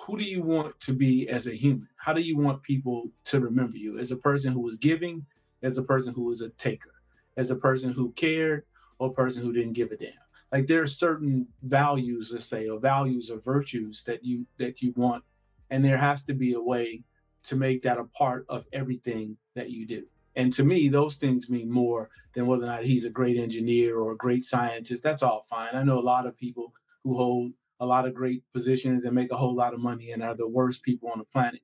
who 0.00 0.18
do 0.18 0.24
you 0.24 0.42
want 0.42 0.78
to 0.80 0.92
be 0.92 1.28
as 1.28 1.46
a 1.46 1.54
human? 1.54 1.88
How 1.96 2.12
do 2.12 2.20
you 2.20 2.36
want 2.36 2.62
people 2.62 3.10
to 3.24 3.40
remember 3.40 3.76
you 3.76 3.98
as 3.98 4.10
a 4.10 4.16
person 4.16 4.52
who 4.52 4.60
was 4.60 4.76
giving, 4.76 5.24
as 5.62 5.78
a 5.78 5.82
person 5.82 6.12
who 6.12 6.24
was 6.24 6.40
a 6.40 6.50
taker, 6.50 6.92
as 7.36 7.50
a 7.50 7.56
person 7.56 7.92
who 7.92 8.12
cared, 8.12 8.64
or 9.02 9.08
a 9.08 9.12
person 9.12 9.42
who 9.42 9.52
didn't 9.52 9.72
give 9.72 9.90
a 9.90 9.96
damn. 9.96 10.12
Like 10.52 10.68
there 10.68 10.82
are 10.82 10.86
certain 10.86 11.48
values, 11.62 12.30
let's 12.32 12.44
say, 12.44 12.68
or 12.68 12.78
values 12.78 13.30
or 13.30 13.40
virtues 13.40 14.04
that 14.04 14.24
you 14.24 14.46
that 14.58 14.80
you 14.80 14.92
want, 14.96 15.24
and 15.70 15.84
there 15.84 15.96
has 15.96 16.22
to 16.24 16.34
be 16.34 16.52
a 16.52 16.60
way 16.60 17.02
to 17.44 17.56
make 17.56 17.82
that 17.82 17.98
a 17.98 18.04
part 18.04 18.46
of 18.48 18.66
everything 18.72 19.36
that 19.56 19.70
you 19.70 19.86
do. 19.86 20.04
And 20.36 20.52
to 20.52 20.64
me, 20.64 20.88
those 20.88 21.16
things 21.16 21.50
mean 21.50 21.70
more 21.70 22.10
than 22.34 22.46
whether 22.46 22.62
or 22.62 22.66
not 22.66 22.84
he's 22.84 23.04
a 23.04 23.10
great 23.10 23.36
engineer 23.36 23.98
or 23.98 24.12
a 24.12 24.16
great 24.16 24.44
scientist. 24.44 25.02
That's 25.02 25.22
all 25.22 25.44
fine. 25.50 25.70
I 25.74 25.82
know 25.82 25.98
a 25.98 26.10
lot 26.14 26.26
of 26.26 26.38
people 26.38 26.72
who 27.02 27.16
hold 27.16 27.52
a 27.80 27.86
lot 27.86 28.06
of 28.06 28.14
great 28.14 28.44
positions 28.52 29.04
and 29.04 29.14
make 29.14 29.32
a 29.32 29.36
whole 29.36 29.56
lot 29.56 29.74
of 29.74 29.80
money 29.80 30.12
and 30.12 30.22
are 30.22 30.36
the 30.36 30.48
worst 30.48 30.84
people 30.84 31.10
on 31.10 31.18
the 31.18 31.24
planet. 31.24 31.60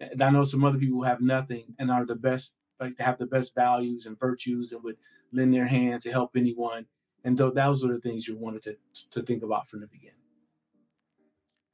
And 0.00 0.20
I 0.20 0.30
know 0.30 0.44
some 0.44 0.64
other 0.64 0.78
people 0.78 0.98
who 0.98 1.04
have 1.04 1.20
nothing 1.20 1.76
and 1.78 1.90
are 1.90 2.04
the 2.04 2.16
best, 2.16 2.56
like 2.80 2.98
have 2.98 3.18
the 3.18 3.26
best 3.26 3.54
values 3.54 4.06
and 4.06 4.18
virtues 4.18 4.72
and 4.72 4.82
would 4.82 4.96
lend 5.32 5.54
their 5.54 5.66
hand 5.66 6.02
to 6.02 6.10
help 6.10 6.36
anyone. 6.36 6.86
And 7.24 7.36
th- 7.36 7.54
those 7.54 7.84
are 7.84 7.92
the 7.92 8.00
things 8.00 8.26
you 8.26 8.36
wanted 8.36 8.62
to 8.62 8.76
to 9.10 9.22
think 9.22 9.42
about 9.42 9.68
from 9.68 9.80
the 9.80 9.86
beginning. 9.86 10.14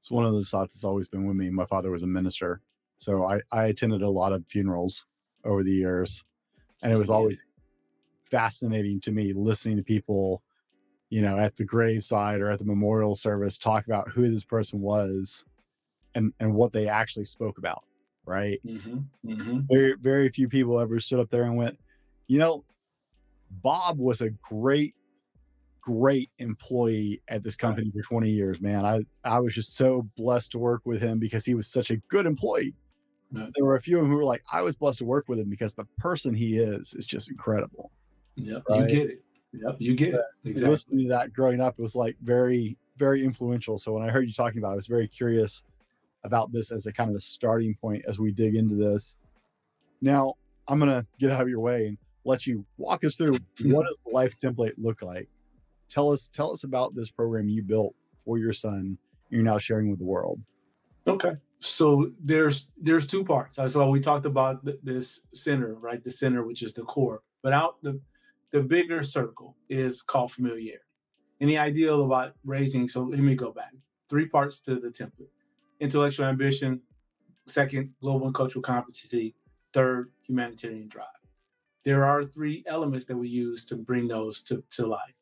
It's 0.01 0.11
one 0.11 0.25
of 0.25 0.33
those 0.33 0.51
thoughts 0.51 0.75
that's 0.75 0.85
always 0.85 1.09
been 1.09 1.27
with 1.27 1.37
me. 1.37 1.51
My 1.51 1.67
father 1.67 1.91
was 1.91 2.03
a 2.03 2.07
minister, 2.07 2.61
so 2.97 3.25
I, 3.25 3.41
I 3.53 3.67
attended 3.67 4.03
a 4.03 4.11
lot 4.11 4.33
of 4.33 4.47
funerals 4.47 5.05
over 5.45 5.63
the 5.63 5.73
years, 5.73 6.25
and 6.83 6.93
it 6.93 6.97
was 6.97 7.11
always 7.11 7.45
fascinating 8.25 9.01
to 9.01 9.13
me 9.13 9.33
listening 9.33 9.77
to 9.77 9.83
people, 9.83 10.43
you 11.11 11.23
know, 11.23 11.39
at 11.39 11.57
the 11.57 11.65
graveside 11.65 12.41
or 12.41 12.51
at 12.51 12.59
the 12.59 12.65
memorial 12.65 13.15
service 13.17 13.59
talk 13.59 13.87
about 13.87 14.09
who 14.11 14.31
this 14.31 14.45
person 14.45 14.81
was, 14.81 15.45
and 16.15 16.33
and 16.41 16.55
what 16.55 16.73
they 16.73 16.89
actually 16.89 17.25
spoke 17.25 17.59
about. 17.59 17.85
Right. 18.25 18.61
Mm-hmm, 18.65 18.99
mm-hmm. 19.29 19.61
Very 19.69 19.95
very 20.01 20.29
few 20.29 20.49
people 20.49 20.81
ever 20.81 20.99
stood 20.99 21.21
up 21.21 21.31
there 21.31 21.45
and 21.45 21.57
went, 21.57 21.79
you 22.27 22.39
know, 22.39 22.65
Bob 23.51 23.99
was 23.99 24.21
a 24.21 24.31
great, 24.31 24.95
great 25.81 26.31
employee 26.39 27.23
at 27.29 27.43
this 27.43 27.57
company 27.57 27.91
for 27.91 28.03
20 28.03 28.31
years, 28.31 28.61
man. 28.61 28.85
I, 28.85 29.01
I 29.25 29.39
was 29.41 29.55
just 29.55 29.77
so 29.77 30.09
blessed 30.17 30.53
to 30.53 30.59
work 30.59 30.83
with 30.85 31.01
him 31.01 31.19
because 31.19 31.45
he 31.45 31.55
was 31.55 31.67
such 31.67 31.91
a 31.91 31.97
good 31.97 32.27
employee. 32.27 32.75
There 33.33 33.65
were 33.65 33.77
a 33.77 33.81
few 33.81 33.99
of 33.99 34.05
them 34.05 34.11
who 34.11 34.17
were 34.17 34.25
like, 34.25 34.43
I 34.51 34.63
was 34.63 34.77
blessed 34.77 35.01
to 35.01 35.05
work 35.05 35.29
with 35.29 35.39
him 35.39 35.51
because 35.51 35.75
the 35.75 35.85
person 35.99 36.33
he 36.33 36.57
is 36.57 36.95
is 36.95 37.05
just 37.05 37.29
incredible. 37.29 37.91
Yep, 38.37 38.63
right? 38.69 38.89
you 38.89 38.97
get 38.97 39.11
it. 39.11 39.23
Yep, 39.53 39.77
you 39.79 39.95
get 39.95 40.15
it. 40.15 40.21
Exactly. 40.45 40.71
Listening 40.71 41.03
to 41.05 41.09
that 41.11 41.33
growing 41.33 41.61
up, 41.61 41.75
it 41.79 41.83
was 41.83 41.97
like 41.97 42.17
very, 42.23 42.79
very 42.97 43.25
influential. 43.25 43.79
So 43.79 43.93
when 43.93 44.03
I 44.03 44.11
heard 44.11 44.27
you 44.27 44.33
talking 44.33 44.59
about 44.59 44.71
it, 44.71 44.73
I 44.73 44.77
was 44.77 44.87
very 44.87 45.09
curious 45.09 45.65
about 46.25 46.53
this 46.53 46.73
as 46.73 46.87
a 46.87 46.93
kind 46.93 47.11
of 47.11 47.17
a 47.17 47.21
starting 47.21 47.75
point 47.75 48.05
as 48.07 48.19
we 48.19 48.33
dig 48.33 48.55
into 48.55 48.75
this. 48.75 49.17
Now, 50.01 50.35
I'm 50.69 50.79
going 50.79 50.91
to 50.91 51.07
get 51.19 51.31
out 51.31 51.43
of 51.43 51.49
your 51.49 51.61
way 51.61 51.87
and 51.87 51.99
let 52.27 52.47
you 52.47 52.65
walk 52.77 53.05
us 53.05 53.17
through 53.17 53.39
what 53.63 53.87
does 53.87 53.99
the 54.05 54.13
life 54.13 54.37
template 54.37 54.75
look 54.77 55.03
like. 55.03 55.29
Tell 55.89 56.11
us 56.11 56.29
tell 56.29 56.53
us 56.53 56.65
about 56.65 56.95
this 56.95 57.11
program 57.11 57.49
you 57.49 57.63
built 57.63 57.95
for 58.25 58.39
your 58.39 58.53
son 58.53 58.99
you're 59.31 59.43
now 59.43 59.59
sharing 59.59 59.91
with 59.91 59.99
the 59.99 60.05
world. 60.05 60.41
Okay. 61.07 61.33
So 61.59 62.11
there's 62.23 62.71
there's 62.81 63.07
two 63.07 63.25
parts. 63.25 63.59
So 63.73 63.89
we 63.89 64.01
talked 64.01 64.27
about 64.27 64.65
th- 64.65 64.79
this 64.83 65.21
center, 65.35 65.75
right? 65.75 66.03
The 66.03 66.11
center, 66.11 66.45
which 66.45 66.63
is 66.63 66.75
the 66.75 66.83
core, 66.83 67.23
but 67.43 67.53
out 67.53 67.83
the 67.83 68.01
the 68.53 68.63
bigger 68.63 69.03
circle 69.03 69.57
is 69.69 70.03
called 70.03 70.33
familiarity. 70.33 70.83
And 71.41 71.51
the 71.51 71.59
ideal 71.59 72.05
about 72.05 72.33
raising. 72.45 72.89
So 72.89 73.03
let 73.03 73.19
me 73.19 73.35
go 73.35 73.53
back. 73.53 73.73
Three 74.09 74.27
parts 74.27 74.61
to 74.61 74.77
the 74.77 74.89
template: 74.89 75.29
intellectual 75.81 76.27
ambition, 76.27 76.81
second, 77.47 77.93
global 78.01 78.27
and 78.27 78.35
cultural 78.35 78.63
competency, 78.63 79.35
third, 79.73 80.13
humanitarian 80.27 80.89
drive. 80.89 81.09
There 81.87 82.05
are 82.05 82.25
three 82.25 82.65
elements 82.67 83.07
that 83.07 83.17
we 83.17 83.29
use 83.29 83.65
to 83.67 83.77
bring 83.77 84.09
those 84.09 84.43
to, 84.43 84.61
to 84.71 84.89
life. 84.89 85.15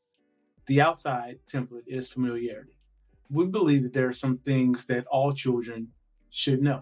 The 0.67 0.81
outside 0.81 1.39
template 1.47 1.87
is 1.87 2.09
familiarity. 2.09 2.79
We 3.29 3.45
believe 3.45 3.83
that 3.83 3.93
there 3.93 4.09
are 4.09 4.15
some 4.15 4.39
things 4.39 4.87
that 4.87 5.05
all 5.09 5.35
children 5.35 5.89
should 6.31 6.63
know, 6.63 6.81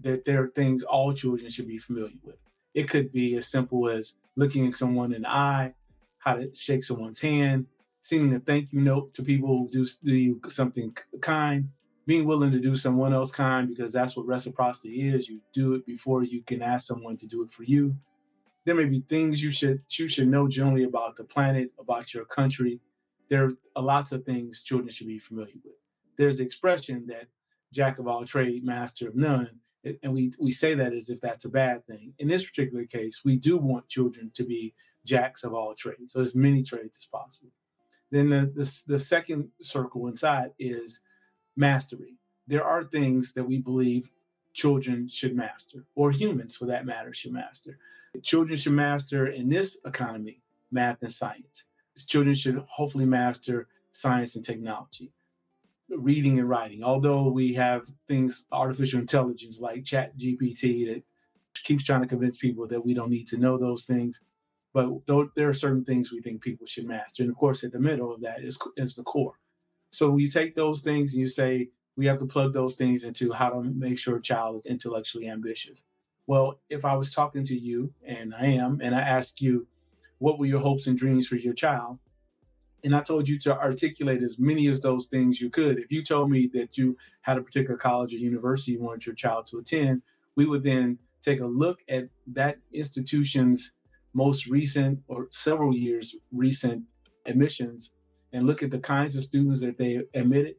that 0.00 0.24
there 0.24 0.42
are 0.42 0.48
things 0.48 0.82
all 0.82 1.14
children 1.14 1.52
should 1.52 1.68
be 1.68 1.78
familiar 1.78 2.16
with. 2.24 2.34
It 2.74 2.90
could 2.90 3.12
be 3.12 3.36
as 3.36 3.46
simple 3.46 3.88
as 3.88 4.16
looking 4.34 4.66
at 4.66 4.76
someone 4.76 5.12
in 5.12 5.22
the 5.22 5.30
eye, 5.30 5.72
how 6.18 6.34
to 6.34 6.52
shake 6.52 6.82
someone's 6.82 7.20
hand, 7.20 7.66
sending 8.00 8.34
a 8.34 8.40
thank 8.40 8.72
you 8.72 8.80
note 8.80 9.14
to 9.14 9.22
people 9.22 9.56
who 9.56 9.68
do, 9.70 9.86
do 10.02 10.16
you 10.16 10.40
something 10.48 10.96
kind, 11.20 11.68
being 12.08 12.24
willing 12.24 12.50
to 12.50 12.58
do 12.58 12.74
someone 12.74 13.14
else 13.14 13.30
kind 13.30 13.68
because 13.68 13.92
that's 13.92 14.16
what 14.16 14.26
reciprocity 14.26 15.14
is. 15.14 15.28
You 15.28 15.40
do 15.52 15.74
it 15.74 15.86
before 15.86 16.24
you 16.24 16.42
can 16.42 16.60
ask 16.60 16.88
someone 16.88 17.16
to 17.18 17.26
do 17.28 17.44
it 17.44 17.52
for 17.52 17.62
you. 17.62 17.94
There 18.64 18.74
may 18.74 18.86
be 18.86 19.00
things 19.00 19.42
you 19.42 19.50
should 19.50 19.82
you 19.90 20.08
should 20.08 20.28
know 20.28 20.48
generally 20.48 20.84
about 20.84 21.16
the 21.16 21.24
planet, 21.24 21.72
about 21.78 22.14
your 22.14 22.24
country. 22.24 22.80
There 23.28 23.52
are 23.76 23.82
lots 23.82 24.12
of 24.12 24.24
things 24.24 24.62
children 24.62 24.90
should 24.90 25.06
be 25.06 25.18
familiar 25.18 25.54
with. 25.64 25.74
There's 26.16 26.38
the 26.38 26.44
expression 26.44 27.06
that 27.08 27.26
jack 27.72 27.98
of 27.98 28.06
all 28.06 28.24
trade, 28.24 28.64
master 28.64 29.08
of 29.08 29.16
none, 29.16 29.50
and 30.02 30.12
we 30.12 30.32
we 30.38 30.50
say 30.50 30.74
that 30.74 30.92
as 30.92 31.10
if 31.10 31.20
that's 31.20 31.44
a 31.44 31.50
bad 31.50 31.86
thing. 31.86 32.14
In 32.18 32.28
this 32.28 32.44
particular 32.44 32.84
case, 32.84 33.22
we 33.24 33.36
do 33.36 33.56
want 33.56 33.88
children 33.88 34.30
to 34.34 34.44
be 34.44 34.74
jacks 35.04 35.44
of 35.44 35.52
all 35.52 35.74
trades, 35.74 36.12
so 36.12 36.20
as 36.20 36.34
many 36.34 36.62
trades 36.62 36.96
as 36.98 37.06
possible. 37.06 37.50
Then 38.10 38.30
the, 38.30 38.52
the, 38.54 38.82
the 38.86 39.00
second 39.00 39.48
circle 39.60 40.06
inside 40.06 40.52
is 40.58 41.00
mastery. 41.56 42.16
There 42.46 42.64
are 42.64 42.84
things 42.84 43.32
that 43.34 43.44
we 43.44 43.58
believe 43.58 44.10
children 44.52 45.08
should 45.08 45.34
master, 45.34 45.84
or 45.94 46.10
humans 46.10 46.56
for 46.56 46.66
that 46.66 46.86
matter 46.86 47.12
should 47.12 47.32
master. 47.32 47.78
Children 48.22 48.56
should 48.56 48.72
master 48.72 49.28
in 49.28 49.48
this 49.48 49.78
economy 49.84 50.42
math 50.70 51.02
and 51.02 51.12
science. 51.12 51.64
Children 52.06 52.34
should 52.34 52.64
hopefully 52.68 53.04
master 53.04 53.68
science 53.92 54.36
and 54.36 54.44
technology, 54.44 55.12
reading 55.88 56.38
and 56.38 56.48
writing. 56.48 56.82
Although 56.82 57.28
we 57.28 57.54
have 57.54 57.86
things, 58.08 58.44
artificial 58.50 59.00
intelligence 59.00 59.60
like 59.60 59.84
Chat 59.84 60.16
GPT, 60.16 60.86
that 60.86 61.02
keeps 61.62 61.84
trying 61.84 62.02
to 62.02 62.08
convince 62.08 62.38
people 62.38 62.66
that 62.66 62.84
we 62.84 62.94
don't 62.94 63.10
need 63.10 63.28
to 63.28 63.38
know 63.38 63.56
those 63.56 63.84
things. 63.84 64.20
But 64.72 65.06
there 65.06 65.48
are 65.48 65.54
certain 65.54 65.84
things 65.84 66.10
we 66.10 66.20
think 66.20 66.42
people 66.42 66.66
should 66.66 66.86
master. 66.88 67.22
And 67.22 67.30
of 67.30 67.36
course, 67.36 67.62
at 67.62 67.72
the 67.72 67.78
middle 67.78 68.12
of 68.12 68.20
that 68.22 68.42
is, 68.42 68.58
is 68.76 68.96
the 68.96 69.04
core 69.04 69.34
so 69.94 70.16
you 70.16 70.28
take 70.28 70.56
those 70.56 70.82
things 70.82 71.12
and 71.12 71.20
you 71.20 71.28
say, 71.28 71.68
we 71.96 72.06
have 72.06 72.18
to 72.18 72.26
plug 72.26 72.52
those 72.52 72.74
things 72.74 73.04
into 73.04 73.32
how 73.32 73.50
to 73.50 73.62
make 73.62 73.96
sure 73.96 74.16
a 74.16 74.20
child 74.20 74.56
is 74.56 74.66
intellectually 74.66 75.28
ambitious. 75.28 75.84
Well, 76.26 76.60
if 76.70 76.84
I 76.84 76.94
was 76.94 77.12
talking 77.12 77.44
to 77.46 77.58
you, 77.58 77.92
and 78.06 78.34
I 78.34 78.46
am, 78.46 78.80
and 78.82 78.94
I 78.94 79.00
ask 79.00 79.40
you, 79.42 79.66
what 80.18 80.38
were 80.38 80.46
your 80.46 80.60
hopes 80.60 80.86
and 80.86 80.96
dreams 80.96 81.26
for 81.26 81.36
your 81.36 81.52
child? 81.52 81.98
And 82.82 82.94
I 82.94 83.00
told 83.00 83.28
you 83.28 83.38
to 83.40 83.58
articulate 83.58 84.22
as 84.22 84.38
many 84.38 84.66
as 84.68 84.80
those 84.80 85.06
things 85.06 85.40
you 85.40 85.50
could. 85.50 85.78
If 85.78 85.90
you 85.90 86.02
told 86.02 86.30
me 86.30 86.50
that 86.54 86.78
you 86.78 86.96
had 87.22 87.38
a 87.38 87.42
particular 87.42 87.76
college 87.76 88.14
or 88.14 88.18
university 88.18 88.72
you 88.72 88.80
wanted 88.80 89.06
your 89.06 89.14
child 89.14 89.46
to 89.46 89.58
attend, 89.58 90.02
we 90.36 90.46
would 90.46 90.62
then 90.62 90.98
take 91.22 91.40
a 91.40 91.46
look 91.46 91.80
at 91.88 92.08
that 92.28 92.58
institution's 92.72 93.72
most 94.12 94.46
recent 94.46 95.00
or 95.08 95.28
several 95.30 95.74
years 95.74 96.14
recent 96.30 96.82
admissions 97.26 97.92
and 98.32 98.46
look 98.46 98.62
at 98.62 98.70
the 98.70 98.78
kinds 98.78 99.16
of 99.16 99.24
students 99.24 99.60
that 99.60 99.78
they 99.78 100.02
admitted. 100.14 100.56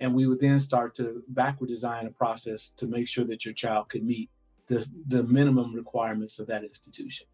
And 0.00 0.14
we 0.14 0.26
would 0.26 0.40
then 0.40 0.60
start 0.60 0.94
to 0.96 1.22
backward 1.28 1.68
design 1.68 2.06
a 2.06 2.10
process 2.10 2.70
to 2.76 2.86
make 2.86 3.08
sure 3.08 3.24
that 3.26 3.44
your 3.44 3.54
child 3.54 3.88
could 3.88 4.04
meet 4.04 4.30
the, 4.68 4.86
the 5.08 5.22
minimum 5.24 5.74
requirements 5.74 6.38
of 6.38 6.46
that 6.46 6.64
institution. 6.64 7.26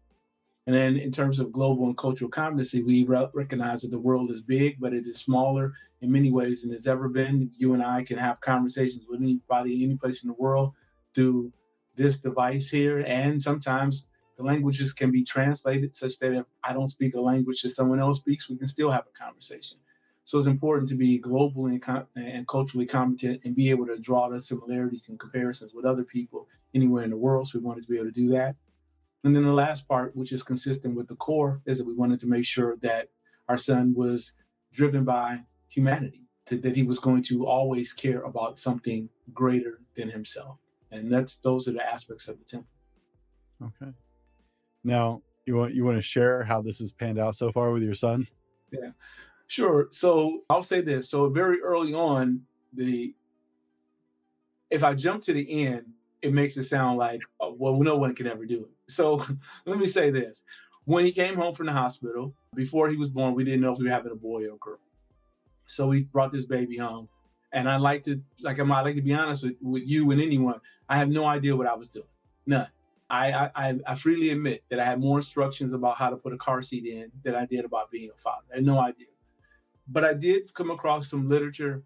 And 0.67 0.75
then 0.75 0.97
in 0.97 1.11
terms 1.11 1.39
of 1.39 1.51
global 1.51 1.85
and 1.85 1.97
cultural 1.97 2.29
competency, 2.29 2.81
we 2.81 3.03
re- 3.03 3.27
recognize 3.33 3.83
that 3.83 3.91
the 3.91 3.99
world 3.99 4.31
is 4.31 4.41
big, 4.41 4.79
but 4.79 4.93
it 4.93 5.05
is 5.05 5.19
smaller 5.19 5.73
in 6.01 6.11
many 6.11 6.31
ways 6.31 6.61
than 6.61 6.73
it's 6.73 6.87
ever 6.87 7.07
been. 7.07 7.51
You 7.55 7.73
and 7.73 7.83
I 7.83 8.03
can 8.03 8.17
have 8.17 8.41
conversations 8.41 9.05
with 9.07 9.21
anybody, 9.21 9.83
any 9.83 9.95
place 9.95 10.23
in 10.23 10.29
the 10.29 10.35
world 10.35 10.73
through 11.13 11.51
this 11.95 12.19
device 12.19 12.69
here. 12.69 12.99
And 13.01 13.39
sometimes 13.39 14.07
the 14.37 14.43
languages 14.43 14.91
can 14.93 15.11
be 15.11 15.23
translated 15.23 15.93
such 15.93 16.17
that 16.19 16.33
if 16.33 16.45
I 16.63 16.73
don't 16.73 16.89
speak 16.89 17.13
a 17.13 17.21
language 17.21 17.61
that 17.61 17.69
someone 17.69 17.99
else 17.99 18.17
speaks, 18.17 18.49
we 18.49 18.57
can 18.57 18.67
still 18.67 18.89
have 18.89 19.05
a 19.07 19.23
conversation. 19.23 19.77
So 20.25 20.39
it's 20.39 20.47
important 20.47 20.89
to 20.89 20.95
be 20.95 21.19
global 21.19 21.67
and, 21.67 21.81
and 22.15 22.47
culturally 22.47 22.87
competent 22.87 23.41
and 23.45 23.55
be 23.55 23.69
able 23.69 23.85
to 23.85 23.99
draw 23.99 24.27
the 24.27 24.41
similarities 24.41 25.07
and 25.07 25.19
comparisons 25.19 25.73
with 25.73 25.85
other 25.85 26.03
people 26.03 26.47
anywhere 26.73 27.03
in 27.03 27.11
the 27.11 27.17
world. 27.17 27.47
So 27.47 27.59
we 27.59 27.65
wanted 27.65 27.83
to 27.83 27.89
be 27.89 27.97
able 27.97 28.07
to 28.07 28.11
do 28.11 28.29
that. 28.29 28.55
And 29.23 29.35
then 29.35 29.43
the 29.43 29.53
last 29.53 29.87
part, 29.87 30.15
which 30.15 30.31
is 30.31 30.41
consistent 30.41 30.95
with 30.95 31.07
the 31.07 31.15
core, 31.15 31.61
is 31.65 31.77
that 31.77 31.87
we 31.87 31.93
wanted 31.93 32.19
to 32.21 32.27
make 32.27 32.45
sure 32.45 32.75
that 32.81 33.09
our 33.47 33.57
son 33.57 33.93
was 33.95 34.33
driven 34.73 35.03
by 35.03 35.41
humanity, 35.67 36.23
to, 36.47 36.57
that 36.57 36.75
he 36.75 36.83
was 36.83 36.99
going 36.99 37.21
to 37.23 37.45
always 37.45 37.93
care 37.93 38.21
about 38.21 38.57
something 38.57 39.09
greater 39.31 39.79
than 39.95 40.09
himself. 40.09 40.57
And 40.91 41.11
that's 41.11 41.37
those 41.37 41.67
are 41.67 41.71
the 41.71 41.85
aspects 41.85 42.27
of 42.27 42.39
the 42.39 42.45
temple. 42.45 42.69
Okay. 43.63 43.91
Now 44.83 45.21
you 45.45 45.55
want 45.55 45.75
you 45.75 45.85
want 45.85 45.97
to 45.97 46.01
share 46.01 46.43
how 46.43 46.61
this 46.61 46.79
has 46.79 46.93
panned 46.93 47.19
out 47.19 47.35
so 47.35 47.51
far 47.51 47.71
with 47.71 47.83
your 47.83 47.93
son? 47.93 48.27
Yeah. 48.71 48.91
Sure. 49.47 49.87
So 49.91 50.41
I'll 50.49 50.63
say 50.63 50.81
this. 50.81 51.09
So 51.09 51.29
very 51.29 51.61
early 51.61 51.93
on, 51.93 52.41
the 52.73 53.13
if 54.69 54.83
I 54.83 54.93
jump 54.93 55.21
to 55.23 55.33
the 55.33 55.65
end, 55.65 55.85
it 56.21 56.33
makes 56.33 56.57
it 56.57 56.63
sound 56.63 56.97
like 56.97 57.21
oh, 57.39 57.55
well, 57.57 57.79
no 57.79 57.97
one 57.97 58.15
can 58.15 58.27
ever 58.27 58.45
do 58.45 58.61
it. 58.61 58.91
So 58.91 59.25
let 59.65 59.77
me 59.77 59.87
say 59.87 60.09
this: 60.09 60.43
when 60.85 61.05
he 61.05 61.11
came 61.11 61.35
home 61.35 61.53
from 61.53 61.67
the 61.67 61.71
hospital, 61.71 62.33
before 62.55 62.89
he 62.89 62.97
was 62.97 63.09
born, 63.09 63.35
we 63.35 63.43
didn't 63.43 63.61
know 63.61 63.73
if 63.73 63.79
we 63.79 63.85
were 63.85 63.91
having 63.91 64.11
a 64.11 64.15
boy 64.15 64.45
or 64.45 64.55
a 64.55 64.57
girl. 64.57 64.79
So 65.67 65.87
we 65.87 66.03
brought 66.03 66.31
this 66.31 66.45
baby 66.45 66.77
home, 66.77 67.07
and 67.51 67.69
I 67.69 67.77
like 67.77 68.03
to 68.03 68.21
like 68.41 68.57
I'm 68.59 68.71
I 68.71 68.81
like 68.81 68.95
to 68.95 69.01
be 69.01 69.13
honest 69.13 69.43
with, 69.43 69.55
with 69.61 69.83
you 69.83 70.09
and 70.11 70.21
anyone. 70.21 70.59
I 70.89 70.97
have 70.97 71.09
no 71.09 71.25
idea 71.25 71.55
what 71.55 71.67
I 71.67 71.73
was 71.73 71.89
doing, 71.89 72.05
none. 72.45 72.67
I, 73.07 73.51
I 73.55 73.79
I 73.85 73.95
freely 73.95 74.31
admit 74.31 74.63
that 74.69 74.79
I 74.79 74.85
had 74.85 74.99
more 74.99 75.19
instructions 75.19 75.75
about 75.75 75.97
how 75.97 76.09
to 76.09 76.17
put 76.17 76.33
a 76.33 76.37
car 76.37 76.63
seat 76.63 76.85
in 76.85 77.11
than 77.23 77.35
I 77.35 77.45
did 77.45 77.63
about 77.63 77.91
being 77.91 78.09
a 78.09 78.19
father. 78.19 78.45
I 78.51 78.55
had 78.55 78.65
no 78.65 78.79
idea. 78.79 79.07
But 79.87 80.03
I 80.03 80.13
did 80.13 80.53
come 80.53 80.71
across 80.71 81.09
some 81.09 81.29
literature 81.29 81.83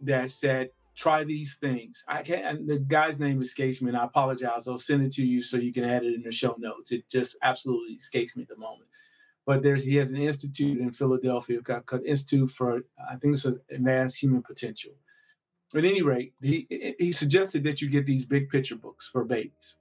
that 0.00 0.30
said, 0.30 0.70
try 0.96 1.22
these 1.24 1.56
things. 1.56 2.02
I 2.08 2.22
can't, 2.22 2.66
the 2.66 2.78
guy's 2.78 3.18
name 3.18 3.42
escapes 3.42 3.82
me, 3.82 3.88
and 3.88 3.96
I 3.96 4.04
apologize. 4.04 4.66
I'll 4.66 4.78
send 4.78 5.04
it 5.04 5.12
to 5.14 5.24
you 5.24 5.42
so 5.42 5.58
you 5.58 5.72
can 5.72 5.84
add 5.84 6.04
it 6.04 6.14
in 6.14 6.22
the 6.22 6.32
show 6.32 6.56
notes. 6.58 6.90
It 6.90 7.08
just 7.08 7.36
absolutely 7.42 7.94
escapes 7.94 8.34
me 8.34 8.42
at 8.42 8.48
the 8.48 8.56
moment. 8.56 8.88
But 9.44 9.62
there's 9.62 9.84
he 9.84 9.94
has 9.96 10.10
an 10.10 10.16
institute 10.16 10.80
in 10.80 10.90
Philadelphia 10.90 11.60
called 11.62 12.04
Institute 12.04 12.50
for 12.50 12.80
I 13.08 13.14
think 13.16 13.34
it's 13.34 13.46
Advanced 13.70 14.20
Human 14.20 14.42
Potential. 14.42 14.92
At 15.74 15.84
any 15.84 16.02
rate, 16.02 16.32
he 16.42 16.66
he 16.98 17.12
suggested 17.12 17.62
that 17.64 17.80
you 17.80 17.88
get 17.88 18.06
these 18.06 18.24
big 18.24 18.48
picture 18.48 18.74
books 18.74 19.08
for 19.08 19.24
babies, 19.24 19.76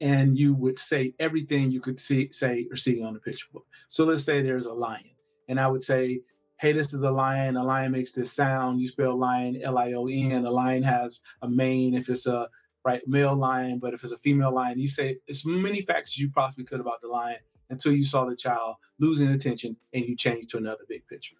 and 0.00 0.36
you 0.36 0.54
would 0.54 0.78
say 0.78 1.14
everything 1.20 1.70
you 1.70 1.80
could 1.80 2.00
see, 2.00 2.32
say, 2.32 2.66
or 2.68 2.76
see 2.76 3.00
on 3.00 3.14
the 3.14 3.20
picture 3.20 3.46
book. 3.52 3.66
So 3.86 4.04
let's 4.04 4.24
say 4.24 4.42
there's 4.42 4.66
a 4.66 4.72
lion, 4.72 5.10
and 5.48 5.60
I 5.60 5.68
would 5.68 5.84
say 5.84 6.20
hey, 6.58 6.72
this 6.72 6.94
is 6.94 7.02
a 7.02 7.10
lion. 7.10 7.56
A 7.56 7.64
lion 7.64 7.92
makes 7.92 8.12
this 8.12 8.32
sound. 8.32 8.80
You 8.80 8.88
spell 8.88 9.16
lion 9.16 9.60
L 9.62 9.78
I 9.78 9.92
O 9.92 10.06
N. 10.06 10.44
A 10.44 10.50
lion 10.50 10.82
has 10.82 11.20
a 11.42 11.48
mane 11.48 11.94
if 11.94 12.08
it's 12.08 12.26
a 12.26 12.48
right 12.84 13.02
male 13.06 13.34
lion, 13.34 13.78
but 13.78 13.94
if 13.94 14.04
it's 14.04 14.12
a 14.12 14.18
female 14.18 14.52
lion, 14.52 14.78
you 14.78 14.88
say 14.88 15.16
as 15.28 15.44
many 15.44 15.82
facts 15.82 16.10
as 16.10 16.18
you 16.18 16.30
possibly 16.30 16.64
could 16.64 16.80
about 16.80 17.00
the 17.00 17.08
lion 17.08 17.38
until 17.70 17.92
you 17.92 18.04
saw 18.04 18.24
the 18.24 18.36
child 18.36 18.76
losing 18.98 19.30
attention 19.30 19.76
and 19.94 20.04
you 20.04 20.14
changed 20.14 20.50
to 20.50 20.58
another 20.58 20.84
big 20.88 21.06
picture. 21.08 21.36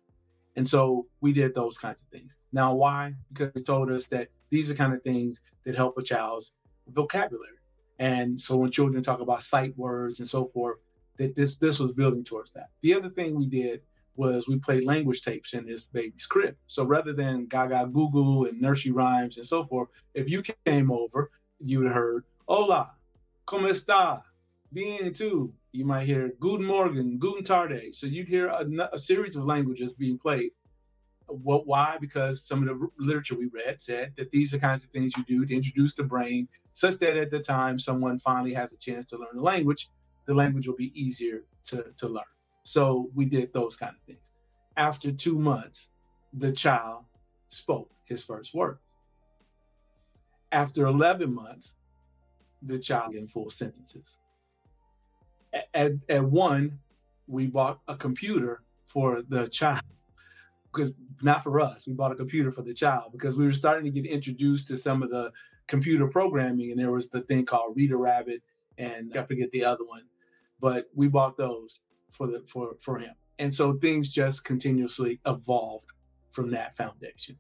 And 0.57 0.67
so 0.67 1.07
we 1.21 1.33
did 1.33 1.55
those 1.55 1.79
kinds 1.79 2.01
of 2.01 2.09
things. 2.09 2.37
Now, 2.53 2.75
why? 2.75 3.15
Because 3.33 3.51
it 3.55 3.67
told 3.67 3.91
us 3.91 4.07
that 4.07 4.29
these 4.51 4.71
are 4.71 4.75
kind 4.75 4.95
of 4.95 5.03
things 5.03 5.43
that 5.65 5.75
help 5.75 5.99
a 5.99 6.03
child's 6.03 6.55
vocabulary. 6.89 7.59
And 7.99 8.41
so 8.41 8.57
when 8.57 8.71
children 8.71 9.03
talk 9.03 9.21
about 9.21 9.43
sight 9.43 9.77
words 9.77 10.21
and 10.21 10.29
so 10.29 10.47
forth, 10.47 10.79
that 11.17 11.37
this 11.37 11.59
this 11.59 11.79
was 11.79 11.93
building 11.93 12.25
towards 12.25 12.51
that. 12.53 12.71
The 12.81 12.95
other 12.95 13.09
thing 13.09 13.35
we 13.35 13.47
did 13.47 13.83
was 14.17 14.49
we 14.49 14.59
played 14.59 14.85
language 14.85 15.23
tapes 15.23 15.55
in 15.55 15.67
this 15.67 15.85
baby's 15.85 16.27
crib. 16.27 16.57
So 16.67 16.85
rather 16.85 17.13
than 17.13 17.47
Gaga 17.47 17.91
Google 17.93 18.47
and 18.47 18.61
nursery 18.61 18.93
rhymes 18.93 19.37
and 19.37 19.47
so 19.47 19.65
forth, 19.65 19.89
if 20.15 20.29
you 20.29 20.43
came 20.65 20.91
over, 20.91 21.31
you 21.61 21.79
would 21.79 21.87
have 21.89 21.97
heard 21.97 22.25
Hola, 22.47 22.91
¿cómo 23.47 23.69
está? 23.71 24.23
Bien 24.73 25.13
tú. 25.13 25.53
You 25.73 25.85
might 25.85 26.05
hear 26.05 26.33
Guten 26.39 26.67
Morgen, 26.67 27.19
Guten 27.19 27.43
Tarde. 27.43 27.95
So 27.95 28.07
you'd 28.07 28.29
hear 28.29 28.49
a, 28.49 28.67
a 28.93 28.99
series 28.99 29.35
of 29.35 29.45
languages 29.45 29.95
being 29.95 30.19
played. 30.19 30.51
What? 31.27 31.67
Why? 31.67 31.97
Because 32.01 32.45
some 32.45 32.63
of 32.63 32.69
the 32.69 32.89
literature 32.99 33.35
we 33.35 33.47
read 33.47 33.81
said 33.81 34.13
that 34.17 34.31
these 34.31 34.53
are 34.53 34.59
kinds 34.59 34.85
of 34.85 34.91
things 34.91 35.13
you 35.17 35.25
do 35.25 35.47
to 35.47 35.55
introduce 35.55 35.95
the 35.95 36.03
brain, 36.03 36.49
such 36.75 36.99
that 36.99 37.17
at 37.17 37.31
the 37.31 37.41
time 37.41 37.79
someone 37.79 38.19
finally 38.19 38.53
has 38.53 38.73
a 38.73 38.77
chance 38.77 39.07
to 39.07 39.17
learn 39.17 39.35
the 39.35 39.43
language, 39.43 39.91
the 40.27 40.35
language 40.35 40.69
will 40.69 40.77
be 40.77 40.93
easier 41.01 41.45
to, 41.65 41.87
to 41.97 42.09
learn. 42.09 42.25
So 42.65 43.11
we 43.15 43.27
did 43.27 43.53
those 43.53 43.77
kind 43.77 43.95
of 43.95 44.03
things. 44.07 44.31
After 44.77 45.13
two 45.13 45.39
months, 45.39 45.89
the 46.33 46.51
child 46.51 47.05
spoke 47.49 47.91
his 48.05 48.25
first 48.25 48.55
word. 48.55 48.79
After 50.51 50.87
11 50.87 51.33
months, 51.33 51.75
the 52.63 52.79
child 52.79 53.15
in 53.15 53.29
full 53.29 53.51
sentences. 53.51 54.19
At, 55.75 55.93
at 56.09 56.25
one, 56.25 56.79
we 57.27 57.47
bought 57.47 57.81
a 57.87 57.97
computer 57.97 58.63
for 58.87 59.23
the 59.29 59.47
child 59.49 59.83
because 60.73 60.93
not 61.23 61.43
for 61.43 61.61
us. 61.61 61.87
We 61.87 61.93
bought 61.93 62.13
a 62.13 62.17
computer 62.17 62.51
for 62.51 62.63
the 62.63 62.75
child 62.75 63.13
because 63.13 63.37
we 63.37 63.47
were 63.47 63.53
starting 63.53 63.85
to 63.85 64.01
get 64.01 64.11
introduced 64.11 64.69
to 64.69 64.77
some 64.77 65.03
of 65.03 65.11
the 65.11 65.33
computer 65.67 66.07
programming, 66.09 66.71
and 66.71 66.81
there 66.81 66.91
was 66.91 67.09
the 67.09 67.23
thing 67.23 67.47
called 67.47 67.77
Reader 67.77 67.97
Rabbit, 67.97 68.43
and 68.79 69.17
I 69.17 69.23
forget 69.23 69.51
the 69.53 69.65
other 69.65 69.85
one, 69.85 70.03
but 70.61 70.87
we 70.95 71.09
bought 71.09 71.37
those 71.37 71.81
for 72.17 72.27
the 72.27 72.43
for 72.47 72.77
for 72.81 72.99
him, 72.99 73.15
and 73.39 73.53
so 73.53 73.75
things 73.75 74.11
just 74.11 74.45
continuously 74.45 75.21
evolved 75.27 75.91
from 76.31 76.51
that 76.51 76.77
foundation, 76.77 77.37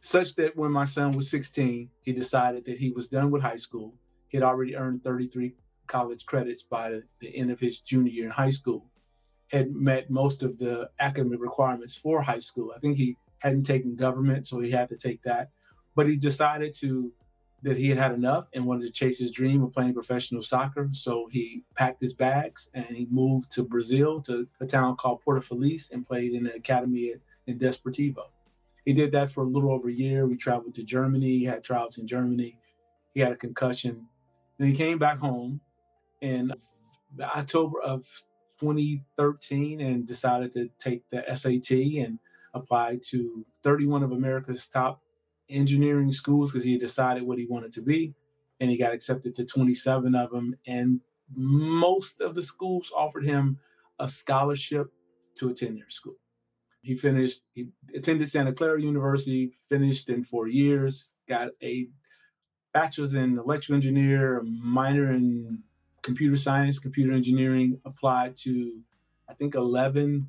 such 0.00 0.34
that 0.36 0.56
when 0.56 0.72
my 0.72 0.84
son 0.84 1.12
was 1.12 1.30
16, 1.30 1.90
he 2.00 2.12
decided 2.12 2.64
that 2.66 2.78
he 2.78 2.90
was 2.90 3.08
done 3.08 3.30
with 3.30 3.42
high 3.42 3.56
school. 3.56 3.94
He 4.28 4.36
had 4.36 4.44
already 4.44 4.76
earned 4.76 5.02
33 5.04 5.54
college 5.86 6.24
credits 6.24 6.62
by 6.62 7.00
the, 7.20 7.36
end 7.36 7.50
of 7.50 7.58
his 7.58 7.80
junior 7.80 8.12
year 8.12 8.26
in 8.26 8.30
high 8.30 8.50
school 8.50 8.86
had 9.50 9.74
met 9.74 10.08
most 10.10 10.42
of 10.42 10.58
the 10.58 10.88
academic 11.00 11.40
requirements 11.40 11.96
for 11.96 12.22
high 12.22 12.38
school. 12.38 12.72
I 12.74 12.78
think 12.78 12.96
he 12.96 13.16
hadn't 13.40 13.64
taken 13.64 13.96
government, 13.96 14.46
so 14.46 14.60
he 14.60 14.70
had 14.70 14.88
to 14.90 14.96
take 14.96 15.22
that. 15.24 15.50
But 15.96 16.08
he 16.08 16.16
decided 16.16 16.74
to 16.76 17.12
that 17.62 17.76
he 17.76 17.88
had 17.88 17.98
had 17.98 18.12
enough 18.12 18.48
and 18.54 18.64
wanted 18.64 18.86
to 18.86 18.92
chase 18.92 19.18
his 19.18 19.30
dream 19.30 19.62
of 19.62 19.72
playing 19.72 19.94
professional 19.94 20.42
soccer. 20.42 20.88
So 20.92 21.28
he 21.30 21.64
packed 21.74 22.00
his 22.00 22.14
bags 22.14 22.70
and 22.74 22.86
he 22.86 23.06
moved 23.10 23.50
to 23.52 23.62
Brazil 23.62 24.20
to 24.22 24.48
a 24.60 24.66
town 24.66 24.96
called 24.96 25.20
Porto 25.20 25.40
Feliz 25.40 25.90
and 25.92 26.06
played 26.06 26.32
in 26.32 26.46
an 26.46 26.54
academy 26.54 27.14
in 27.46 27.58
Desportivo. 27.58 28.24
He 28.84 28.94
did 28.94 29.12
that 29.12 29.30
for 29.30 29.42
a 29.42 29.46
little 29.46 29.72
over 29.72 29.88
a 29.88 29.92
year. 29.92 30.26
We 30.26 30.36
traveled 30.36 30.74
to 30.74 30.82
Germany. 30.82 31.38
He 31.38 31.44
had 31.44 31.62
trials 31.62 31.98
in 31.98 32.06
Germany. 32.06 32.58
He 33.12 33.20
had 33.20 33.32
a 33.32 33.36
concussion. 33.36 34.06
Then 34.58 34.68
he 34.68 34.74
came 34.74 34.98
back 34.98 35.18
home 35.18 35.60
in 36.22 36.52
October 37.20 37.80
of 37.82 38.06
2013 38.60 39.80
and 39.80 40.06
decided 40.06 40.52
to 40.52 40.70
take 40.78 41.02
the 41.10 41.24
SAT 41.34 41.70
and 42.04 42.18
apply 42.54 42.98
to 43.08 43.44
31 43.62 44.02
of 44.02 44.12
America's 44.12 44.66
top 44.66 45.00
engineering 45.50 46.12
schools 46.12 46.50
because 46.50 46.64
he 46.64 46.78
decided 46.78 47.24
what 47.24 47.38
he 47.38 47.46
wanted 47.46 47.72
to 47.74 47.82
be. 47.82 48.14
And 48.60 48.70
he 48.70 48.76
got 48.76 48.92
accepted 48.92 49.34
to 49.36 49.44
27 49.44 50.14
of 50.14 50.30
them. 50.30 50.56
And 50.66 51.00
most 51.34 52.20
of 52.20 52.34
the 52.34 52.42
schools 52.42 52.90
offered 52.94 53.24
him 53.24 53.58
a 53.98 54.08
scholarship 54.08 54.92
to 55.36 55.50
attend 55.50 55.78
their 55.78 55.90
school. 55.90 56.16
He 56.82 56.96
finished, 56.96 57.42
he 57.54 57.68
attended 57.94 58.30
Santa 58.30 58.52
Clara 58.52 58.80
University, 58.80 59.52
finished 59.68 60.08
in 60.08 60.24
four 60.24 60.48
years, 60.48 61.12
got 61.28 61.50
a 61.62 61.88
bachelor's 62.72 63.14
in 63.14 63.38
electrical 63.38 63.74
engineer, 63.74 64.38
a 64.38 64.44
minor 64.44 65.12
in 65.12 65.62
computer 66.02 66.36
science, 66.36 66.78
computer 66.78 67.12
engineering, 67.12 67.80
applied 67.84 68.36
to, 68.36 68.80
I 69.28 69.34
think, 69.34 69.54
11 69.54 70.28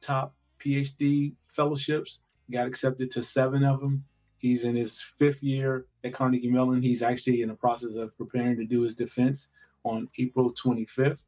top 0.00 0.34
PhD 0.60 1.34
fellowships, 1.52 2.20
got 2.50 2.66
accepted 2.66 3.10
to 3.12 3.22
seven 3.22 3.64
of 3.64 3.80
them. 3.80 4.04
He's 4.44 4.64
in 4.64 4.76
his 4.76 5.00
fifth 5.00 5.42
year 5.42 5.86
at 6.04 6.12
Carnegie 6.12 6.50
Mellon. 6.50 6.82
He's 6.82 7.02
actually 7.02 7.40
in 7.40 7.48
the 7.48 7.54
process 7.54 7.94
of 7.94 8.14
preparing 8.18 8.58
to 8.58 8.66
do 8.66 8.82
his 8.82 8.94
defense 8.94 9.48
on 9.84 10.06
April 10.18 10.52
25th. 10.52 11.24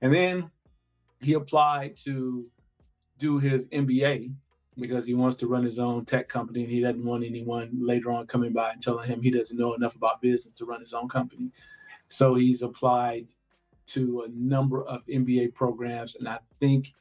And 0.00 0.14
then 0.14 0.48
he 1.20 1.32
applied 1.32 1.96
to 2.04 2.46
do 3.18 3.38
his 3.38 3.66
MBA 3.66 4.32
because 4.78 5.06
he 5.06 5.14
wants 5.14 5.34
to 5.38 5.48
run 5.48 5.64
his 5.64 5.80
own 5.80 6.04
tech 6.04 6.28
company 6.28 6.62
and 6.62 6.70
he 6.70 6.80
doesn't 6.80 7.04
want 7.04 7.24
anyone 7.24 7.68
later 7.80 8.12
on 8.12 8.28
coming 8.28 8.52
by 8.52 8.70
and 8.70 8.80
telling 8.80 9.08
him 9.08 9.20
he 9.20 9.32
doesn't 9.32 9.58
know 9.58 9.74
enough 9.74 9.96
about 9.96 10.22
business 10.22 10.54
to 10.54 10.66
run 10.66 10.78
his 10.78 10.94
own 10.94 11.08
company. 11.08 11.50
So 12.06 12.36
he's 12.36 12.62
applied 12.62 13.26
to 13.86 14.22
a 14.22 14.28
number 14.28 14.84
of 14.84 15.04
MBA 15.06 15.52
programs, 15.52 16.14
and 16.14 16.28
I 16.28 16.38
think 16.60 16.92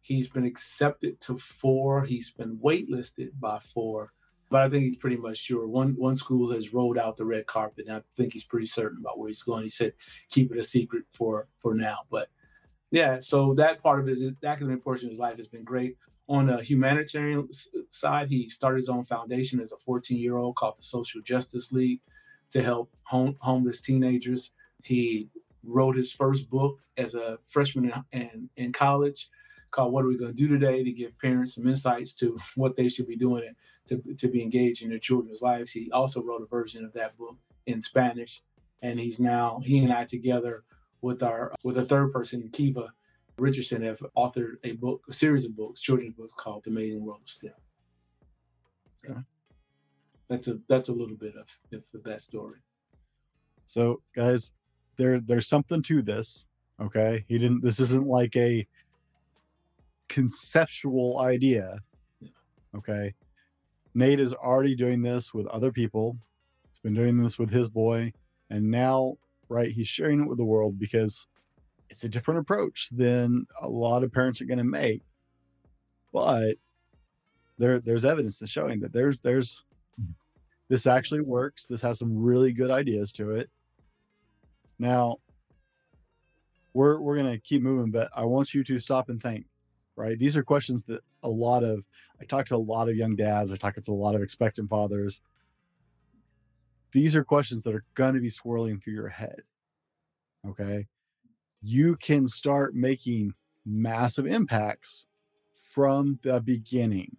he's 0.00 0.28
been 0.28 0.46
accepted 0.46 1.20
to 1.20 1.36
four. 1.36 2.06
He's 2.06 2.30
been 2.30 2.56
waitlisted 2.56 3.32
by 3.38 3.58
four, 3.58 4.14
but 4.50 4.62
I 4.62 4.68
think 4.68 4.84
he's 4.84 4.96
pretty 4.96 5.16
much 5.16 5.38
sure. 5.38 5.66
One 5.66 5.94
one 5.96 6.16
school 6.16 6.50
has 6.52 6.72
rolled 6.72 6.98
out 6.98 7.16
the 7.16 7.24
red 7.24 7.46
carpet, 7.46 7.86
and 7.86 7.96
I 7.96 8.02
think 8.16 8.32
he's 8.32 8.44
pretty 8.44 8.66
certain 8.66 8.98
about 8.98 9.18
where 9.18 9.28
he's 9.28 9.42
going. 9.42 9.62
He 9.62 9.68
said, 9.68 9.92
"Keep 10.30 10.52
it 10.52 10.58
a 10.58 10.62
secret 10.62 11.04
for 11.12 11.48
for 11.58 11.74
now." 11.74 11.98
But 12.10 12.28
yeah, 12.90 13.18
so 13.20 13.54
that 13.54 13.82
part 13.82 14.00
of 14.00 14.06
his 14.06 14.22
academic 14.44 14.82
portion 14.82 15.08
of 15.08 15.10
his 15.10 15.18
life 15.18 15.36
has 15.38 15.48
been 15.48 15.64
great. 15.64 15.96
On 16.28 16.46
the 16.46 16.62
humanitarian 16.62 17.48
side, 17.90 18.28
he 18.28 18.48
started 18.48 18.78
his 18.78 18.88
own 18.88 19.04
foundation 19.04 19.60
as 19.60 19.72
a 19.72 19.78
14 19.78 20.18
year 20.18 20.36
old 20.36 20.56
called 20.56 20.78
the 20.78 20.82
Social 20.82 21.20
Justice 21.22 21.72
League 21.72 22.00
to 22.50 22.62
help 22.62 22.90
home, 23.02 23.36
homeless 23.40 23.80
teenagers. 23.80 24.52
He 24.82 25.28
wrote 25.64 25.96
his 25.96 26.12
first 26.12 26.48
book 26.48 26.78
as 26.96 27.14
a 27.14 27.38
freshman 27.44 27.92
in, 28.12 28.20
in, 28.20 28.50
in 28.56 28.72
college 28.72 29.28
called 29.70 29.92
What 29.92 30.04
Are 30.04 30.08
We 30.08 30.16
Going 30.16 30.34
to 30.34 30.36
Do 30.36 30.48
Today 30.48 30.82
to 30.82 30.92
give 30.92 31.18
parents 31.18 31.54
some 31.54 31.66
insights 31.66 32.14
to 32.14 32.38
what 32.56 32.76
they 32.76 32.88
should 32.88 33.06
be 33.06 33.16
doing 33.16 33.44
to, 33.88 34.02
to 34.16 34.28
be 34.28 34.42
engaged 34.42 34.82
in 34.82 34.90
their 34.90 34.98
children's 34.98 35.42
lives. 35.42 35.70
He 35.70 35.90
also 35.90 36.22
wrote 36.22 36.42
a 36.42 36.46
version 36.46 36.84
of 36.84 36.92
that 36.94 37.16
book 37.16 37.36
in 37.66 37.82
Spanish. 37.82 38.42
And 38.82 38.98
he's 38.98 39.18
now, 39.18 39.60
he 39.64 39.78
and 39.80 39.92
I 39.92 40.04
together 40.04 40.62
with 41.02 41.22
our, 41.22 41.54
with 41.64 41.78
a 41.78 41.84
third 41.84 42.12
person, 42.12 42.48
Kiva 42.52 42.92
Richardson, 43.38 43.82
have 43.82 44.02
authored 44.16 44.56
a 44.64 44.72
book, 44.72 45.02
a 45.08 45.12
series 45.12 45.44
of 45.44 45.56
books, 45.56 45.80
children's 45.80 46.14
books 46.14 46.34
called 46.36 46.64
The 46.64 46.70
Amazing 46.70 47.04
World 47.04 47.20
of 47.22 47.28
STEM. 47.28 47.52
Okay 49.04 49.20
that's 50.28 50.46
a 50.46 50.58
that's 50.68 50.88
a 50.88 50.92
little 50.92 51.16
bit 51.16 51.34
of, 51.36 51.82
of 51.94 52.04
that 52.04 52.20
story. 52.20 52.58
So 53.66 54.00
guys, 54.14 54.52
there 54.96 55.20
there's 55.20 55.48
something 55.48 55.82
to 55.82 56.02
this. 56.02 56.46
Okay. 56.80 57.24
He 57.28 57.38
didn't 57.38 57.62
this 57.62 57.80
isn't 57.80 58.06
like 58.06 58.36
a 58.36 58.66
conceptual 60.08 61.18
idea. 61.20 61.78
Okay. 62.76 63.14
Nate 63.98 64.20
is 64.20 64.32
already 64.32 64.76
doing 64.76 65.02
this 65.02 65.34
with 65.34 65.48
other 65.48 65.72
people. 65.72 66.16
He's 66.68 66.78
been 66.78 66.94
doing 66.94 67.18
this 67.18 67.36
with 67.36 67.50
his 67.50 67.68
boy. 67.68 68.12
And 68.48 68.70
now, 68.70 69.16
right, 69.48 69.72
he's 69.72 69.88
sharing 69.88 70.20
it 70.22 70.28
with 70.28 70.38
the 70.38 70.44
world 70.44 70.78
because 70.78 71.26
it's 71.90 72.04
a 72.04 72.08
different 72.08 72.38
approach 72.38 72.90
than 72.92 73.44
a 73.60 73.68
lot 73.68 74.04
of 74.04 74.12
parents 74.12 74.40
are 74.40 74.44
going 74.44 74.58
to 74.58 74.64
make. 74.64 75.02
But 76.12 76.54
there 77.58 77.80
there's 77.80 78.04
evidence 78.04 78.38
that's 78.38 78.52
showing 78.52 78.78
that 78.80 78.92
there's 78.92 79.18
there's 79.20 79.64
this 80.68 80.86
actually 80.86 81.22
works. 81.22 81.66
This 81.66 81.82
has 81.82 81.98
some 81.98 82.16
really 82.16 82.52
good 82.52 82.70
ideas 82.70 83.10
to 83.12 83.32
it. 83.32 83.50
Now, 84.78 85.16
we're 86.72 87.00
we're 87.00 87.16
gonna 87.16 87.38
keep 87.38 87.62
moving, 87.62 87.90
but 87.90 88.10
I 88.14 88.24
want 88.26 88.54
you 88.54 88.62
to 88.62 88.78
stop 88.78 89.08
and 89.08 89.20
think. 89.20 89.46
Right? 89.98 90.16
These 90.16 90.36
are 90.36 90.44
questions 90.44 90.84
that 90.84 91.00
a 91.24 91.28
lot 91.28 91.64
of 91.64 91.84
I 92.20 92.24
talk 92.24 92.46
to 92.46 92.54
a 92.54 92.56
lot 92.56 92.88
of 92.88 92.94
young 92.94 93.16
dads. 93.16 93.50
I 93.50 93.56
talk 93.56 93.74
to 93.74 93.92
a 93.92 93.92
lot 93.92 94.14
of 94.14 94.22
expectant 94.22 94.70
fathers. 94.70 95.20
These 96.92 97.16
are 97.16 97.24
questions 97.24 97.64
that 97.64 97.74
are 97.74 97.84
going 97.94 98.14
to 98.14 98.20
be 98.20 98.30
swirling 98.30 98.78
through 98.78 98.94
your 98.94 99.08
head. 99.08 99.42
Okay, 100.48 100.86
you 101.62 101.96
can 101.96 102.28
start 102.28 102.76
making 102.76 103.34
massive 103.66 104.26
impacts 104.26 105.06
from 105.52 106.20
the 106.22 106.40
beginning. 106.40 107.16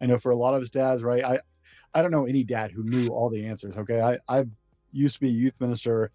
I 0.00 0.06
know 0.06 0.18
for 0.18 0.32
a 0.32 0.36
lot 0.36 0.54
of 0.54 0.62
us 0.62 0.70
dads, 0.70 1.04
right? 1.04 1.24
I 1.24 1.38
I 1.94 2.02
don't 2.02 2.10
know 2.10 2.26
any 2.26 2.42
dad 2.42 2.72
who 2.72 2.82
knew 2.82 3.08
all 3.08 3.30
the 3.30 3.46
answers. 3.46 3.76
Okay. 3.76 4.00
I, 4.00 4.18
I 4.28 4.44
used 4.90 5.14
to 5.14 5.20
be 5.20 5.28
a 5.28 5.32
youth 5.32 5.54
minister. 5.60 6.10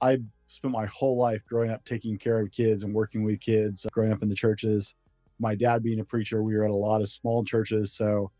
I 0.00 0.20
spent 0.48 0.72
my 0.72 0.86
whole 0.86 1.16
life 1.16 1.44
growing 1.46 1.70
up 1.70 1.84
taking 1.84 2.18
care 2.18 2.40
of 2.40 2.50
kids 2.50 2.82
and 2.82 2.92
working 2.92 3.22
with 3.22 3.40
kids, 3.40 3.86
growing 3.92 4.12
up 4.12 4.22
in 4.22 4.28
the 4.28 4.34
churches. 4.34 4.94
My 5.38 5.54
dad 5.54 5.82
being 5.82 6.00
a 6.00 6.04
preacher, 6.04 6.42
we 6.42 6.56
were 6.56 6.64
at 6.64 6.70
a 6.70 6.74
lot 6.74 7.00
of 7.00 7.08
small 7.08 7.44
churches. 7.44 7.92
So 7.92 8.30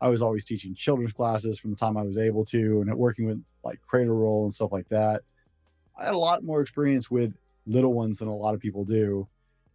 I 0.00 0.08
was 0.08 0.22
always 0.22 0.44
teaching 0.44 0.74
children's 0.74 1.12
classes 1.12 1.58
from 1.58 1.70
the 1.70 1.76
time 1.76 1.96
I 1.96 2.02
was 2.02 2.18
able 2.18 2.44
to 2.46 2.80
and 2.80 2.92
working 2.94 3.26
with 3.26 3.42
like 3.64 3.80
cradle 3.82 4.16
roll 4.16 4.44
and 4.44 4.54
stuff 4.54 4.72
like 4.72 4.88
that. 4.88 5.22
I 5.98 6.06
had 6.06 6.14
a 6.14 6.18
lot 6.18 6.42
more 6.42 6.60
experience 6.60 7.10
with 7.10 7.32
little 7.66 7.92
ones 7.92 8.18
than 8.18 8.28
a 8.28 8.34
lot 8.34 8.54
of 8.54 8.60
people 8.60 8.84
do. 8.84 9.28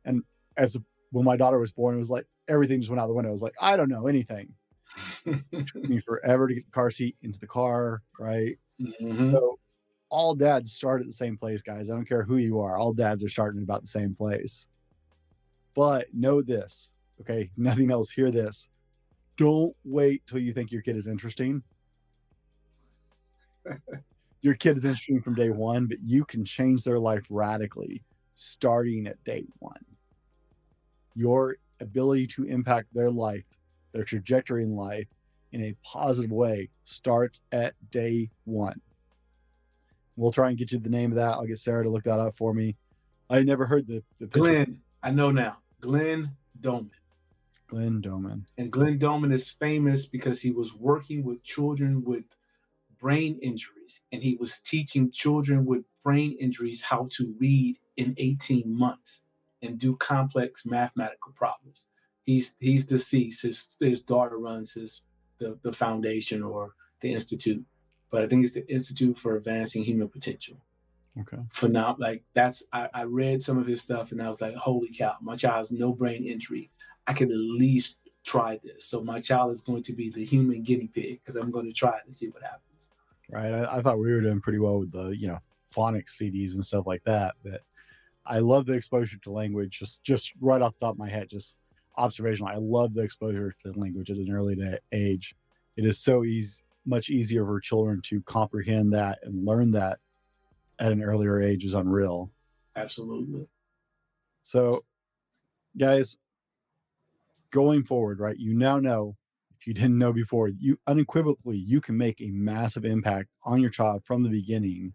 And 0.06 0.24
as 0.58 0.78
when 1.12 1.26
my 1.26 1.38
daughter 1.38 1.60
was 1.60 1.72
born, 1.72 1.96
it 1.96 2.00
was 2.00 2.10
like 2.10 2.26
everything 2.48 2.82
just 2.82 2.90
went 2.90 3.00
out 3.00 3.08
the 3.08 3.14
window. 3.14 3.30
I 3.30 3.34
was 3.34 3.42
like, 3.42 3.56
I 3.62 3.78
don't 3.78 3.90
know 3.90 4.08
anything 4.08 4.54
it 5.26 5.68
took 5.68 5.84
me 5.84 6.00
forever 6.00 6.48
to 6.48 6.56
get 6.56 6.66
the 6.66 6.72
car 6.72 6.92
seat 6.92 7.16
into 7.22 7.40
the 7.40 7.48
car, 7.48 8.02
right? 8.20 8.58
Mm-hmm. 8.82 9.32
So 9.32 9.60
all 10.14 10.36
dads 10.36 10.72
start 10.72 11.02
at 11.02 11.08
the 11.08 11.14
same 11.14 11.36
place, 11.36 11.64
guys. 11.64 11.90
I 11.90 11.96
don't 11.96 12.08
care 12.08 12.22
who 12.22 12.38
you 12.38 12.60
are. 12.60 12.78
All 12.78 12.94
dads 12.94 13.24
are 13.24 13.30
starting 13.30 13.64
about 13.64 13.82
the 13.82 13.88
same 13.88 14.14
place. 14.14 14.68
But 15.74 16.14
know 16.14 16.44
this, 16.44 16.92
okay? 17.20 17.50
Nothing 17.58 17.90
else. 17.90 18.12
Hear 18.12 18.30
this. 18.30 18.70
don't 19.38 19.76
wait 19.84 20.22
till 20.28 20.38
you 20.38 20.54
think 20.54 20.72
your 20.72 20.84
kid 20.84 20.98
is 20.98 21.08
interesting. 21.08 21.64
your 24.44 24.54
kid 24.54 24.78
is 24.78 24.86
interesting 24.86 25.20
from 25.20 25.34
day 25.34 25.50
one, 25.50 25.88
but 25.88 25.98
you 26.04 26.24
can 26.26 26.46
change 26.46 26.84
their 26.84 27.00
life 27.00 27.26
radically 27.32 28.04
starting 28.36 29.08
at 29.08 29.22
day 29.24 29.46
one. 29.58 29.84
Your 31.16 31.58
ability 31.80 32.28
to 32.28 32.44
impact 32.44 32.94
their 32.94 33.10
life, 33.10 33.48
their 33.94 34.04
trajectory 34.04 34.64
in 34.64 34.76
life 34.76 35.08
in 35.54 35.64
a 35.64 35.76
positive 35.84 36.32
way 36.32 36.70
starts 36.84 37.42
at 37.52 37.74
day 37.90 38.30
one. 38.46 38.80
We'll 40.16 40.32
try 40.32 40.50
and 40.50 40.58
get 40.58 40.72
you 40.72 40.80
the 40.80 40.90
name 40.90 41.12
of 41.12 41.18
that. 41.18 41.34
I'll 41.34 41.46
get 41.46 41.60
Sarah 41.60 41.84
to 41.84 41.90
look 41.90 42.04
that 42.04 42.20
up 42.20 42.36
for 42.36 42.54
me. 42.54 42.76
I 43.30 43.44
never 43.44 43.66
heard 43.66 43.88
the, 43.88 44.04
the 44.20 44.28
picture. 44.28 44.40
Glenn. 44.40 44.82
I 45.02 45.12
know 45.12 45.32
now. 45.32 45.58
Glenn 45.82 46.32
Doman. 46.60 46.92
Glenn 47.68 48.02
Doman. 48.02 48.46
And 48.58 48.72
Glenn 48.72 48.98
Doman 48.98 49.32
is 49.32 49.50
famous 49.50 50.06
because 50.06 50.42
he 50.42 50.52
was 50.52 50.76
working 50.76 51.24
with 51.24 51.44
children 51.44 52.04
with 52.04 52.26
brain 53.00 53.40
injuries 53.42 54.02
and 54.12 54.22
he 54.22 54.36
was 54.36 54.60
teaching 54.60 55.12
children 55.12 55.66
with 55.66 55.84
brain 56.04 56.38
injuries 56.40 56.82
how 56.82 57.08
to 57.12 57.36
read 57.40 57.78
in 57.98 58.14
18 58.18 58.64
months 58.66 59.22
and 59.62 59.80
do 59.80 59.96
complex 59.96 60.66
mathematical 60.66 61.34
problems. 61.34 61.88
He's 62.24 62.56
he's 62.60 62.86
deceased. 62.86 63.42
His 63.42 63.76
his 63.80 64.02
daughter 64.02 64.38
runs 64.38 64.74
his 64.74 65.02
the, 65.40 65.58
the 65.64 65.74
foundation 65.74 66.44
or 66.44 66.76
the 67.02 67.12
institute, 67.12 67.64
but 68.14 68.22
I 68.22 68.28
think 68.28 68.46
it's 68.46 68.54
the 68.54 68.72
Institute 68.72 69.18
for 69.18 69.38
Advancing 69.38 69.84
Human 69.84 70.08
Potential. 70.08 70.56
Okay. 71.20 71.40
For 71.52 71.68
now, 71.68 71.96
like 71.98 72.22
that's 72.36 72.62
I, 72.72 72.88
I 72.94 73.04
read 73.06 73.42
some 73.42 73.58
of 73.58 73.66
his 73.66 73.82
stuff 73.82 74.12
and 74.12 74.22
I 74.22 74.28
was 74.28 74.40
like, 74.40 74.54
holy 74.54 74.90
cow, 74.96 75.16
my 75.20 75.36
child 75.36 75.58
has 75.58 75.72
no 75.72 75.92
brain 75.92 76.24
injury. 76.24 76.70
I 77.08 77.14
could 77.14 77.32
at 77.32 77.38
least 77.38 77.98
try 78.24 78.60
this. 78.64 78.86
So 78.86 79.04
my 79.04 79.20
child 79.20 79.52
is 79.52 79.62
going 79.62 79.82
to 79.82 79.94
be 79.94 80.12
the 80.12 80.24
human 80.24 80.62
guinea 80.62 80.92
pig 80.94 81.22
because 81.22 81.36
I'm 81.36 81.50
going 81.50 81.66
to 81.66 81.74
try 81.74 81.98
it 81.98 82.04
and 82.06 82.14
see 82.14 82.28
what 82.28 82.44
happens. 82.44 82.92
Right. 83.32 83.52
I, 83.52 83.78
I 83.78 83.82
thought 83.82 83.98
we 83.98 84.12
were 84.12 84.22
doing 84.22 84.42
pretty 84.42 84.60
well 84.60 84.78
with 84.78 84.92
the, 84.92 85.08
you 85.10 85.28
know, 85.28 85.40
phonics 85.76 86.12
CDs 86.12 86.54
and 86.54 86.64
stuff 86.64 86.86
like 86.86 87.04
that. 87.06 87.34
But 87.44 87.62
I 88.28 88.40
love 88.40 88.68
the 88.68 88.74
exposure 88.74 89.18
to 89.24 89.32
language. 89.32 89.80
Just 89.80 90.04
just 90.04 90.34
right 90.40 90.62
off 90.62 90.76
the 90.76 90.86
top 90.86 90.96
of 90.96 91.00
my 91.00 91.10
head, 91.10 91.30
just 91.30 91.58
observational. 91.98 92.52
I 92.52 92.58
love 92.58 92.94
the 92.94 93.02
exposure 93.02 93.56
to 93.64 93.72
language 93.72 94.12
at 94.12 94.18
an 94.18 94.32
early 94.32 94.56
age. 94.92 95.36
It 95.78 95.86
is 95.86 95.98
so 95.98 96.24
easy, 96.24 96.62
much 96.86 97.10
easier 97.10 97.46
for 97.46 97.60
children 97.60 98.02
to 98.04 98.22
comprehend 98.24 98.94
that 98.94 99.20
and 99.24 99.46
learn 99.46 99.72
that 99.72 100.00
at 100.80 100.92
an 100.92 101.04
earlier 101.04 101.42
age 101.42 101.64
is 101.64 101.74
unreal. 101.74 102.32
Absolutely. 102.76 103.48
So, 104.42 104.84
guys, 105.78 106.18
going 107.52 107.84
forward, 107.84 108.20
right? 108.20 108.38
You 108.38 108.54
now 108.54 108.80
know 108.80 109.16
if 109.58 109.68
you 109.68 109.74
didn't 109.74 109.98
know 109.98 110.12
before, 110.12 110.50
you 110.50 110.78
unequivocally 110.88 111.56
you 111.56 111.80
can 111.80 111.98
make 111.98 112.20
a 112.20 112.30
massive 112.32 112.84
impact 112.84 113.30
on 113.46 113.62
your 113.62 113.70
child 113.70 114.04
from 114.04 114.24
the 114.24 114.30
beginning. 114.30 114.94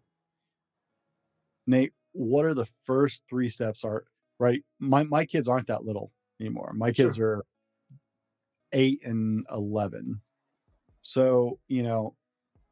Nate, 1.67 1.93
what 2.13 2.45
are 2.45 2.55
the 2.55 2.69
first 2.85 3.23
three 3.31 3.49
steps? 3.49 3.85
Are 3.85 4.05
right? 4.39 4.63
My 4.79 5.05
my 5.05 5.25
kids 5.25 5.49
aren't 5.49 5.69
that 5.69 5.85
little 5.85 6.13
anymore. 6.41 6.73
My 6.75 6.93
kids 6.93 7.17
sure. 7.17 7.29
are 7.29 7.47
eight 8.73 9.05
and 9.05 9.47
eleven. 9.51 10.21
So, 11.03 11.59
you 11.69 11.83
know, 11.83 12.15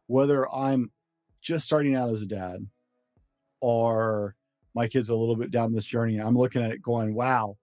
whether 0.06 0.52
I'm 0.52 0.90
just 1.40 1.64
starting 1.64 1.94
out 1.94 2.10
as 2.10 2.22
a 2.22 2.26
dad 2.26 2.66
or 3.60 4.34
my 4.74 4.88
kids 4.88 5.08
are 5.08 5.14
a 5.14 5.16
little 5.16 5.36
bit 5.36 5.50
down 5.50 5.72
this 5.72 5.86
journey, 5.86 6.18
and 6.18 6.26
I'm 6.26 6.36
looking 6.36 6.62
at 6.62 6.70
it 6.70 6.82
going, 6.82 7.14
wow, 7.14 7.56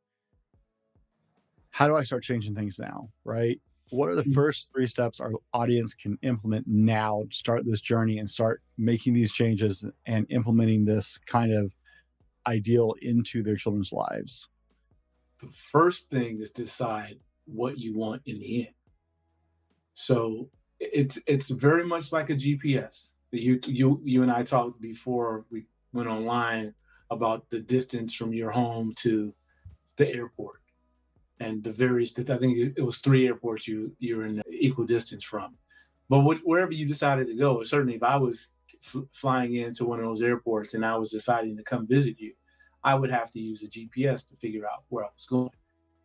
how 1.70 1.88
do 1.88 1.96
I 1.96 2.04
start 2.04 2.24
changing 2.24 2.56
things 2.56 2.80
now? 2.80 3.10
Right. 3.24 3.62
What 3.92 4.10
are 4.10 4.16
the 4.16 4.24
mm. 4.24 4.34
first 4.34 4.72
three 4.74 4.88
steps 4.88 5.20
our 5.20 5.32
audience 5.54 5.94
can 5.94 6.18
implement 6.24 6.66
now 6.68 7.24
to 7.30 7.36
start 7.36 7.64
this 7.66 7.82
journey 7.82 8.18
and 8.18 8.28
start 8.28 8.64
making 8.78 9.14
these 9.14 9.32
changes 9.32 9.86
and 10.08 10.26
implementing 10.30 10.86
this 10.86 11.20
kind 11.28 11.54
of 11.54 11.72
ideal 12.48 12.96
into 13.02 13.44
their 13.44 13.56
children's 13.56 13.94
lives? 13.94 14.50
The 15.40 15.52
first 15.52 16.10
thing 16.10 16.40
is 16.42 16.50
decide 16.50 17.20
what 17.46 17.78
you 17.78 17.96
want 17.96 18.24
in 18.26 18.40
the 18.40 18.68
end. 18.68 18.76
So 19.94 20.50
it's 20.80 21.20
it's 21.28 21.50
very 21.50 21.84
much 21.84 22.12
like 22.12 22.30
a 22.30 22.36
GPS. 22.36 23.12
You 23.32 23.60
you 23.66 24.02
you 24.04 24.22
and 24.22 24.32
I 24.32 24.44
talked 24.44 24.82
before 24.82 25.46
we 25.50 25.66
went 25.92 26.08
online 26.08 26.74
about 27.10 27.50
the 27.50 27.60
distance 27.60 28.14
from 28.14 28.34
your 28.34 28.52
home 28.52 28.94
to 28.98 29.34
the 29.98 30.08
airport 30.10 30.62
and 31.40 31.64
the 31.64 31.72
various 31.72 32.18
I 32.18 32.38
think 32.38 32.74
it 32.78 32.82
was 32.82 33.00
three 33.00 33.28
airports 33.28 33.68
you 33.68 33.96
you're 34.00 34.26
in 34.26 34.42
equal 34.52 34.86
distance 34.86 35.24
from. 35.24 35.56
But 36.10 36.20
what, 36.20 36.40
wherever 36.44 36.72
you 36.72 36.86
decided 36.86 37.28
to 37.28 37.36
go, 37.36 37.64
certainly 37.64 37.96
if 37.96 38.04
I 38.04 38.18
was 38.18 38.50
flying 39.14 39.56
into 39.56 39.86
one 39.86 40.00
of 40.00 40.06
those 40.06 40.22
airports 40.22 40.74
and 40.74 40.86
I 40.86 40.98
was 40.98 41.10
deciding 41.10 41.56
to 41.58 41.64
come 41.64 41.88
visit 41.88 42.20
you, 42.20 42.34
I 42.84 42.96
would 42.96 43.10
have 43.10 43.32
to 43.32 43.40
use 43.40 43.64
a 43.64 43.68
GPS 43.68 44.28
to 44.30 44.36
figure 44.36 44.66
out 44.66 44.84
where 44.90 45.06
I 45.06 45.10
was 45.16 45.26
going. 45.26 45.50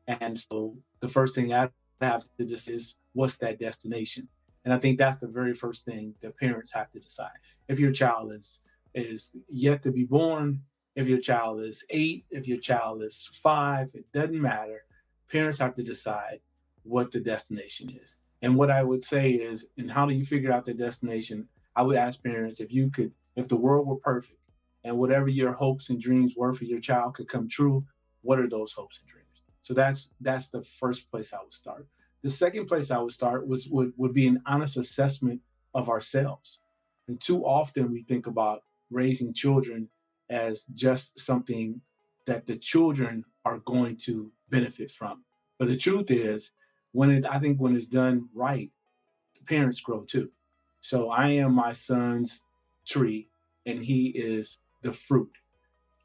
And 0.07 0.39
so 0.39 0.77
the 1.01 1.09
first 1.09 1.35
thing 1.35 1.53
I 1.53 1.69
have 2.01 2.25
to 2.39 2.45
decide 2.45 2.75
is 2.75 2.97
what's 3.13 3.37
that 3.39 3.59
destination. 3.59 4.29
And 4.65 4.75
I 4.75 4.79
think 4.79 4.99
that's 4.99 5.19
the 5.19 5.29
very 5.29 5.55
first 5.55 5.85
thing 5.85 6.15
that 6.21 6.37
parents 6.37 6.73
have 6.73 6.91
to 6.93 7.01
decide. 7.01 7.31
If 7.69 7.79
your 7.79 7.93
child 7.93 8.33
is 8.33 8.61
is 8.95 9.31
yet 9.49 9.83
to 9.83 9.93
be 9.93 10.05
born, 10.05 10.63
if 10.97 11.07
your 11.07 11.21
child 11.21 11.61
is 11.61 11.85
eight, 11.91 12.25
if 12.31 12.49
your 12.49 12.59
child 12.59 13.03
is 13.03 13.31
five, 13.33 13.91
it 13.95 14.11
doesn't 14.13 14.41
matter 14.41 14.85
parents 15.31 15.59
have 15.59 15.75
to 15.77 15.83
decide 15.83 16.41
what 16.83 17.13
the 17.13 17.21
destination 17.21 17.91
is. 18.03 18.17
And 18.43 18.57
what 18.57 18.71
I 18.71 18.83
would 18.83 19.05
say 19.05 19.33
is, 19.33 19.67
and 19.77 19.91
how 19.91 20.07
do 20.07 20.15
you 20.15 20.25
figure 20.25 20.53
out 20.53 20.65
the 20.65 20.75
destination? 20.75 21.49
I 21.77 21.83
would 21.83 21.97
ask 21.97 22.23
parents 22.23 22.61
if 22.61 22.73
you 22.73 22.91
could, 22.91 23.13
if 23.37 23.49
the 23.49 23.57
world 23.57 23.87
were 23.87 23.97
perfect 23.97 24.39
and 24.85 24.97
whatever 24.97 25.29
your 25.29 25.53
hopes 25.53 25.91
and 25.91 26.01
dreams 26.01 26.35
were 26.37 26.55
for 26.55 26.65
your 26.65 26.81
child 26.81 27.15
could 27.15 27.29
come 27.29 27.49
true, 27.49 27.85
what 28.23 28.39
are 28.39 28.49
those 28.49 28.73
hopes 28.73 29.01
and 29.01 29.09
dreams? 29.09 29.18
So 29.63 29.75
that's 29.75 30.11
that's 30.21 30.49
the 30.49 30.63
first 30.63 31.11
place 31.11 31.33
I 31.33 31.43
would 31.43 31.55
start. 31.55 31.87
The 32.23 32.31
second 32.31 32.67
place 32.67 32.91
I 32.91 32.99
would 32.99 33.13
start 33.13 33.47
was 33.47 33.69
would, 33.69 33.93
would 33.97 34.15
be 34.15 34.27
an 34.27 34.43
honest 34.47 34.77
assessment 34.77 35.41
of 35.75 35.89
ourselves. 35.89 36.61
And 37.07 37.21
too 37.21 37.45
often 37.45 37.93
we 37.93 38.03
think 38.03 38.27
about 38.27 38.63
raising 38.91 39.33
children 39.33 39.89
as 40.31 40.67
just 40.75 41.19
something 41.19 41.81
that 42.27 42.47
the 42.47 42.57
children 42.57 43.25
are 43.45 43.59
going 43.59 43.97
to 43.97 44.31
benefit 44.51 44.91
from. 44.91 45.25
But 45.59 45.69
the 45.69 45.77
truth 45.77 46.11
is, 46.11 46.51
when 46.93 47.11
it, 47.11 47.25
I 47.27 47.39
think 47.39 47.59
when 47.59 47.75
it's 47.75 47.87
done 47.87 48.29
right, 48.35 48.71
parents 49.47 49.81
grow 49.81 50.03
too. 50.03 50.31
So 50.81 51.11
I 51.11 51.29
am 51.29 51.55
my 51.55 51.73
son's 51.73 52.43
tree, 52.87 53.29
and 53.67 53.83
he 53.83 54.09
is 54.09 54.59
the 54.83 54.93
fruit. 54.93 55.31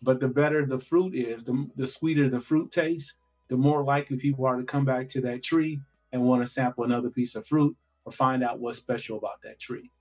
But 0.01 0.20
the 0.20 0.28
better 0.28 0.66
the 0.66 0.80
fruit 0.80 1.14
is, 1.16 1.43
the, 1.43 1.68
the 1.76 1.88
sweeter 1.88 2.30
the 2.30 2.39
fruit 2.39 2.72
tastes, 2.72 3.16
the 3.54 3.58
more 3.58 3.84
likely 3.84 4.18
people 4.18 4.47
are 4.47 4.58
to 4.58 4.64
come 4.64 4.84
back 4.84 5.08
to 5.08 5.22
that 5.22 5.43
tree 5.43 5.80
and 6.12 6.24
want 6.24 6.41
to 6.41 6.47
sample 6.51 6.86
another 6.86 7.12
piece 7.12 7.36
of 7.36 7.45
fruit 7.45 7.78
or 8.04 8.12
find 8.12 8.43
out 8.43 8.60
what's 8.60 8.80
special 8.80 9.16
about 9.16 9.43
that 9.43 9.60
tree. 9.60 9.91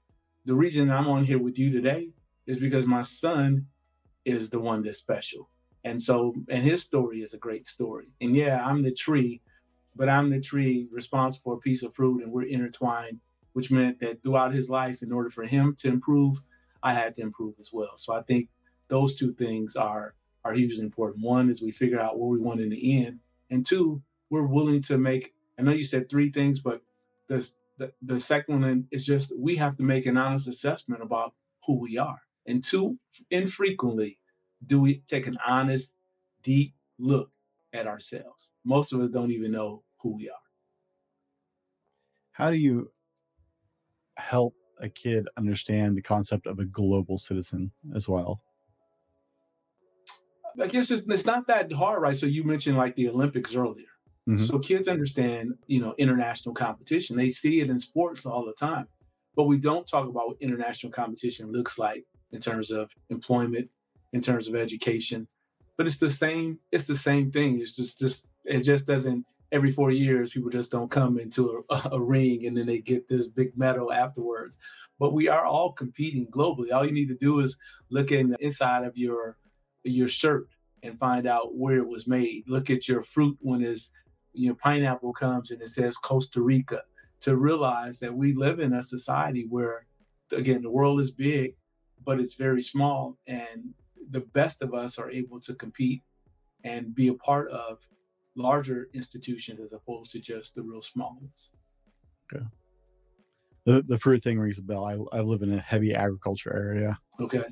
The 0.47 0.55
reason 0.55 0.91
I'm 0.91 1.07
on 1.07 1.23
here 1.23 1.39
with 1.39 1.59
you 1.59 1.71
today 1.71 2.09
is 2.47 2.59
because 2.59 2.87
my 2.87 3.03
son 3.03 3.67
is 4.25 4.49
the 4.49 4.59
one 4.59 4.83
that's 4.83 4.97
special. 4.97 5.51
And 5.85 6.03
so, 6.03 6.35
and 6.49 6.65
his 6.65 6.83
story 6.83 7.21
is 7.21 7.35
a 7.35 7.37
great 7.37 7.67
story. 7.67 8.07
And 8.23 8.35
yeah, 8.35 8.67
I'm 8.67 8.83
the 8.83 8.91
tree, 8.91 9.43
but 9.95 10.09
I'm 10.09 10.31
the 10.31 10.41
tree 10.41 10.89
responsible 10.91 11.43
for 11.53 11.59
a 11.59 11.61
piece 11.61 11.83
of 11.83 11.95
fruit, 11.95 12.23
and 12.23 12.33
we're 12.33 12.45
intertwined, 12.45 13.21
which 13.53 13.71
meant 13.71 14.01
that 14.01 14.23
throughout 14.23 14.55
his 14.55 14.71
life, 14.71 15.03
in 15.03 15.13
order 15.13 15.29
for 15.29 15.45
him 15.45 15.77
to 15.81 15.89
improve, 15.89 16.41
I 16.83 16.95
had 16.95 17.15
to 17.17 17.21
improve 17.21 17.57
as 17.61 17.69
well. 17.71 17.99
So 17.99 18.15
I 18.15 18.23
think 18.23 18.49
those 18.89 19.15
two 19.15 19.35
things 19.35 19.77
are 19.77 20.15
are 20.43 20.55
hugely 20.55 20.85
important. 20.85 21.23
One 21.23 21.51
is 21.51 21.61
we 21.63 21.71
figure 21.71 22.01
out 22.01 22.19
what 22.19 22.31
we 22.31 22.39
want 22.39 22.63
in 22.63 22.71
the 22.71 23.05
end, 23.07 23.21
and 23.53 23.67
two, 23.67 24.03
we're 24.31 24.47
willing 24.47 24.81
to 24.83 24.99
make. 24.99 25.35
I 25.59 25.63
know 25.63 25.73
you 25.73 25.85
said 25.85 26.09
three 26.09 26.33
things, 26.33 26.59
but 26.59 26.81
the 27.29 27.49
the, 27.79 27.93
the 28.03 28.19
second 28.19 28.61
one 28.61 28.89
is 28.91 29.05
just 29.05 29.33
we 29.39 29.57
have 29.57 29.77
to 29.77 29.83
make 29.83 30.07
an 30.07 30.17
honest 30.17 30.49
assessment 30.49 31.03
about 31.03 31.35
who 31.67 31.79
we 31.79 31.99
are. 31.99 32.23
And 32.47 32.65
two, 32.65 32.99
infrequently 33.31 34.19
do 34.67 34.81
we 34.81 35.03
take 35.07 35.27
an 35.27 35.39
honest, 35.47 35.95
deep 36.43 36.75
look 36.99 37.31
at 37.73 37.87
ourselves? 37.87 38.51
Most 38.65 38.93
of 38.93 39.01
us 39.01 39.11
don't 39.11 39.31
even 39.31 39.53
know 39.53 39.83
who 39.99 40.17
we 40.17 40.29
are. 40.29 40.37
How 42.33 42.51
do 42.51 42.57
you 42.57 42.91
help 44.17 44.55
a 44.81 44.89
kid 44.89 45.29
understand 45.37 45.97
the 45.97 46.03
concept 46.03 46.47
of 46.47 46.59
a 46.59 46.65
global 46.65 47.19
citizen 47.19 47.73
as 47.95 48.09
well? 48.09 48.43
I 50.61 50.67
guess 50.67 50.91
it's, 50.91 51.05
it's 51.09 51.27
not 51.27 51.47
that 51.47 51.73
hard, 51.73 52.03
right? 52.03 52.17
So 52.17 52.27
you 52.27 52.45
mentioned 52.45 52.77
like 52.77 52.95
the 52.97 53.09
Olympics 53.09 53.55
earlier. 53.55 53.87
Mm-hmm. 54.29 54.45
So 54.45 54.59
kids 54.59 54.89
understand, 54.89 55.55
you 55.67 55.81
know, 55.81 55.95
international 55.99 56.55
competition. 56.55 57.17
They 57.17 57.31
see 57.31 57.61
it 57.61 57.71
in 57.71 57.81
sports 57.81 58.27
all 58.27 58.45
the 58.45 58.53
time. 58.53 58.87
But 59.35 59.45
we 59.45 59.57
don't 59.57 59.87
talk 59.87 60.09
about 60.09 60.29
what 60.29 60.37
international 60.41 60.93
competition 60.93 61.51
looks 61.51 61.79
like 61.79 62.05
in 62.33 62.41
terms 62.41 62.71
of 62.71 62.93
employment, 63.11 63.69
in 64.13 64.21
terms 64.21 64.47
of 64.47 64.55
education. 64.55 65.27
But 65.77 65.87
it's 65.87 65.99
the 65.99 66.11
same, 66.11 66.59
it's 66.71 66.87
the 66.87 66.97
same 66.97 67.31
thing. 67.31 67.61
It's 67.61 67.75
just 67.75 67.99
just 67.99 68.27
it 68.45 68.61
just 68.61 68.87
doesn't 68.87 69.25
every 69.53 69.71
four 69.71 69.91
years, 69.91 70.31
people 70.31 70.51
just 70.51 70.73
don't 70.73 70.91
come 70.91 71.19
into 71.19 71.65
a, 71.71 71.91
a, 71.93 72.01
ring 72.01 72.47
and 72.47 72.57
then 72.57 72.67
they 72.67 72.81
get 72.81 73.09
this 73.09 73.29
big 73.29 73.57
medal 73.57 73.93
afterwards. 73.93 74.57
But 74.99 75.13
we 75.13 75.29
are 75.29 75.45
all 75.45 75.73
competing 75.73 76.27
globally. 76.29 76.73
All 76.73 76.87
you 76.87 76.93
need 76.93 77.09
to 77.09 77.15
do 77.15 77.41
is 77.41 77.57
look 77.91 78.13
in 78.13 78.31
the 78.31 78.45
inside 78.45 78.85
of 78.85 78.97
your 78.97 79.37
your 79.85 80.09
shirt 80.09 80.49
and 80.83 80.99
find 80.99 81.27
out 81.27 81.55
where 81.55 81.77
it 81.77 81.89
was 81.89 82.07
made. 82.07 82.45
Look 82.49 82.71
at 82.71 82.89
your 82.89 83.03
fruit 83.03 83.37
when 83.41 83.63
it's 83.63 83.91
you 84.33 84.49
know 84.49 84.55
pineapple 84.55 85.13
comes 85.13 85.51
and 85.51 85.61
it 85.61 85.69
says 85.69 85.97
Costa 85.97 86.41
Rica 86.41 86.83
to 87.21 87.37
realize 87.37 88.01
that 88.01 88.15
we 88.15 88.33
live 88.33 88.61
in 88.61 88.73
a 88.73 88.83
society 88.83 89.47
where 89.49 89.87
again 90.33 90.63
the 90.63 90.71
world 90.71 91.01
is 91.01 91.11
big 91.11 91.55
but 92.05 92.19
it's 92.19 92.35
very 92.35 92.63
small 92.63 93.19
and 93.27 93.75
the 94.11 94.21
best 94.21 94.63
of 94.63 94.75
us 94.75 94.99
are 94.99 95.11
able 95.11 95.39
to 95.41 95.55
compete 95.55 96.03
and 96.65 96.95
be 96.95 97.09
a 97.09 97.15
part 97.15 97.51
of 97.51 97.79
larger 98.35 98.89
institutions 98.95 99.61
as 99.61 99.73
opposed 99.73 100.11
to 100.13 100.21
just 100.21 100.55
the 100.55 100.63
real 100.63 100.83
small 100.83 101.17
ones. 101.21 101.51
Okay. 102.33 102.45
The 103.65 103.83
the 103.87 103.99
fruit 103.99 104.23
thing 104.23 104.41
rings 104.41 104.59
a 104.59 104.63
bell. 104.63 104.85
I, 104.85 105.17
I 105.17 105.21
live 105.21 105.43
in 105.43 105.53
a 105.53 105.61
heavy 105.61 105.95
agriculture 105.95 106.53
area. 106.55 106.99
Okay. 107.21 107.45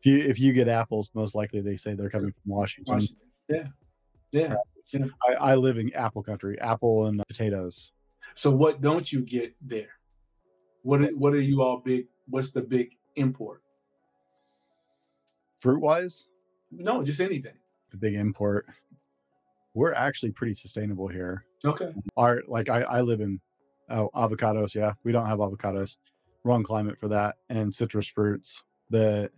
If 0.00 0.06
you 0.06 0.18
if 0.18 0.38
you 0.38 0.52
get 0.52 0.68
apples, 0.68 1.10
most 1.14 1.34
likely 1.34 1.60
they 1.60 1.76
say 1.76 1.94
they're 1.94 2.10
coming 2.10 2.32
from 2.32 2.52
Washington. 2.52 2.94
Washington. 2.94 3.16
Yeah. 3.48 3.66
Yeah. 4.30 4.54
Uh, 4.54 4.56
yeah. 4.92 5.06
I, 5.28 5.52
I 5.52 5.54
live 5.54 5.78
in 5.78 5.92
apple 5.94 6.22
country, 6.22 6.58
apple 6.60 7.06
and 7.06 7.20
uh, 7.20 7.24
potatoes. 7.28 7.92
So 8.34 8.50
what 8.50 8.80
don't 8.80 9.10
you 9.10 9.22
get 9.22 9.54
there? 9.60 9.88
What 10.82 11.02
are, 11.02 11.08
what 11.08 11.34
are 11.34 11.40
you 11.40 11.62
all 11.62 11.78
big? 11.78 12.06
What's 12.28 12.52
the 12.52 12.62
big 12.62 12.90
import? 13.16 13.62
Fruit 15.56 15.80
wise? 15.80 16.28
No, 16.70 17.02
just 17.02 17.20
anything. 17.20 17.54
The 17.90 17.96
big 17.96 18.14
import. 18.14 18.66
We're 19.74 19.94
actually 19.94 20.32
pretty 20.32 20.54
sustainable 20.54 21.08
here. 21.08 21.44
Okay. 21.64 21.92
Our 22.16 22.42
like 22.46 22.68
I, 22.68 22.82
I 22.82 23.00
live 23.00 23.20
in 23.20 23.40
oh 23.90 24.10
avocados, 24.14 24.74
yeah. 24.74 24.92
We 25.02 25.12
don't 25.12 25.26
have 25.26 25.38
avocados. 25.38 25.96
Wrong 26.44 26.62
climate 26.62 26.98
for 26.98 27.08
that. 27.08 27.36
And 27.48 27.72
citrus 27.72 28.08
fruits. 28.08 28.62
But 28.90 29.32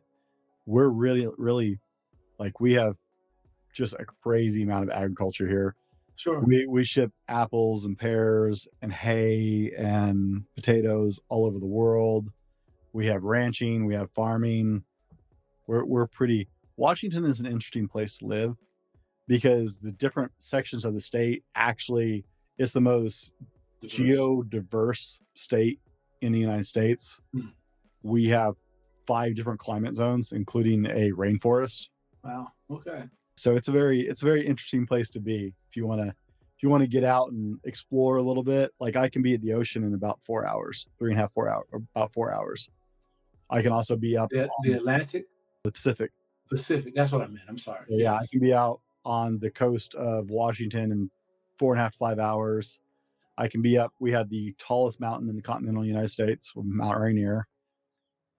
we're 0.71 0.89
really, 0.89 1.27
really 1.37 1.81
like 2.39 2.61
we 2.61 2.75
have 2.75 2.95
just 3.75 3.95
a 3.95 4.05
crazy 4.23 4.62
amount 4.62 4.85
of 4.85 4.91
agriculture 4.91 5.49
here. 5.49 5.75
Sure. 6.14 6.39
We 6.41 6.66
we 6.66 6.85
ship 6.85 7.11
apples 7.29 7.85
and 7.85 7.99
pears 7.99 8.68
and 8.81 8.93
hay 8.93 9.73
and 9.77 10.45
potatoes 10.55 11.18
all 11.29 11.47
over 11.47 11.59
the 11.59 11.66
world. 11.66 12.31
We 12.93 13.07
have 13.07 13.25
ranching, 13.25 13.85
we 13.85 13.95
have 13.95 14.11
farming. 14.12 14.85
We're 15.66 15.85
we're 15.85 16.07
pretty 16.07 16.49
Washington 16.77 17.25
is 17.25 17.41
an 17.41 17.47
interesting 17.47 17.89
place 17.89 18.18
to 18.18 18.27
live 18.27 18.57
because 19.27 19.79
the 19.79 19.93
different 19.93 20.31
sections 20.39 20.85
of 20.85 20.95
the 20.95 21.01
state 21.01 21.43
actually 21.55 22.25
is 22.59 22.73
the 22.73 22.81
most 22.81 23.33
geodiverse 23.85 25.21
state 25.35 25.81
in 26.21 26.33
the 26.33 26.39
United 26.39 26.66
States. 26.66 27.18
Hmm. 27.33 27.49
We 28.03 28.29
have 28.29 28.55
five 29.07 29.35
different 29.35 29.59
climate 29.59 29.95
zones, 29.95 30.33
including 30.33 30.87
a 30.87 31.11
rainforest. 31.13 31.89
Wow. 32.25 32.49
Okay. 32.71 33.05
So 33.37 33.57
it's 33.57 33.69
a 33.69 33.73
very 33.73 34.03
it's 34.03 34.23
a 34.23 34.27
very 34.27 34.47
interesting 34.47 34.87
place 34.87 35.11
to 35.11 35.21
be 35.21 35.55
if 35.69 35.77
you 35.77 35.87
want 35.87 36.03
to 36.03 36.09
if 36.09 36.63
you 36.63 36.69
want 36.69 36.83
to 36.83 36.89
get 36.89 37.05
out 37.05 37.33
and 37.33 37.59
explore 37.65 38.17
a 38.17 38.23
little 38.23 38.43
bit. 38.43 38.73
Like 38.81 38.97
I 38.97 39.09
can 39.09 39.23
be 39.23 39.35
at 39.35 39.41
the 39.41 39.55
ocean 39.55 39.83
in 39.83 39.95
about 39.95 40.23
four 40.23 40.47
hours, 40.47 40.91
three 40.99 41.11
and 41.11 41.19
a 41.19 41.23
half, 41.23 41.33
four 41.33 41.49
hours, 41.49 41.67
about 41.95 42.13
four 42.13 42.35
hours. 42.35 42.69
I 43.49 43.63
can 43.63 43.73
also 43.73 43.97
be 43.97 44.17
up 44.17 44.31
the, 44.31 44.49
the 44.63 44.75
Atlantic, 44.75 45.27
the 45.65 45.73
Pacific. 45.73 46.13
Pacific. 46.49 46.95
That's 46.95 47.13
what 47.13 47.23
I 47.23 47.27
meant. 47.29 47.47
I'm 47.49 47.59
sorry. 47.59 47.87
So, 47.89 47.97
yeah, 47.97 48.13
yes. 48.13 48.23
I 48.23 48.27
can 48.31 48.41
be 48.41 48.53
out 48.53 48.81
on 49.05 49.39
the 49.39 49.51
coast 49.51 49.95
of 49.95 50.31
Washington 50.31 50.93
in 50.93 51.11
four 51.59 51.73
and 51.73 51.81
a 51.81 51.85
half, 51.85 51.95
five 51.95 52.19
hours. 52.19 52.79
I 53.39 53.49
can 53.49 53.63
be 53.63 53.79
up. 53.79 53.95
We 53.99 54.13
have 54.13 54.29
the 54.29 54.55
tallest 54.59 55.01
mountain 55.01 55.29
in 55.29 55.37
the 55.37 55.43
continental 55.43 55.85
United 55.85 56.09
States, 56.09 56.53
Mount 56.55 56.99
Rainier. 57.01 57.47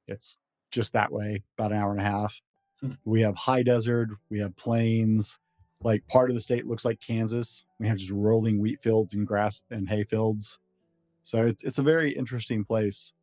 It's 0.08 0.38
just 0.72 0.94
that 0.94 1.12
way, 1.12 1.44
about 1.58 1.72
an 1.72 1.78
hour 1.78 1.92
and 1.92 2.00
a 2.00 2.04
half. 2.04 2.42
Hmm. 2.80 2.94
We 3.06 3.22
have 3.22 3.36
high 3.36 3.64
desert, 3.64 4.10
we 4.30 4.40
have 4.40 4.56
plains. 4.56 5.38
Like 5.84 6.06
part 6.08 6.30
of 6.30 6.36
the 6.36 6.42
state 6.42 6.68
looks 6.68 6.86
like 6.86 7.00
Kansas. 7.00 7.66
We 7.80 7.88
have 7.88 7.98
just 7.98 8.12
rolling 8.12 8.60
wheat 8.60 8.82
fields 8.82 9.14
and 9.14 9.26
grass 9.26 9.64
and 9.72 9.90
hay 9.90 10.04
fields. 10.04 10.60
So 11.24 11.46
it's 11.46 11.64
it's 11.64 11.78
a 11.78 11.84
very 11.84 12.12
interesting 12.12 12.64
place. 12.64 13.14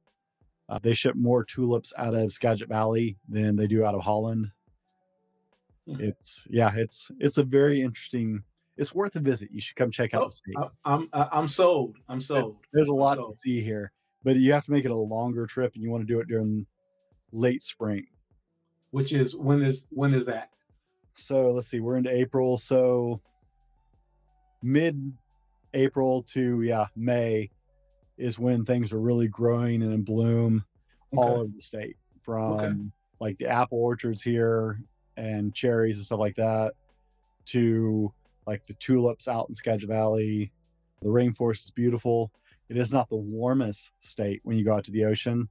Uh, 0.68 0.78
they 0.82 0.92
ship 0.92 1.14
more 1.16 1.44
tulips 1.44 1.92
out 1.96 2.14
of 2.14 2.32
Skagit 2.32 2.68
Valley 2.68 3.16
than 3.28 3.56
they 3.56 3.66
do 3.66 3.84
out 3.84 3.94
of 3.94 4.02
Holland. 4.02 4.50
Hmm. 5.86 6.00
It's 6.00 6.46
yeah, 6.50 6.72
it's 6.76 7.10
it's 7.18 7.38
a 7.38 7.44
very 7.44 7.80
interesting. 7.80 8.42
It's 8.76 8.94
worth 8.94 9.16
a 9.16 9.20
visit. 9.20 9.50
You 9.52 9.60
should 9.60 9.76
come 9.76 9.90
check 9.90 10.14
out 10.14 10.22
oh, 10.22 10.24
the 10.26 10.30
state. 10.30 10.56
I'm 10.84 11.08
I'm 11.12 11.48
sold. 11.48 11.96
I'm 12.08 12.20
sold. 12.20 12.44
It's, 12.44 12.60
there's 12.72 12.88
a 12.88 12.94
lot 12.94 13.16
to 13.16 13.34
see 13.34 13.60
here, 13.62 13.92
but 14.22 14.36
you 14.36 14.52
have 14.52 14.64
to 14.64 14.72
make 14.72 14.84
it 14.84 14.90
a 14.90 14.96
longer 14.96 15.46
trip, 15.46 15.74
and 15.74 15.82
you 15.82 15.90
want 15.90 16.06
to 16.06 16.12
do 16.12 16.20
it 16.20 16.28
during 16.28 16.66
late 17.32 17.62
spring 17.62 18.06
which 18.90 19.12
is 19.12 19.36
when 19.36 19.62
is 19.62 19.84
when 19.90 20.14
is 20.14 20.26
that? 20.26 20.50
So 21.14 21.50
let's 21.50 21.68
see, 21.68 21.80
we're 21.80 21.96
into 21.96 22.14
April. 22.14 22.58
So 22.58 23.20
mid 24.62 25.12
April 25.74 26.22
to 26.34 26.62
yeah, 26.62 26.86
May 26.96 27.50
is 28.16 28.38
when 28.38 28.64
things 28.64 28.92
are 28.92 29.00
really 29.00 29.28
growing 29.28 29.82
and 29.82 29.92
in 29.92 30.02
bloom 30.02 30.64
okay. 31.12 31.22
all 31.22 31.40
over 31.40 31.52
the 31.54 31.60
state. 31.60 31.96
From 32.22 32.60
okay. 32.60 32.74
like 33.20 33.38
the 33.38 33.48
apple 33.48 33.78
orchards 33.78 34.22
here 34.22 34.80
and 35.16 35.54
cherries 35.54 35.96
and 35.96 36.04
stuff 36.04 36.18
like 36.18 36.36
that 36.36 36.74
to 37.46 38.12
like 38.46 38.66
the 38.66 38.74
tulips 38.74 39.28
out 39.28 39.48
in 39.48 39.54
Skagit 39.54 39.88
Valley. 39.88 40.52
The 41.00 41.08
rainforest 41.08 41.64
is 41.64 41.70
beautiful. 41.70 42.32
It 42.68 42.76
is 42.76 42.92
not 42.92 43.08
the 43.08 43.16
warmest 43.16 43.92
state 44.00 44.40
when 44.42 44.58
you 44.58 44.64
go 44.64 44.74
out 44.74 44.84
to 44.84 44.90
the 44.90 45.04
ocean. 45.06 45.48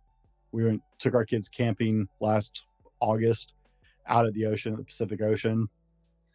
We 0.57 0.65
went 0.65 0.81
took 0.97 1.13
our 1.13 1.23
kids 1.23 1.49
camping 1.49 2.07
last 2.19 2.65
August 2.99 3.53
out 4.07 4.25
at 4.25 4.33
the 4.33 4.47
ocean, 4.47 4.75
the 4.75 4.83
Pacific 4.83 5.21
Ocean. 5.21 5.69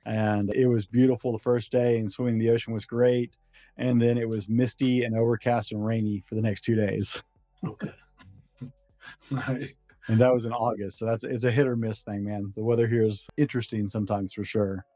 And 0.07 0.55
it 0.55 0.69
was 0.69 0.87
beautiful 0.87 1.33
the 1.33 1.41
first 1.41 1.73
day, 1.73 1.99
and 1.99 2.11
swimming 2.11 2.35
in 2.35 2.39
the 2.39 2.51
ocean 2.51 2.73
was 2.73 2.85
great. 2.85 3.37
And 3.79 4.01
then 4.01 4.17
it 4.19 4.29
was 4.29 4.49
misty 4.49 5.03
and 5.03 5.17
overcast 5.17 5.73
and 5.73 5.85
rainy 5.85 6.23
for 6.25 6.37
the 6.37 6.41
next 6.41 6.61
two 6.61 6.77
days. 6.77 7.21
Okay. 7.67 7.93
right. 9.33 9.75
And 10.07 10.21
that 10.21 10.33
was 10.33 10.45
in 10.45 10.53
August. 10.53 11.01
So 11.01 11.07
that's 11.07 11.25
it's 11.25 11.43
a 11.43 11.51
hit 11.51 11.67
or 11.67 11.75
miss 11.75 12.05
thing, 12.05 12.25
man. 12.25 12.53
The 12.55 12.63
weather 12.63 12.87
here 12.87 13.03
is 13.03 13.29
interesting 13.37 13.89
sometimes 13.89 14.33
for 14.33 14.45
sure. 14.45 14.87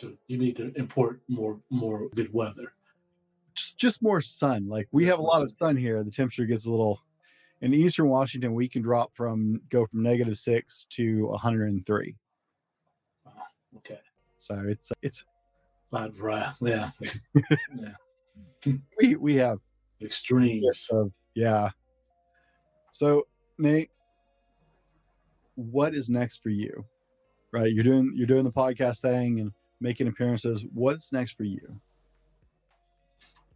So 0.00 0.10
you 0.26 0.38
need 0.38 0.56
to 0.56 0.72
import 0.74 1.20
more 1.28 1.60
more 1.70 2.08
good 2.16 2.32
weather. 2.32 2.72
Just 3.54 3.78
just 3.78 4.02
more 4.02 4.20
sun. 4.20 4.68
Like 4.68 4.88
we 4.90 5.04
have 5.04 5.20
a 5.20 5.22
lot 5.22 5.42
of 5.42 5.52
sun 5.52 5.76
here. 5.76 6.02
The 6.02 6.10
temperature 6.10 6.46
gets 6.46 6.66
a 6.66 6.70
little 6.72 7.00
in 7.62 7.74
eastern 7.74 8.08
Washington, 8.08 8.54
we 8.54 8.68
can 8.68 8.82
drop 8.82 9.14
from 9.14 9.60
go 9.68 9.86
from 9.86 10.02
negative 10.02 10.36
six 10.38 10.86
to 10.90 11.26
103. 11.26 12.16
Wow. 13.24 13.32
Okay. 13.78 14.00
So 14.38 14.64
it's 14.66 14.92
it's 15.02 15.24
variety. 15.92 16.54
Yeah. 16.62 16.90
yeah. 17.76 18.72
we 18.98 19.16
we 19.16 19.34
have 19.36 19.58
extremes 20.00 20.88
of 20.90 21.12
yeah. 21.34 21.70
So 22.90 23.26
Nate, 23.58 23.90
what 25.56 25.94
is 25.94 26.08
next 26.08 26.42
for 26.42 26.50
you? 26.50 26.84
Right, 27.52 27.72
you're 27.72 27.84
doing 27.84 28.12
you're 28.14 28.26
doing 28.26 28.44
the 28.44 28.50
podcast 28.50 29.00
thing 29.02 29.40
and 29.40 29.52
making 29.80 30.06
appearances. 30.06 30.64
What's 30.72 31.12
next 31.12 31.32
for 31.32 31.44
you? 31.44 31.80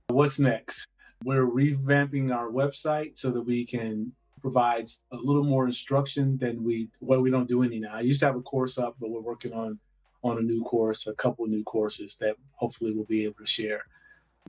What's 0.08 0.38
next? 0.38 0.88
We're 1.22 1.46
revamping 1.46 2.34
our 2.34 2.48
website 2.48 3.16
so 3.16 3.30
that 3.30 3.42
we 3.42 3.64
can 3.64 4.12
provide 4.40 4.90
a 5.10 5.16
little 5.16 5.44
more 5.44 5.66
instruction 5.66 6.36
than 6.36 6.62
we 6.62 6.88
what 7.00 7.22
we 7.22 7.30
don't 7.30 7.48
do 7.48 7.62
any 7.62 7.80
now. 7.80 7.94
I 7.94 8.00
used 8.00 8.20
to 8.20 8.26
have 8.26 8.36
a 8.36 8.42
course 8.42 8.76
up, 8.76 8.96
but 9.00 9.10
we're 9.10 9.20
working 9.20 9.52
on 9.52 9.78
on 10.22 10.38
a 10.38 10.42
new 10.42 10.62
course, 10.62 11.06
a 11.06 11.14
couple 11.14 11.46
new 11.46 11.62
courses 11.64 12.16
that 12.18 12.36
hopefully 12.52 12.92
we'll 12.92 13.04
be 13.04 13.24
able 13.24 13.34
to 13.38 13.46
share. 13.46 13.84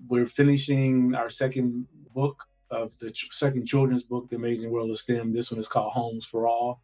We're 0.08 0.26
finishing 0.26 1.14
our 1.16 1.30
second 1.30 1.88
book 2.14 2.44
of 2.72 2.98
the 3.00 3.12
ch- 3.12 3.28
second 3.32 3.66
children's 3.66 4.04
book, 4.04 4.30
The 4.30 4.38
Amazing 4.38 4.72
World 4.72 4.90
of 4.90 4.98
STEM. 4.98 5.34
This 5.34 5.52
one 5.52 5.60
is 5.60 5.68
called 5.68 5.94
Homes 5.94 6.26
for 6.26 6.48
All. 6.48 6.82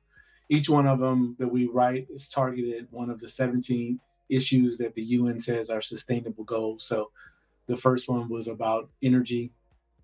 Each 0.49 0.69
one 0.69 0.88
of 0.88 0.99
them 0.99 1.36
that 1.39 1.47
we 1.47 1.67
write 1.67 2.07
is 2.13 2.27
targeted 2.27 2.88
one 2.91 3.09
of 3.09 3.19
the 3.19 3.27
17 3.27 3.99
issues 4.29 4.77
that 4.77 4.93
the 4.95 5.03
UN 5.03 5.39
says 5.39 5.69
are 5.69 5.82
sustainable 5.82 6.43
goals. 6.43 6.84
So 6.84 7.11
the 7.67 7.77
first 7.77 8.09
one 8.09 8.27
was 8.29 8.47
about 8.47 8.89
energy, 9.01 9.51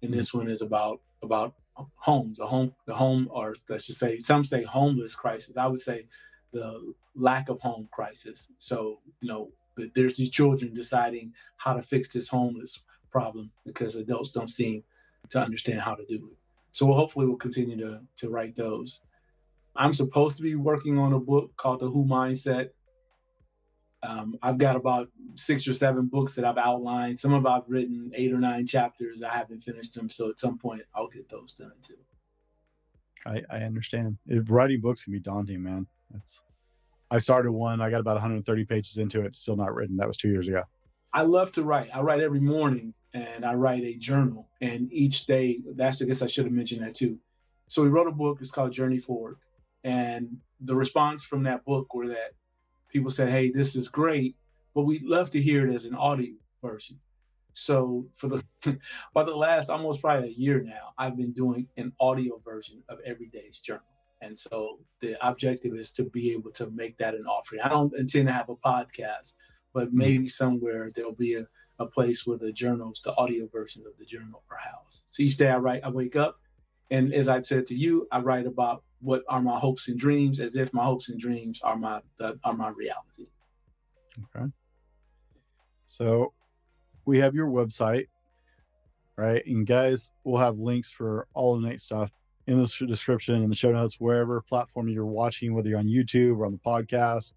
and 0.02 0.12
mm-hmm. 0.12 0.20
this 0.20 0.34
one 0.34 0.50
is 0.50 0.62
about 0.62 1.02
about 1.24 1.56
homes, 1.96 2.40
a 2.40 2.48
home, 2.48 2.74
the 2.86 2.94
home, 2.94 3.28
or 3.32 3.56
let's 3.70 3.88
just 3.88 4.00
say 4.00 4.18
some 4.20 4.44
say 4.44 4.64
homeless 4.64 5.16
crisis. 5.16 5.58
I 5.58 5.68
would 5.68 5.82
say 5.82 6.08
the 6.52 6.94
lack 7.16 7.50
of 7.50 7.60
home 7.60 7.88
crisis. 7.92 8.50
So 8.60 9.00
you 9.22 9.30
know, 9.30 9.50
there's 9.96 10.16
these 10.16 10.30
children 10.30 10.74
deciding 10.74 11.34
how 11.58 11.74
to 11.74 11.82
fix 11.82 12.10
this 12.10 12.28
homeless 12.28 12.82
problem 13.12 13.52
because 13.66 13.96
adults 13.96 14.32
don't 14.32 14.50
seem 14.50 14.84
to 15.30 15.42
understand 15.42 15.80
how 15.80 15.96
to 15.96 16.06
do 16.06 16.16
it. 16.16 16.38
So 16.72 16.86
we'll 16.86 16.98
hopefully 16.98 17.26
we'll 17.26 17.38
continue 17.38 17.78
to 17.78 18.02
to 18.18 18.30
write 18.30 18.56
those. 18.56 19.02
I'm 19.76 19.94
supposed 19.94 20.38
to 20.38 20.44
be 20.44 20.56
working 20.56 20.98
on 20.98 21.14
a 21.14 21.20
book 21.20 21.56
called 21.58 21.82
The 21.82 21.90
Who 21.90 22.04
Mindset. 22.04 22.70
Um, 24.08 24.38
I've 24.42 24.58
got 24.58 24.78
about 24.78 25.10
six 25.36 25.68
or 25.68 25.74
seven 25.74 26.06
books 26.06 26.34
that 26.36 26.46
I've 26.46 26.58
outlined. 26.58 27.20
Some 27.20 27.34
of 27.34 27.46
I've 27.46 27.64
written 27.68 28.10
eight 28.16 28.32
or 28.32 28.40
nine 28.40 28.66
chapters. 28.66 29.22
I 29.22 29.30
haven't 29.30 29.64
finished 29.64 29.94
them, 29.96 30.10
so 30.10 30.30
at 30.30 30.40
some 30.40 30.58
point 30.58 30.84
I'll 30.96 31.10
get 31.10 31.28
those 31.28 31.52
done 31.54 31.74
too. 31.86 31.98
I, 33.26 33.44
I 33.50 33.64
understand. 33.64 34.18
It, 34.26 34.50
writing 34.50 34.80
books 34.80 35.04
can 35.04 35.12
be 35.12 35.20
daunting, 35.20 35.62
man. 35.62 35.88
That's 36.10 36.42
I 37.12 37.18
started 37.18 37.52
one. 37.52 37.82
I 37.82 37.90
got 37.90 38.00
about 38.00 38.14
130 38.16 38.64
pages 38.64 38.98
into 38.98 39.26
it. 39.26 39.36
Still 39.36 39.58
not 39.58 39.76
written. 39.76 39.98
That 39.98 40.08
was 40.08 40.16
two 40.16 40.30
years 40.30 40.48
ago. 40.48 40.64
I 41.14 41.24
love 41.24 41.52
to 41.54 41.64
write. 41.64 41.90
I 41.94 42.00
write 42.00 42.22
every 42.22 42.40
morning, 42.40 42.94
and 43.14 43.44
I 43.44 43.56
write 43.56 43.84
a 43.84 43.96
journal. 43.96 44.48
And 44.62 44.92
each 44.92 45.26
day, 45.26 45.60
that's 45.76 46.02
I 46.02 46.06
guess 46.06 46.22
I 46.22 46.28
should 46.28 46.46
have 46.46 46.54
mentioned 46.54 46.82
that 46.84 46.96
too. 46.96 47.20
So 47.68 47.84
we 47.84 47.90
wrote 47.90 48.08
a 48.08 48.12
book. 48.12 48.38
It's 48.40 48.52
called 48.52 48.72
Journey 48.72 49.00
Forward, 49.00 49.36
and 49.84 50.38
the 50.62 50.76
response 50.76 51.26
from 51.26 51.44
that 51.44 51.66
book 51.66 51.94
were 51.94 52.08
that 52.08 52.32
people 52.90 53.12
said, 53.12 53.30
"Hey, 53.30 53.52
this 53.52 53.76
is 53.76 53.90
great, 53.90 54.36
but 54.74 54.84
we'd 54.84 55.04
love 55.04 55.30
to 55.32 55.42
hear 55.42 55.68
it 55.68 55.74
as 55.74 55.86
an 55.86 55.96
audio 55.96 56.34
version." 56.62 57.00
So 57.54 58.06
for 58.14 58.28
the 58.28 58.44
by 59.14 59.24
the 59.24 59.36
last 59.36 59.70
almost 59.70 60.02
probably 60.02 60.30
a 60.30 60.32
year 60.32 60.62
now, 60.62 60.94
I've 60.98 61.18
been 61.18 61.34
doing 61.34 61.68
an 61.78 61.92
audio 62.00 62.38
version 62.38 62.84
of 62.88 63.00
every 63.06 63.28
day's 63.28 63.60
journal. 63.60 63.84
And 64.22 64.40
so 64.40 64.80
the 65.00 65.16
objective 65.26 65.76
is 65.76 65.92
to 65.94 66.04
be 66.04 66.32
able 66.32 66.52
to 66.52 66.70
make 66.72 66.98
that 66.98 67.16
an 67.16 67.26
offering. 67.26 67.62
I 67.62 67.70
don't 67.70 67.94
intend 67.98 68.28
to 68.28 68.34
have 68.34 68.50
a 68.50 68.56
podcast, 68.56 69.34
but 69.74 69.88
mm-hmm. 69.88 69.98
maybe 69.98 70.28
somewhere 70.28 70.92
there'll 70.96 71.14
be 71.14 71.36
a, 71.36 71.48
a 71.80 71.86
place 71.86 72.26
where 72.26 72.38
the 72.38 72.52
journals, 72.52 73.02
the 73.04 73.16
audio 73.16 73.48
versions 73.52 73.86
of 73.86 73.98
the 73.98 74.06
journal 74.06 74.44
are 74.50 74.58
housed. 74.58 75.04
So 75.12 75.24
each 75.24 75.38
day 75.38 75.50
I 75.50 75.58
write, 75.58 75.84
I 75.84 75.90
wake 75.90 76.16
up, 76.16 76.40
and 76.90 77.14
as 77.14 77.28
I 77.28 77.42
said 77.42 77.66
to 77.68 77.76
you, 77.76 78.08
I 78.12 78.20
write 78.20 78.48
about 78.48 78.84
what 79.00 79.24
are 79.30 79.42
my 79.42 79.58
hopes 79.60 79.88
and 79.88 80.00
dreams, 80.00 80.40
as 80.40 80.56
if 80.56 80.74
my 80.74 80.84
hopes 80.84 81.10
and 81.10 81.20
dreams 81.20 81.60
are 81.64 81.78
my 81.78 82.02
are 82.44 82.54
my 82.54 82.70
reality. 82.70 83.28
Okay. 84.36 84.46
So 85.86 86.34
we 87.06 87.20
have 87.20 87.36
your 87.36 87.48
website, 87.48 88.08
right? 89.18 89.46
And 89.46 89.66
guys, 89.66 90.12
we'll 90.24 90.42
have 90.42 90.58
links 90.58 90.92
for 90.92 91.28
all 91.34 91.56
of 91.56 91.62
Nate's 91.62 91.84
stuff 91.84 92.12
in 92.48 92.58
the 92.58 92.86
description 92.88 93.44
in 93.44 93.50
the 93.50 93.56
show 93.56 93.72
notes, 93.72 94.00
wherever 94.00 94.42
platform 94.42 94.88
you're 94.90 95.06
watching, 95.06 95.54
whether 95.54 95.70
you're 95.70 95.80
on 95.80 95.86
YouTube 95.86 96.38
or 96.38 96.46
on 96.46 96.52
the 96.54 96.58
podcast. 96.58 97.34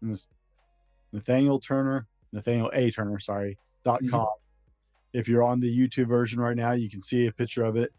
And 0.00 0.12
this 0.12 0.28
Nathaniel 1.12 1.58
Turner, 1.58 2.06
Nathaniel 2.32 2.70
A. 2.72 2.90
Turner, 2.90 3.18
sorry, 3.18 3.58
dot 3.84 4.00
mm-hmm. 4.00 4.10
com. 4.10 4.20
Mm-hmm. 4.20 5.18
If 5.18 5.28
you're 5.28 5.42
on 5.42 5.60
the 5.60 5.76
YouTube 5.76 6.06
version 6.06 6.40
right 6.40 6.56
now, 6.56 6.72
you 6.72 6.90
can 6.90 7.00
see 7.00 7.26
a 7.26 7.32
picture 7.32 7.64
of 7.64 7.76
it. 7.76 7.92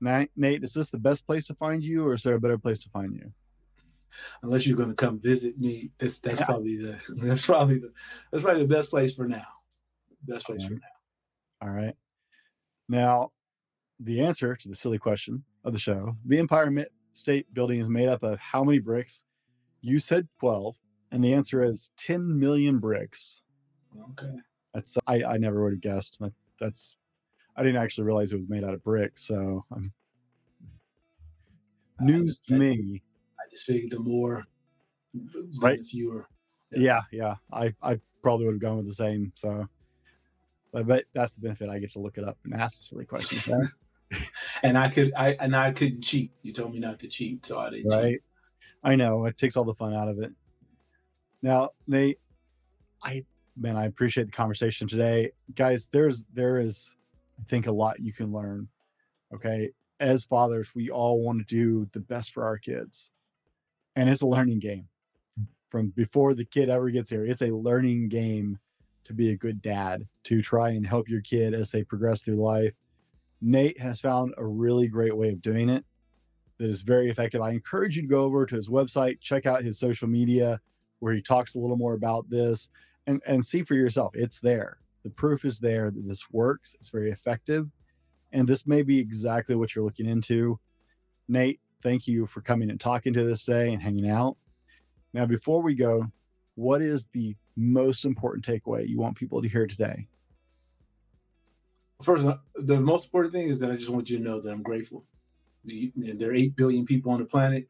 Nate, 0.00 0.62
is 0.62 0.74
this 0.74 0.90
the 0.90 0.98
best 0.98 1.26
place 1.26 1.46
to 1.46 1.54
find 1.54 1.84
you, 1.84 2.06
or 2.06 2.14
is 2.14 2.22
there 2.22 2.34
a 2.34 2.40
better 2.40 2.58
place 2.58 2.78
to 2.80 2.90
find 2.90 3.14
you? 3.14 3.32
Unless 4.42 4.66
you're 4.66 4.76
going 4.76 4.88
to 4.88 4.94
come 4.94 5.18
visit 5.18 5.58
me, 5.58 5.90
this 5.98 6.20
that's 6.20 6.40
yeah. 6.40 6.46
probably 6.46 6.76
the 6.76 6.98
that's 7.16 7.44
probably 7.44 7.78
the 7.78 7.92
that's 8.30 8.42
probably 8.42 8.62
the 8.62 8.74
best 8.74 8.90
place 8.90 9.14
for 9.14 9.28
now. 9.28 9.46
Best 10.22 10.46
place 10.46 10.64
for 10.64 10.74
now. 10.74 10.80
All 11.62 11.70
right. 11.70 11.94
Now, 12.88 13.32
the 14.00 14.24
answer 14.24 14.54
to 14.54 14.68
the 14.68 14.76
silly 14.76 14.98
question 14.98 15.44
of 15.64 15.72
the 15.72 15.78
show: 15.78 16.16
the 16.24 16.38
Empire 16.38 16.86
State 17.12 17.52
Building 17.52 17.80
is 17.80 17.88
made 17.88 18.08
up 18.08 18.22
of 18.22 18.38
how 18.38 18.64
many 18.64 18.78
bricks? 18.78 19.24
You 19.82 19.98
said 19.98 20.28
twelve, 20.40 20.76
and 21.12 21.22
the 21.22 21.34
answer 21.34 21.62
is 21.62 21.90
ten 21.96 22.38
million 22.38 22.78
bricks. 22.78 23.42
Okay. 24.12 24.34
That's 24.72 24.96
I 25.06 25.24
I 25.24 25.36
never 25.36 25.62
would 25.62 25.74
have 25.74 25.80
guessed. 25.80 26.20
That's 26.60 26.96
I 27.56 27.62
didn't 27.62 27.82
actually 27.82 28.04
realize 28.04 28.32
it 28.32 28.36
was 28.36 28.48
made 28.48 28.64
out 28.64 28.74
of 28.74 28.82
brick. 28.82 29.16
So 29.16 29.64
um, 29.72 29.92
news 32.00 32.40
to 32.40 32.54
me. 32.54 33.02
I 33.38 33.50
just 33.50 33.64
figured 33.64 33.90
the 33.90 34.00
more, 34.00 34.44
right? 35.60 35.78
The 35.78 35.84
fewer. 35.84 36.28
Yeah. 36.72 37.00
yeah, 37.10 37.18
yeah. 37.28 37.34
I 37.52 37.74
I 37.82 38.00
probably 38.22 38.46
would 38.46 38.54
have 38.54 38.60
gone 38.60 38.76
with 38.76 38.86
the 38.86 38.94
same. 38.94 39.32
So, 39.34 39.66
but, 40.72 40.86
but 40.86 41.04
that's 41.14 41.34
the 41.34 41.42
benefit. 41.42 41.70
I 41.70 41.78
get 41.78 41.92
to 41.92 42.00
look 42.00 42.18
it 42.18 42.24
up 42.24 42.38
and 42.44 42.54
ask 42.54 42.88
silly 42.88 43.04
questions. 43.04 43.48
and 44.62 44.76
I 44.76 44.88
could 44.88 45.12
I 45.16 45.36
and 45.40 45.56
I 45.56 45.72
couldn't 45.72 46.02
cheat. 46.02 46.32
You 46.42 46.52
told 46.52 46.72
me 46.72 46.80
not 46.80 46.98
to 47.00 47.08
cheat, 47.08 47.46
so 47.46 47.58
I 47.58 47.70
didn't. 47.70 47.90
Right. 47.90 48.12
Cheat. 48.14 48.20
I 48.84 48.96
know 48.96 49.24
it 49.24 49.38
takes 49.38 49.56
all 49.56 49.64
the 49.64 49.74
fun 49.74 49.94
out 49.94 50.08
of 50.08 50.18
it. 50.18 50.32
Now, 51.42 51.70
Nate, 51.86 52.18
I 53.02 53.24
man, 53.56 53.76
I 53.76 53.86
appreciate 53.86 54.24
the 54.24 54.32
conversation 54.32 54.86
today, 54.86 55.32
guys. 55.54 55.88
There's 55.90 56.24
there 56.32 56.58
is 56.58 56.90
I 57.38 57.44
think 57.48 57.66
a 57.66 57.72
lot 57.72 58.00
you 58.00 58.12
can 58.12 58.32
learn. 58.32 58.68
Okay. 59.34 59.70
As 59.98 60.24
fathers, 60.24 60.74
we 60.74 60.90
all 60.90 61.22
want 61.22 61.38
to 61.38 61.54
do 61.54 61.88
the 61.92 62.00
best 62.00 62.32
for 62.32 62.44
our 62.44 62.58
kids. 62.58 63.10
And 63.94 64.10
it's 64.10 64.22
a 64.22 64.26
learning 64.26 64.58
game 64.58 64.88
from 65.68 65.88
before 65.88 66.34
the 66.34 66.44
kid 66.44 66.68
ever 66.68 66.90
gets 66.90 67.10
here. 67.10 67.24
It's 67.24 67.42
a 67.42 67.50
learning 67.50 68.08
game 68.08 68.58
to 69.04 69.14
be 69.14 69.30
a 69.30 69.36
good 69.36 69.62
dad, 69.62 70.06
to 70.24 70.42
try 70.42 70.70
and 70.70 70.86
help 70.86 71.08
your 71.08 71.22
kid 71.22 71.54
as 71.54 71.70
they 71.70 71.84
progress 71.84 72.22
through 72.22 72.42
life. 72.42 72.72
Nate 73.40 73.78
has 73.80 74.00
found 74.00 74.34
a 74.36 74.44
really 74.44 74.88
great 74.88 75.16
way 75.16 75.30
of 75.30 75.42
doing 75.42 75.68
it 75.68 75.84
that 76.58 76.68
is 76.68 76.82
very 76.82 77.08
effective. 77.08 77.40
I 77.40 77.50
encourage 77.50 77.96
you 77.96 78.02
to 78.02 78.08
go 78.08 78.22
over 78.22 78.46
to 78.46 78.54
his 78.54 78.68
website, 78.68 79.20
check 79.20 79.46
out 79.46 79.62
his 79.62 79.78
social 79.78 80.08
media 80.08 80.60
where 81.00 81.12
he 81.14 81.22
talks 81.22 81.54
a 81.54 81.58
little 81.58 81.76
more 81.76 81.94
about 81.94 82.28
this 82.28 82.70
and, 83.06 83.22
and 83.26 83.44
see 83.44 83.62
for 83.62 83.74
yourself. 83.74 84.14
It's 84.14 84.40
there. 84.40 84.78
The 85.06 85.12
proof 85.12 85.44
is 85.44 85.60
there 85.60 85.92
that 85.92 86.08
this 86.08 86.28
works, 86.32 86.74
it's 86.74 86.90
very 86.90 87.12
effective, 87.12 87.68
and 88.32 88.48
this 88.48 88.66
may 88.66 88.82
be 88.82 88.98
exactly 88.98 89.54
what 89.54 89.72
you're 89.72 89.84
looking 89.84 90.06
into. 90.06 90.58
Nate, 91.28 91.60
thank 91.80 92.08
you 92.08 92.26
for 92.26 92.40
coming 92.40 92.70
and 92.70 92.80
talking 92.80 93.12
to 93.12 93.30
us 93.30 93.44
today 93.44 93.72
and 93.72 93.80
hanging 93.80 94.10
out. 94.10 94.36
Now, 95.12 95.24
before 95.24 95.62
we 95.62 95.76
go, 95.76 96.06
what 96.56 96.82
is 96.82 97.06
the 97.12 97.36
most 97.54 98.04
important 98.04 98.44
takeaway 98.44 98.88
you 98.88 98.98
want 98.98 99.16
people 99.16 99.40
to 99.40 99.48
hear 99.48 99.68
today? 99.68 100.08
First, 102.02 102.24
the 102.56 102.80
most 102.80 103.04
important 103.04 103.32
thing 103.32 103.48
is 103.48 103.60
that 103.60 103.70
I 103.70 103.76
just 103.76 103.90
want 103.90 104.10
you 104.10 104.18
to 104.18 104.24
know 104.24 104.40
that 104.40 104.50
I'm 104.50 104.64
grateful. 104.64 105.04
There 105.64 106.30
are 106.30 106.34
8 106.34 106.56
billion 106.56 106.84
people 106.84 107.12
on 107.12 107.20
the 107.20 107.26
planet, 107.26 107.68